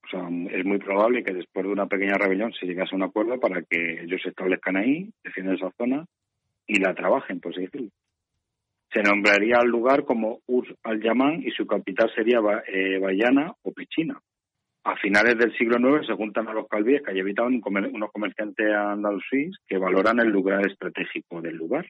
[0.06, 3.04] O sea, es muy probable que después de una pequeña rebelión se llegase a un
[3.04, 6.06] acuerdo para que ellos se establezcan ahí, defiendan esa zona
[6.68, 7.90] y la trabajen, por así decirlo.
[8.92, 14.20] Se nombraría al lugar como Ur al-Yaman y su capital sería eh, Bayana o Pechina
[14.86, 19.56] a finales del siglo IX se juntan a los calvíes que habitaban unos comerciantes andalusíes
[19.66, 21.88] que valoran el lugar estratégico del lugar.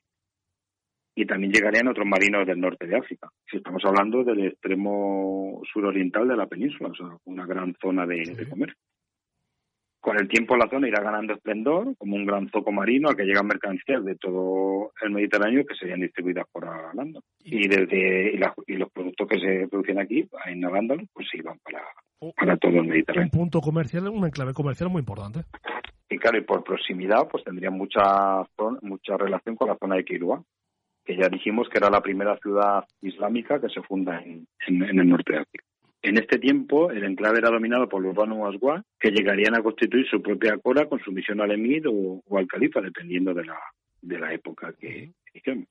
[1.15, 3.29] Y también llegarían otros marinos del norte de África.
[3.49, 8.47] Si estamos hablando del extremo suroriental de la península, o sea, una gran zona de,
[8.49, 8.77] comercio.
[10.03, 13.23] Con el tiempo la zona irá ganando esplendor como un gran zoco marino al que
[13.23, 17.23] llegan mercancías de todo el Mediterráneo que serían distribuidas por Alando.
[17.41, 21.85] Y desde y, los productos que se producen aquí en Alándalo pues se iban para,
[22.35, 23.29] para todo el Mediterráneo.
[23.31, 25.45] Un punto comercial, una enclave comercial muy importante.
[26.09, 28.45] Y claro, y por proximidad, pues tendría mucha,
[28.81, 30.43] mucha relación con la zona de Quirúa,
[31.05, 35.07] que ya dijimos que era la primera ciudad islámica que se funda en, en, el
[35.07, 35.63] norte de África.
[36.03, 40.05] En este tiempo, el enclave era dominado por los Banu Aswa, que llegarían a constituir
[40.09, 43.57] su propia cora con sumisión al emir o, al califa, dependiendo de la,
[44.01, 45.65] de la época que, que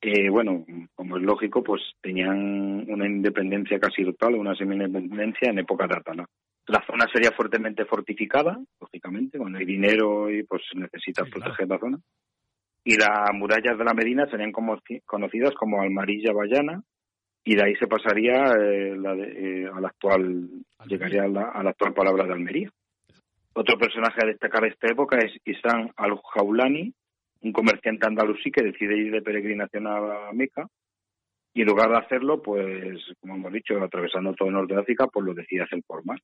[0.00, 0.64] eh, bueno,
[0.94, 6.26] como es lógico, pues tenían una independencia casi total, una semi-independencia en época de Atala.
[6.68, 11.98] La zona sería fuertemente fortificada, lógicamente, cuando hay dinero y pues necesitas proteger la zona.
[12.84, 16.82] Y las murallas de la Medina serían como, conocidas como Almarilla Bayana,
[17.44, 20.48] y de ahí se pasaría eh, la eh, a la actual,
[20.86, 22.70] llegaría a la, a la, actual palabra de Almería.
[23.54, 26.92] Otro personaje a destacar de esta época es Isán al-Jaulani,
[27.42, 30.66] un comerciante andalusí que decide ir de peregrinación a Meca
[31.54, 35.06] y en lugar de hacerlo, pues, como hemos dicho, atravesando todo el norte de África,
[35.08, 36.20] pues lo decide hacer por mar.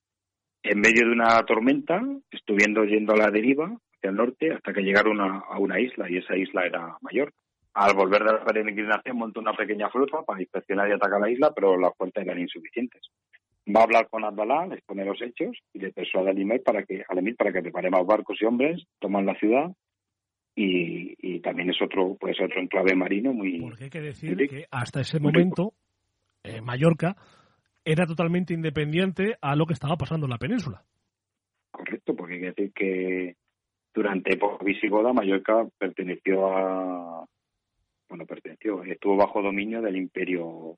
[0.62, 2.00] En medio de una tormenta,
[2.30, 6.08] estuviendo yendo a la deriva, hacia el norte hasta que llegaron a, a una isla
[6.08, 7.36] y esa isla era Mallorca.
[7.74, 11.52] Al volver de la peregrinación montó una pequeña flota para inspeccionar y atacar la isla,
[11.52, 13.02] pero las fuerzas eran insuficientes.
[13.68, 16.84] Va a hablar con Abdalá, les pone los hechos y le persuade al Emir para
[16.84, 19.72] que, al Emir para que prepare más barcos y hombres, toman la ciudad
[20.54, 23.60] y, y también es otro, pues otro enclave marino muy.
[23.60, 25.72] Porque hay que decir que hasta ese momento
[26.44, 27.16] eh, Mallorca
[27.84, 30.84] era totalmente independiente a lo que estaba pasando en la península.
[31.72, 33.36] Correcto, porque hay que decir que
[33.92, 37.26] durante época visigoda Mallorca perteneció a,
[38.08, 40.76] bueno, perteneció, estuvo bajo dominio del imperio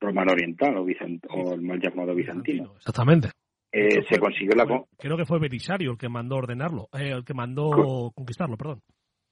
[0.00, 2.74] romano oriental o, o el mal llamado bizantino.
[2.76, 3.28] Exactamente.
[3.70, 4.66] Eh, se fue, consiguió la...
[4.66, 8.56] Fue, creo que fue Belisario el que mandó ordenarlo, eh, el que mandó Co conquistarlo,
[8.56, 8.80] perdón.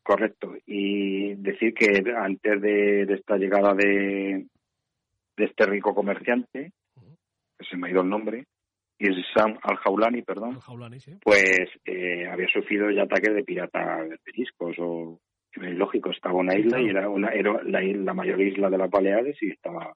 [0.03, 0.55] Correcto.
[0.67, 4.47] Y decir que antes de, de esta llegada de,
[5.37, 6.73] de este rico comerciante,
[7.59, 8.45] que se me ha ido el nombre,
[9.35, 11.13] Sam al-Jaulani, perdón, Al -Jaulani, sí.
[11.23, 15.19] pues eh, había sufrido ya ataques de piratas de periscos o
[15.57, 19.37] lógico, estaba una isla y era una era la, la mayor isla de las Baleares
[19.43, 19.95] y estaba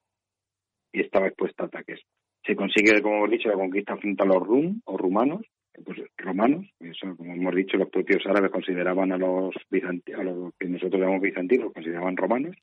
[0.93, 2.01] y estaba expuesta a ataques.
[2.45, 5.45] Se consigue, como hemos dicho, la conquista frente a los rum o rumanos,
[5.85, 10.67] pues romanos, eso, como hemos dicho, los propios árabes consideraban a los a los que
[10.67, 12.55] nosotros llamamos bizantinos, consideraban romanos,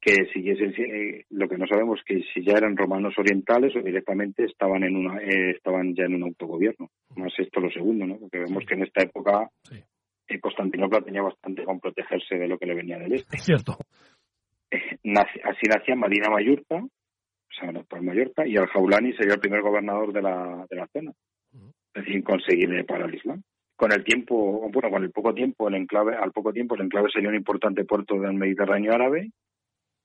[0.00, 4.44] que siguiesen eh, lo que no sabemos que si ya eran romanos orientales o directamente
[4.44, 8.38] estaban en una eh, estaban ya en un autogobierno más esto lo segundo no porque
[8.38, 9.82] vemos que en esta época sí.
[10.28, 13.36] Eh, Constantinopla tenía bastante con protegerse de lo que le venía del este.
[13.36, 13.76] Es cierto.
[15.02, 19.62] Nace, así nacía Madina Mallorca o sea por Mallorca y al Jaulani sería el primer
[19.62, 21.12] gobernador de la de la zona.
[21.94, 23.42] Es decir conseguir para el Islam.
[23.76, 27.08] Con el tiempo bueno con el poco tiempo el enclave al poco tiempo el enclave
[27.10, 29.30] sería un importante puerto del Mediterráneo árabe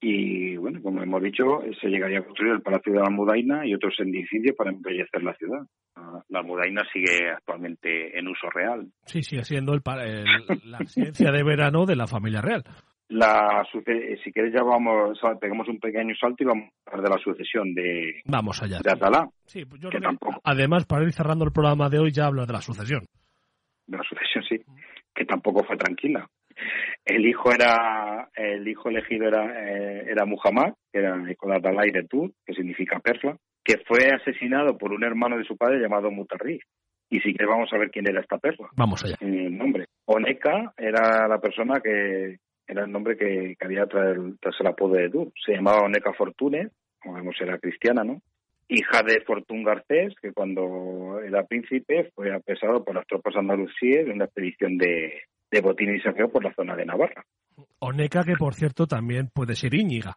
[0.06, 1.44] y bueno, como hemos dicho,
[1.80, 5.34] se llegaría a construir el Palacio de la Almudaina y otros edificios para embellecer la
[5.34, 5.62] ciudad.
[6.28, 8.86] La Almudaina sigue actualmente en uso real.
[9.06, 10.24] Sí, sigue siendo el, el,
[10.70, 12.62] la residencia de verano de la familia real.
[13.08, 17.22] La, si quieres ya vamos, pegamos un pequeño salto y vamos a hablar de la
[17.22, 19.26] sucesión de, vamos allá, de Atalá.
[19.46, 22.44] Sí, pues yo que tampoco, además, para ir cerrando el programa de hoy, ya habla
[22.44, 23.06] de la sucesión.
[23.86, 24.56] De la sucesión, sí,
[25.14, 26.28] que tampoco fue tranquila
[27.04, 32.32] el hijo era el hijo elegido era eh, era Muhammad que era Nicolás de Tur
[32.44, 36.60] que significa perla que fue asesinado por un hermano de su padre llamado Mutarri.
[37.08, 38.68] Y si quieres vamos a ver quién era esta perla.
[38.76, 39.16] Vamos allá.
[39.20, 39.86] El nombre.
[40.04, 44.66] Oneca era la persona que era el nombre que, que había tras el, tras el
[44.66, 46.68] apodo de Tur se llamaba Oneca Fortune
[46.98, 48.22] como vemos era cristiana no
[48.68, 54.12] hija de Fortún Garcés que cuando era príncipe fue apresado por las tropas andalusíes en
[54.12, 55.24] una expedición de
[55.54, 57.24] de botín y saqueo por la zona de Navarra.
[57.78, 60.16] Oneca, que por cierto también puede ser Íñiga.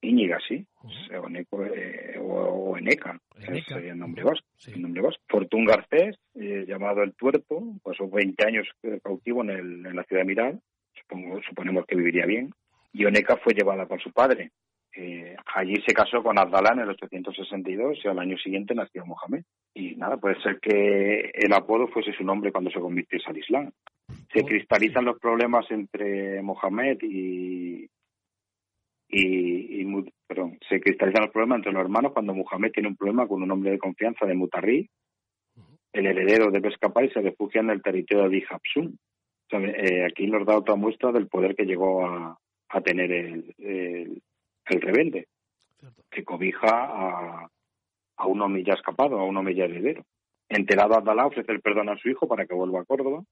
[0.00, 0.64] Íñiga, sí.
[0.82, 1.24] Uh -huh.
[1.24, 3.74] Oneco, eh, o, o, Eneca, Eneca.
[3.74, 4.46] sería el nombre vasco.
[4.56, 4.72] Sí.
[4.72, 5.22] El nombre vasco.
[5.28, 8.66] Fortún Garcés, eh, llamado el Tuerto, pasó 20 años
[9.02, 10.60] cautivo en, el, en la ciudad de Miral,
[11.00, 12.52] supongo, suponemos que viviría bien,
[12.92, 14.50] y Oneca fue llevada por su padre.
[14.96, 19.44] Eh, allí se casó con Abdalá en el 862 y al año siguiente nació Mohamed.
[19.74, 23.70] Y nada, puede ser que el apodo fuese su nombre cuando se convirtiese al Islam
[24.32, 27.88] se cristalizan los problemas entre Mohamed y,
[29.08, 33.26] y, y perdón, se cristalizan los problemas entre los hermanos cuando Mohamed tiene un problema
[33.26, 34.88] con un hombre de confianza de Mutarri,
[35.92, 38.86] el heredero de Pescapá y se refugia en el territorio de Hapsun.
[38.86, 43.10] O sea, eh, aquí nos da otra muestra del poder que llegó a, a tener
[43.10, 44.22] el, el,
[44.66, 45.26] el rebelde,
[45.80, 46.02] Cierto.
[46.10, 47.48] que cobija a,
[48.16, 50.04] a un hombre ya escapado, a un hombre ya heredero.
[50.50, 53.22] Enterado Abdalá ofrece el perdón a su hijo para que vuelva a Córdoba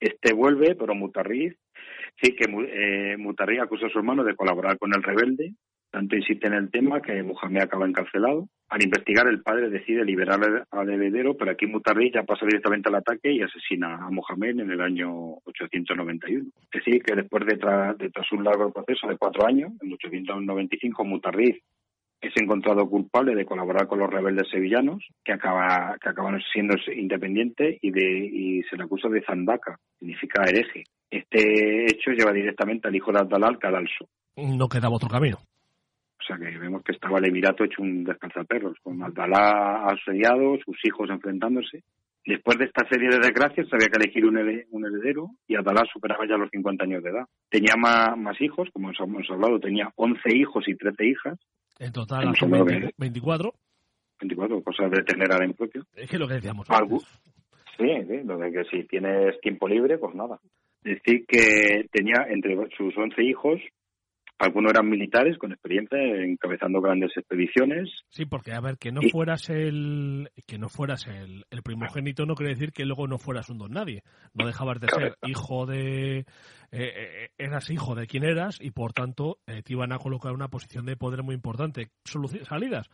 [0.00, 1.54] este vuelve, pero Mutarriz,
[2.20, 5.54] sí que eh, Mutarriz acusa a su hermano de colaborar con el rebelde,
[5.90, 8.48] tanto insiste en el tema que Mohamed acaba encarcelado.
[8.68, 12.96] Al investigar, el padre decide liberar al heredero, pero aquí Mutarriz ya pasa directamente al
[12.96, 16.44] ataque y asesina a Mohamed en el año 891.
[16.60, 19.92] Es decir, que después de, tra de tras un largo proceso de cuatro años, en
[19.92, 21.56] 895, Mutarriz
[22.20, 27.78] es encontrado culpable de colaborar con los rebeldes sevillanos, que acaba que acaban siendo independientes
[27.80, 30.84] y de y se le acusa de zandaca, significa hereje.
[31.10, 34.08] Este hecho lleva directamente al hijo de Abdalá al cadalso.
[34.36, 35.38] No quedaba otro camino.
[36.20, 40.76] O sea que vemos que estaba el Emirato hecho un descansaperros, con Abdalá asediado, sus
[40.84, 41.82] hijos enfrentándose.
[42.26, 46.36] Después de esta serie de desgracias, había que elegir un, heredero y Abdalá superaba ya
[46.36, 47.24] los 50 años de edad.
[47.48, 51.38] Tenía más, más hijos, como hemos hablado, tenía 11 hijos y 13 hijas,
[51.78, 53.52] en total, en son 20, 24.
[54.20, 55.84] 24, cosas de tener al propio.
[55.94, 56.68] Es que lo que decíamos.
[56.70, 57.00] Algo,
[57.76, 60.40] sí, sí, lo de que si tienes tiempo libre, pues nada.
[60.82, 63.60] Decir que tenía entre sus 11 hijos,
[64.38, 67.90] algunos eran militares con experiencia encabezando grandes expediciones.
[68.08, 72.54] Sí, porque a ver, que no fueras el que no fueras el, primogénito no quiere
[72.54, 74.02] decir que luego no fueras un don nadie.
[74.34, 76.24] No dejabas de ser hijo de eh,
[76.70, 80.48] eh, eras hijo de quien eras y por tanto eh, te iban a colocar una
[80.48, 81.88] posición de poder muy importante.
[82.04, 82.88] Salidas,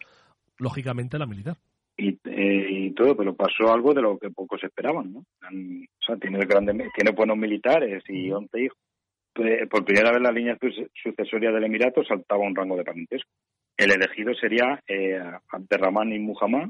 [0.59, 1.57] lógicamente la militar.
[1.97, 5.21] Y, y, todo, pero pasó algo de lo que pocos esperaban, ¿no?
[5.21, 8.79] O sea, tiene, grandes, tiene buenos militares y 11 hijos
[9.69, 10.57] por primera vez la línea
[11.03, 13.31] sucesoria del Emirato saltaba un rango de parentesco.
[13.77, 15.21] El elegido sería eh,
[15.51, 16.69] Abderrahman y Muhammad,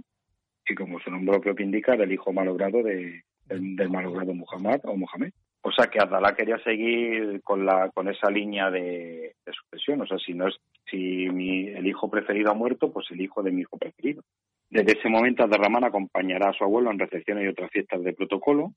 [0.66, 5.32] y como su nombre propio indica, el hijo malogrado de, del, malogrado Muhammad o Mohamed.
[5.62, 10.01] O sea que Abdalá quería seguir con la con esa línea de, sucesión.
[10.03, 10.57] O sea, si no es
[10.91, 14.23] si mi, el hijo preferido ha muerto, pues el hijo de mi hijo preferido.
[14.70, 18.73] Desde ese momento Abderrahman acompañará a su abuelo en recepciones y otras fiestas de protocolo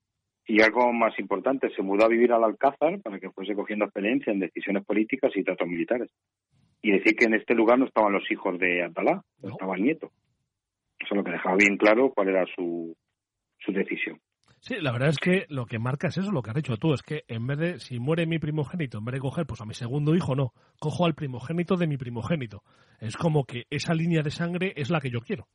[0.48, 4.32] y algo más importante, se mudó a vivir al Alcázar para que fuese cogiendo experiencia
[4.32, 6.10] en decisiones políticas y tratos militares.
[6.82, 10.10] Y decir que en este lugar no estaban los hijos de Abdalá, estaba el nieto.
[11.00, 12.96] Eso es lo que dejaba bien claro cuál era su,
[13.60, 14.20] su decisión.
[14.62, 16.94] Sí, la verdad es que lo que marca es eso, lo que has hecho tú,
[16.94, 19.66] es que en vez de, si muere mi primogénito, en vez de coger pues a
[19.66, 22.64] mi segundo hijo, no, cojo al primogénito de mi primogénito.
[23.00, 25.48] Es como que esa línea de sangre es la que yo quiero.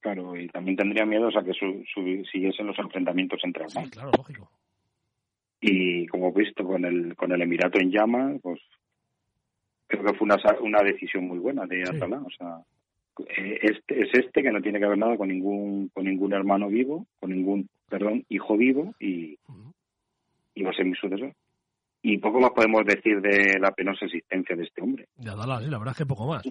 [0.00, 1.84] Claro, y también tendría miedo a que su,
[2.32, 3.90] siguiesen los enfrentamientos entre hermanos.
[3.90, 4.50] Sí, claro, lógico.
[5.60, 8.60] Y como he visto con el, con el Emirato en llamas, pues
[9.86, 12.22] creo que fue una, una decisión muy buena de Atalá.
[12.24, 12.64] O sea,
[13.36, 16.68] eh, este, es este que no tiene que ver nada con ningún, con ningún hermano
[16.68, 19.38] vivo, con ningún, perdón, hijo vivo y,
[20.54, 21.34] y va a ser mi sucesor.
[22.00, 25.08] Y poco más podemos decir de la penosa existencia de este hombre.
[25.16, 26.42] Ya, la, la verdad es que poco más.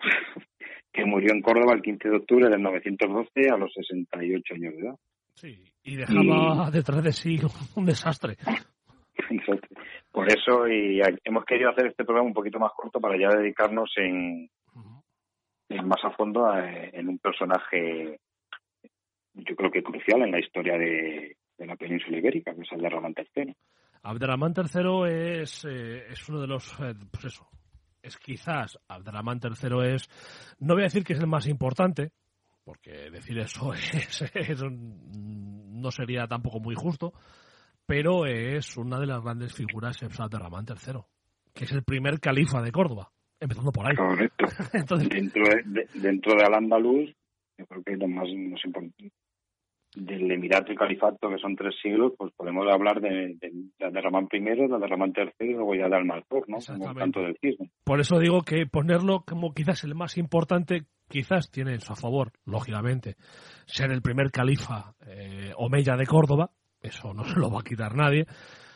[0.92, 4.80] que murió en Córdoba el 15 de octubre del 912 a los 68 años de
[4.80, 4.96] edad.
[5.34, 7.38] Sí, y dejaba detrás de sí
[7.76, 8.36] un desastre.
[10.12, 13.92] Por eso y hemos querido hacer este programa un poquito más corto para ya dedicarnos
[13.96, 14.50] en,
[15.84, 18.18] más a fondo en un personaje
[19.34, 23.54] yo creo que crucial en la historia de, la península ibérica, que es Abderramán III.
[24.02, 27.48] Abderramán III es, eh, es uno de los, eh, pues eso,
[28.08, 30.08] es quizás Abderramán III es,
[30.58, 32.10] no voy a decir que es el más importante,
[32.64, 34.24] porque decir eso es,
[34.62, 37.12] no sería tampoco muy justo,
[37.86, 41.00] pero es una de las grandes figuras es Abderramán III,
[41.54, 43.10] que es el primer califa de Córdoba,
[43.40, 43.96] empezando por ahí.
[45.08, 47.14] dentro, de, dentro de Al-Andalus,
[47.56, 49.12] yo creo que es lo más, más importante
[49.94, 54.28] del Emirato y Califato, que son tres siglos, pues podemos hablar de, de, de Ramán
[54.30, 56.58] I, de Ramán III y luego ya de Almanzor, ¿no?
[56.58, 57.70] Como tanto del cisne.
[57.84, 62.32] Por eso digo que ponerlo como quizás el más importante, quizás tiene en su favor,
[62.44, 63.16] lógicamente,
[63.66, 66.50] ser el primer califa eh, Omeya de Córdoba,
[66.80, 68.26] eso no se lo va a quitar nadie,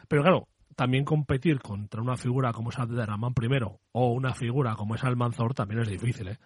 [0.09, 3.49] pero claro, también competir contra una figura como es Ramán I
[3.93, 6.39] o una figura como es Almanzor también es difícil, ¿eh?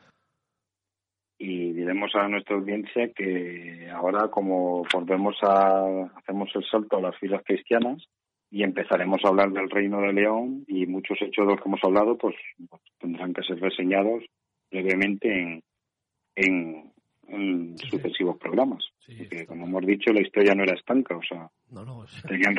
[1.87, 5.85] Diremos a nuestra audiencia que ahora como volvemos a
[6.17, 8.03] hacemos el salto a las filas cristianas
[8.51, 11.81] y empezaremos a hablar del reino de León y muchos hechos de los que hemos
[11.85, 12.35] hablado pues,
[12.99, 14.25] tendrán que ser reseñados
[14.69, 15.63] brevemente
[16.35, 16.93] en,
[17.29, 18.85] en, sucesivos programas.
[19.07, 21.49] Porque como hemos dicho la historia no era estanca o sea
[22.27, 22.57] tenían,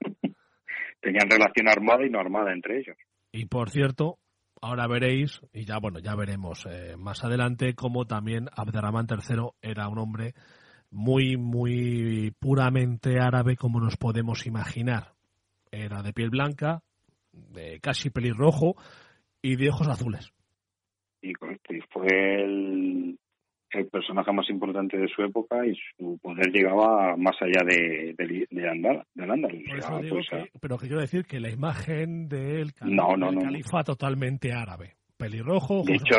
[1.00, 2.96] tenían relación armada y no armada entre ellos.
[3.32, 4.18] Y por cierto
[4.66, 9.88] ahora veréis, y ya bueno, ya veremos eh, más adelante, cómo también Abderramán III era
[9.88, 10.34] un hombre
[10.90, 15.14] muy, muy puramente árabe como nos podemos imaginar.
[15.70, 16.82] Era de piel blanca,
[17.32, 18.74] de casi pelirrojo
[19.40, 20.32] y de ojos azules.
[21.22, 23.18] Y, y fue el,
[23.70, 28.46] el personaje más importante de su época y su poder llegaba más allá de, de,
[28.50, 29.04] de Andal,
[30.08, 30.26] pues
[30.60, 34.94] pero que quiero decir que la imagen del califa totalmente árabe.
[35.16, 36.14] Pelirrojo, de hecho,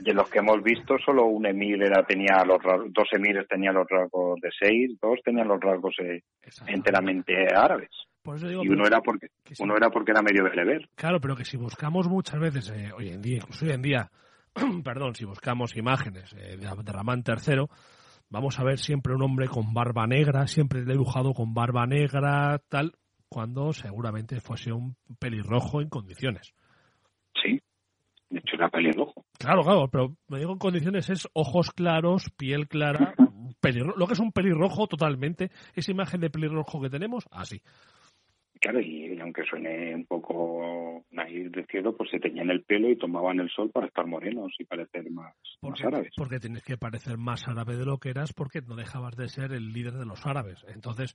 [0.00, 2.58] de los, que hemos visto, solo un emir era, tenía los
[2.90, 6.20] dos emires tenían los rasgos de seis, dos tenían los rasgos eh,
[6.66, 7.88] enteramente árabes.
[8.26, 9.28] y uno era porque
[9.60, 10.90] uno era porque era medio bereber.
[10.94, 14.10] Claro, pero que si buscamos muchas veces eh, hoy en día, incluso hoy en día,
[14.84, 17.66] perdón, si buscamos imágenes eh, de Abderramán III,
[18.30, 22.92] vamos a ver siempre un hombre con barba negra, siempre dibujado con barba negra, tal,
[23.28, 26.54] cuando seguramente fuese un pelirrojo en condiciones.
[27.42, 27.60] Sí,
[28.30, 29.24] de hecho era pelirrojo.
[29.38, 33.14] Claro, claro, pero me digo en condiciones es ojos claros, piel clara,
[33.60, 37.62] pelirrojo, lo que es un pelirrojo totalmente, esa imagen de pelirrojo que tenemos, así.
[38.60, 42.96] Claro, y, aunque suene un poco naif de cielo, pues se teñían el pelo y
[42.96, 45.34] tomaban el sol para estar morenos y parecer más,
[45.84, 46.12] árabes.
[46.16, 49.52] Porque tienes que parecer más árabe de lo que eras porque no dejabas de ser
[49.52, 50.64] el líder de los árabes.
[50.74, 51.14] Entonces,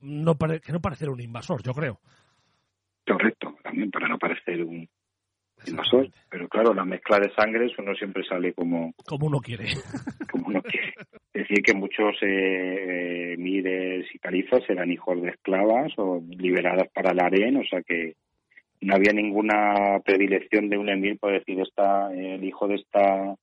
[0.00, 2.00] no que no parecer un invasor, yo creo.
[3.06, 4.88] Correcto, también para no parecer un
[6.30, 8.92] Pero claro, la mezcla de sangres uno siempre sale como...
[9.06, 9.66] Como uno quiere.
[10.30, 10.94] Como uno quiere.
[11.32, 17.12] Es decir, que muchos eh, mires y califas eran hijos de esclavas o liberadas para
[17.12, 18.14] el harén, o sea que
[18.80, 23.34] no había ninguna predilección de un emir por decir, está el hijo de esta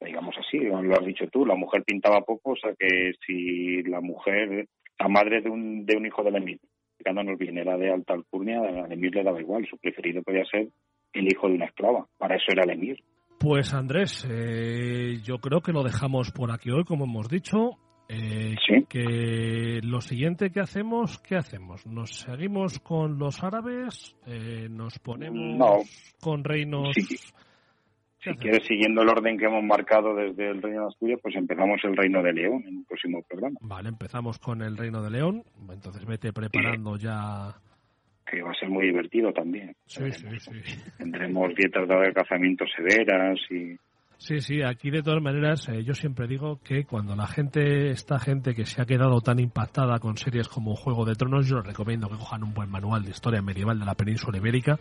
[0.00, 4.00] digamos así, lo has dicho tú, la mujer pintaba poco, o sea que si la
[4.00, 4.66] mujer,
[4.98, 6.60] la madre de un, de un hijo del emir,
[7.04, 10.68] nos bien, era de alta alcurnia, al emir le daba igual, su preferido podía ser
[11.12, 12.98] el hijo de una esclava, para eso era el emir.
[13.38, 17.78] Pues Andrés, eh, yo creo que lo dejamos por aquí hoy, como hemos dicho.
[18.10, 18.54] Eh,
[18.88, 21.86] que lo siguiente que hacemos, ¿qué hacemos?
[21.86, 24.16] ¿Nos seguimos con los árabes?
[24.26, 26.88] Eh, ¿Nos ponemos con reinos?
[28.20, 31.80] Si quieres, siguiendo el orden que hemos marcado desde el Reino de Asturias, pues empezamos
[31.84, 33.56] el Reino de León en un próximo programa.
[33.60, 35.44] Vale, empezamos con el Reino de León.
[35.70, 37.54] Entonces vete preparando ya.
[38.26, 39.74] Que va a ser muy divertido también.
[39.86, 40.50] Sí, sí, sí.
[40.98, 43.76] Tendremos dietas de adelgazamiento severas y.
[44.16, 48.18] Sí, sí, aquí de todas maneras eh, yo siempre digo que cuando la gente, esta
[48.18, 51.66] gente que se ha quedado tan impactada con series como Juego de Tronos, yo les
[51.68, 54.80] recomiendo que cojan un buen manual de historia medieval de la península ibérica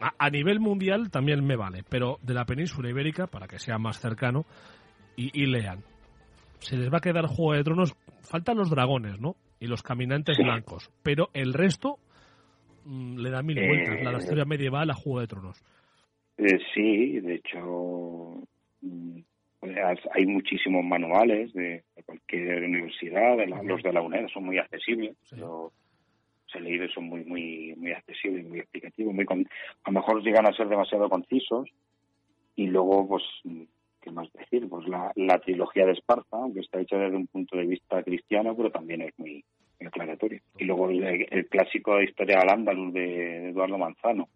[0.00, 4.00] a, nivel mundial también me vale, pero de la península ibérica, para que sea más
[4.00, 4.44] cercano,
[5.16, 5.80] y, lean.
[6.60, 9.34] Se les va a quedar Juego de Tronos, faltan los dragones, ¿no?
[9.58, 11.98] Y los caminantes blancos, pero el resto
[12.84, 15.64] mm, le da mil vueltas, la, historia medieval a Juego de Tronos.
[16.36, 18.42] Eh, sí, de hecho,
[18.82, 19.18] mm,
[20.14, 25.16] hay muchísimos manuales de, cualquier universidad, los de la UNED son muy accesibles
[26.50, 30.56] se leído son muy muy muy accesibles, muy explicativos, muy a lo mejor llegan a
[30.56, 31.68] ser demasiado concisos
[32.56, 33.22] y luego pues
[34.00, 37.56] qué más decir, pues la, la trilogía de Esparta, aunque está hecha desde un punto
[37.56, 39.44] de vista cristiano, pero también es muy,
[39.86, 40.40] aclaratoria.
[40.58, 44.28] Y luego el, clásico de historia al andaluz de Eduardo Manzano,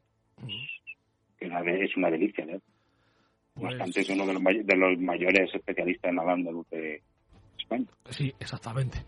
[1.38, 2.60] que es una delicia, ¿no?
[3.54, 7.02] Pues Bastante es uno de los, de los mayores especialistas en al andaluz de
[7.58, 7.86] España.
[8.08, 8.98] Sí, exactamente.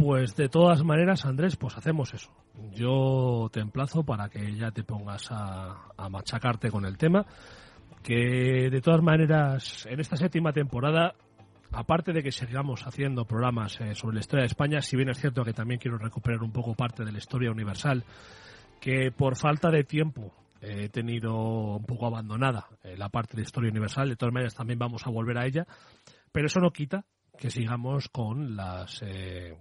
[0.00, 2.32] Pues de todas maneras, Andrés, pues hacemos eso.
[2.72, 7.26] Yo te emplazo para que ya te pongas a, machacarte con el tema.
[8.02, 11.12] Que de todas maneras, en esta séptima temporada,
[11.72, 15.20] aparte de que sigamos haciendo programas eh, sobre la historia de España, si bien es
[15.20, 18.02] cierto que también quiero recuperar un poco parte de la historia universal,
[18.80, 20.32] que por falta de tiempo
[20.62, 24.08] he tenido un poco abandonada eh, la parte de historia universal.
[24.08, 25.66] De todas maneras, también vamos a volver a ella.
[26.32, 27.04] Pero eso no quita
[27.36, 29.56] que sigamos con las eh,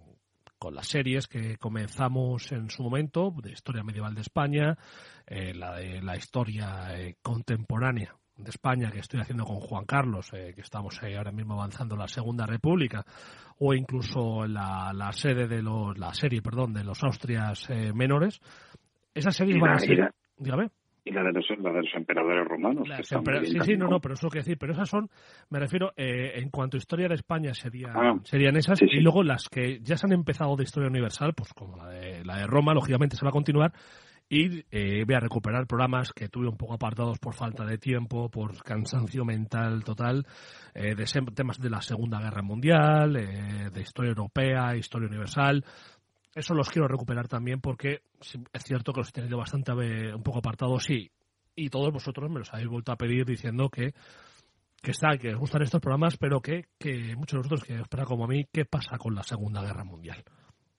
[0.59, 4.77] con las series que comenzamos en su momento, de historia medieval de España,
[5.25, 10.29] eh, la de la historia eh, contemporánea de España que estoy haciendo con Juan Carlos,
[10.33, 13.03] eh, que estamos ahora mismo avanzando la Segunda República,
[13.57, 18.39] o incluso la, la sede de los, la serie, perdón, de los Austrias menores.
[19.13, 20.69] Esas series van a ser, dígame
[21.03, 21.49] y la de los,
[21.95, 22.87] emperadores romanos.
[23.03, 24.57] sí, sí, no, no, pero eso que decir.
[24.57, 25.09] Pero esas son,
[25.49, 28.81] me refiero, eh, en cuanto a historia de España serían, ah, serían esas.
[28.81, 32.23] Y luego las que ya se han empezado de historia universal, pues como la de,
[32.25, 33.71] la de Roma, lógicamente se va a continuar.
[34.31, 38.29] Y eh, voy a recuperar programas que tuve un poco apartados por falta de tiempo,
[38.29, 40.23] por cansancio mental total,
[40.75, 45.65] eh, de temas de la Segunda Guerra Mundial, de historia europea, historia universal,
[46.39, 50.39] eso los quiero recuperar también porque es cierto que los he tenido bastante un poco
[50.39, 51.11] apartados sí,
[51.55, 53.93] y todos vosotros me los habéis vuelto a pedir diciendo que
[54.81, 58.07] que está, que os gustan estos programas, pero que, que muchos de vosotros que os
[58.07, 60.23] como a mí, ¿qué pasa con la Segunda Guerra Mundial?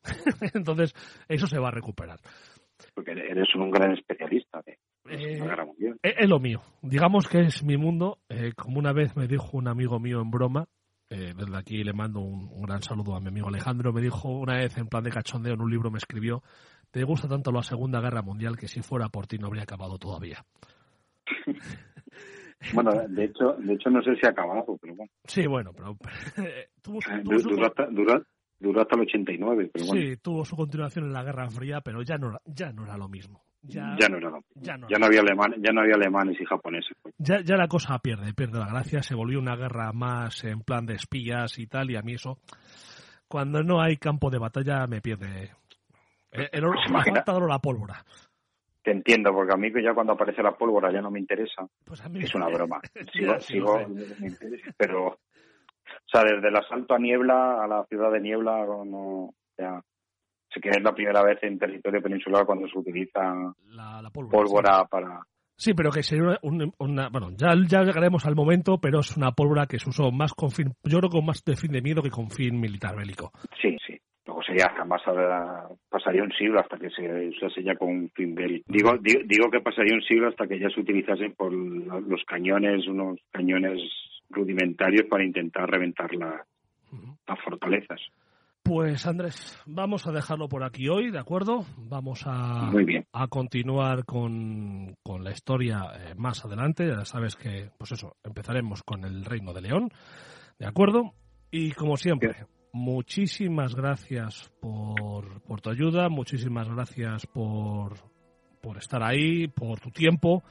[0.55, 0.95] Entonces,
[1.29, 2.19] eso se va a recuperar.
[2.95, 5.99] Porque eres un gran especialista de la Segunda eh, Guerra Mundial.
[6.03, 6.63] Es, lo mío.
[6.81, 8.19] Digamos que es mi mundo.
[8.29, 10.67] Eh, como una vez me dijo un amigo mío en broma,
[11.11, 14.59] eh, desde aquí le mando un, gran saludo a mi amigo Alejandro, me dijo una
[14.59, 16.43] vez en plan de cachondeo en un libro me escribió,
[16.93, 19.99] te gusta tanto la Segunda Guerra Mundial que si fuera por ti no habría acabado
[19.99, 20.45] todavía.
[22.75, 25.13] bueno, de hecho, de hecho no sé si ha acabado, pero bueno.
[25.25, 25.97] Sí, bueno, pero...
[26.83, 27.87] tuvo, duró, hasta,
[28.61, 30.01] duró, hasta el 89, pero bueno.
[30.01, 33.09] Sí, tuvo su continuación en la Guerra Fría, pero ya no, ya no era lo
[33.09, 33.43] mismo.
[33.63, 35.21] Ya, no era ya no, ya no había
[35.59, 36.97] ya no había alemanes y japoneses.
[37.03, 37.15] Pues.
[37.19, 40.87] ya, ya la cosa pierde pierde la gracia se volvió una guerra más en plan
[40.87, 42.39] de espías y tal y a mí eso
[43.31, 45.53] cuando no hay campo de batalla me pierde.
[46.33, 48.05] El, el me falta la pólvora.
[48.83, 51.65] Te entiendo porque a mí ya cuando aparece la pólvora ya no me interesa.
[51.85, 52.81] Pues es una broma.
[53.13, 53.79] Sigo, sigo
[54.77, 55.21] pero
[56.13, 59.81] o sea desde el asalto a niebla a la ciudad de niebla no ya
[60.53, 63.21] Sé que es la primera vez en territorio peninsular cuando se utiliza
[63.69, 65.21] la, pólvora, para...
[65.57, 69.67] Sí, pero que sería una, bueno, ya, ya llegaremos al momento, pero es una pólvora
[69.67, 72.11] que se usó más con fin, yo creo que más de fin de miedo que
[72.11, 73.31] con fin militar bélico.
[73.63, 73.97] Sí, sí.
[74.27, 75.03] Luego sé, hasta más
[75.89, 78.65] pasaría un siglo hasta que se usase ya con fin bélico.
[78.69, 83.21] Digo, digo, que pasaría un siglo hasta que ya se utilizasen por los cañones, unos
[83.31, 83.81] cañones
[84.31, 88.01] rudimentarios para intentar reventar las fortalezas.
[88.63, 91.65] Pues Andrés, vamos a dejarlo por aquí hoy, ¿de acuerdo?
[91.79, 92.71] Vamos a,
[93.13, 96.87] a continuar con, con, la historia eh, más adelante.
[96.87, 99.89] Ya sabes que, pues eso, empezaremos con el Reino de León,
[100.59, 101.15] ¿de acuerdo?
[101.51, 107.95] Y como siempre, muchísimas gracias por, por tu ayuda, muchísimas gracias por,
[108.61, 110.45] por estar ahí, por tu tiempo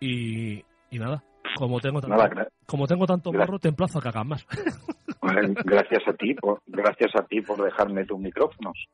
[0.00, 0.58] y,
[0.90, 1.22] y nada,
[1.58, 2.16] como tengo tanto,
[2.66, 4.46] como tengo tanto barro, te emplazo a que hagas más.
[5.64, 8.86] gracias a ti, por, gracias a ti por dejarme tus micrófonos.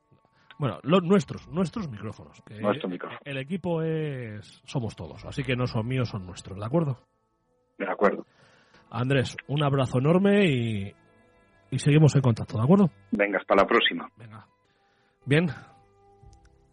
[0.59, 2.43] Bueno, los nuestros, nuestros micrófonos.
[2.61, 3.20] Nuestro micrófono.
[3.23, 7.01] El equipo es, somos todos, así que no son míos, son nuestros, ¿de acuerdo?
[7.77, 8.24] De acuerdo.
[8.91, 10.95] Andrés, un abrazo enorme y,
[11.70, 12.91] y seguimos en contacto, ¿de acuerdo?
[13.11, 14.09] Venga, hasta la próxima.
[14.16, 14.47] Venga.
[15.27, 15.49] Bien,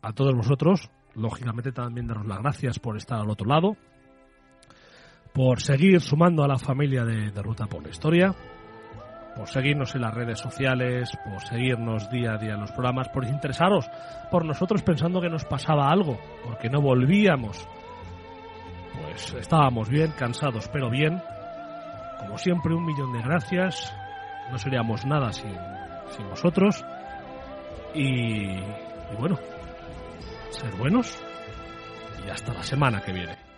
[0.02, 3.76] a todos vosotros, lógicamente también daros las gracias por estar al otro lado,
[5.34, 8.36] por seguir sumando a la familia de, de Ruta por la Historia
[9.36, 13.26] por seguirnos en las redes sociales, por seguirnos día a día en los programas, por
[13.26, 13.90] interesaros
[14.30, 17.68] por nosotros pensando que nos pasaba algo, porque no volvíamos.
[19.02, 21.22] Pues estábamos bien, cansados, pero bien.
[22.20, 23.94] Como siempre, un millón de gracias.
[24.52, 25.56] No seríamos nada sin,
[26.10, 26.86] sin vosotros.
[27.94, 29.38] Y, y bueno,
[30.50, 31.22] ser buenos
[32.26, 33.51] y hasta la semana que viene.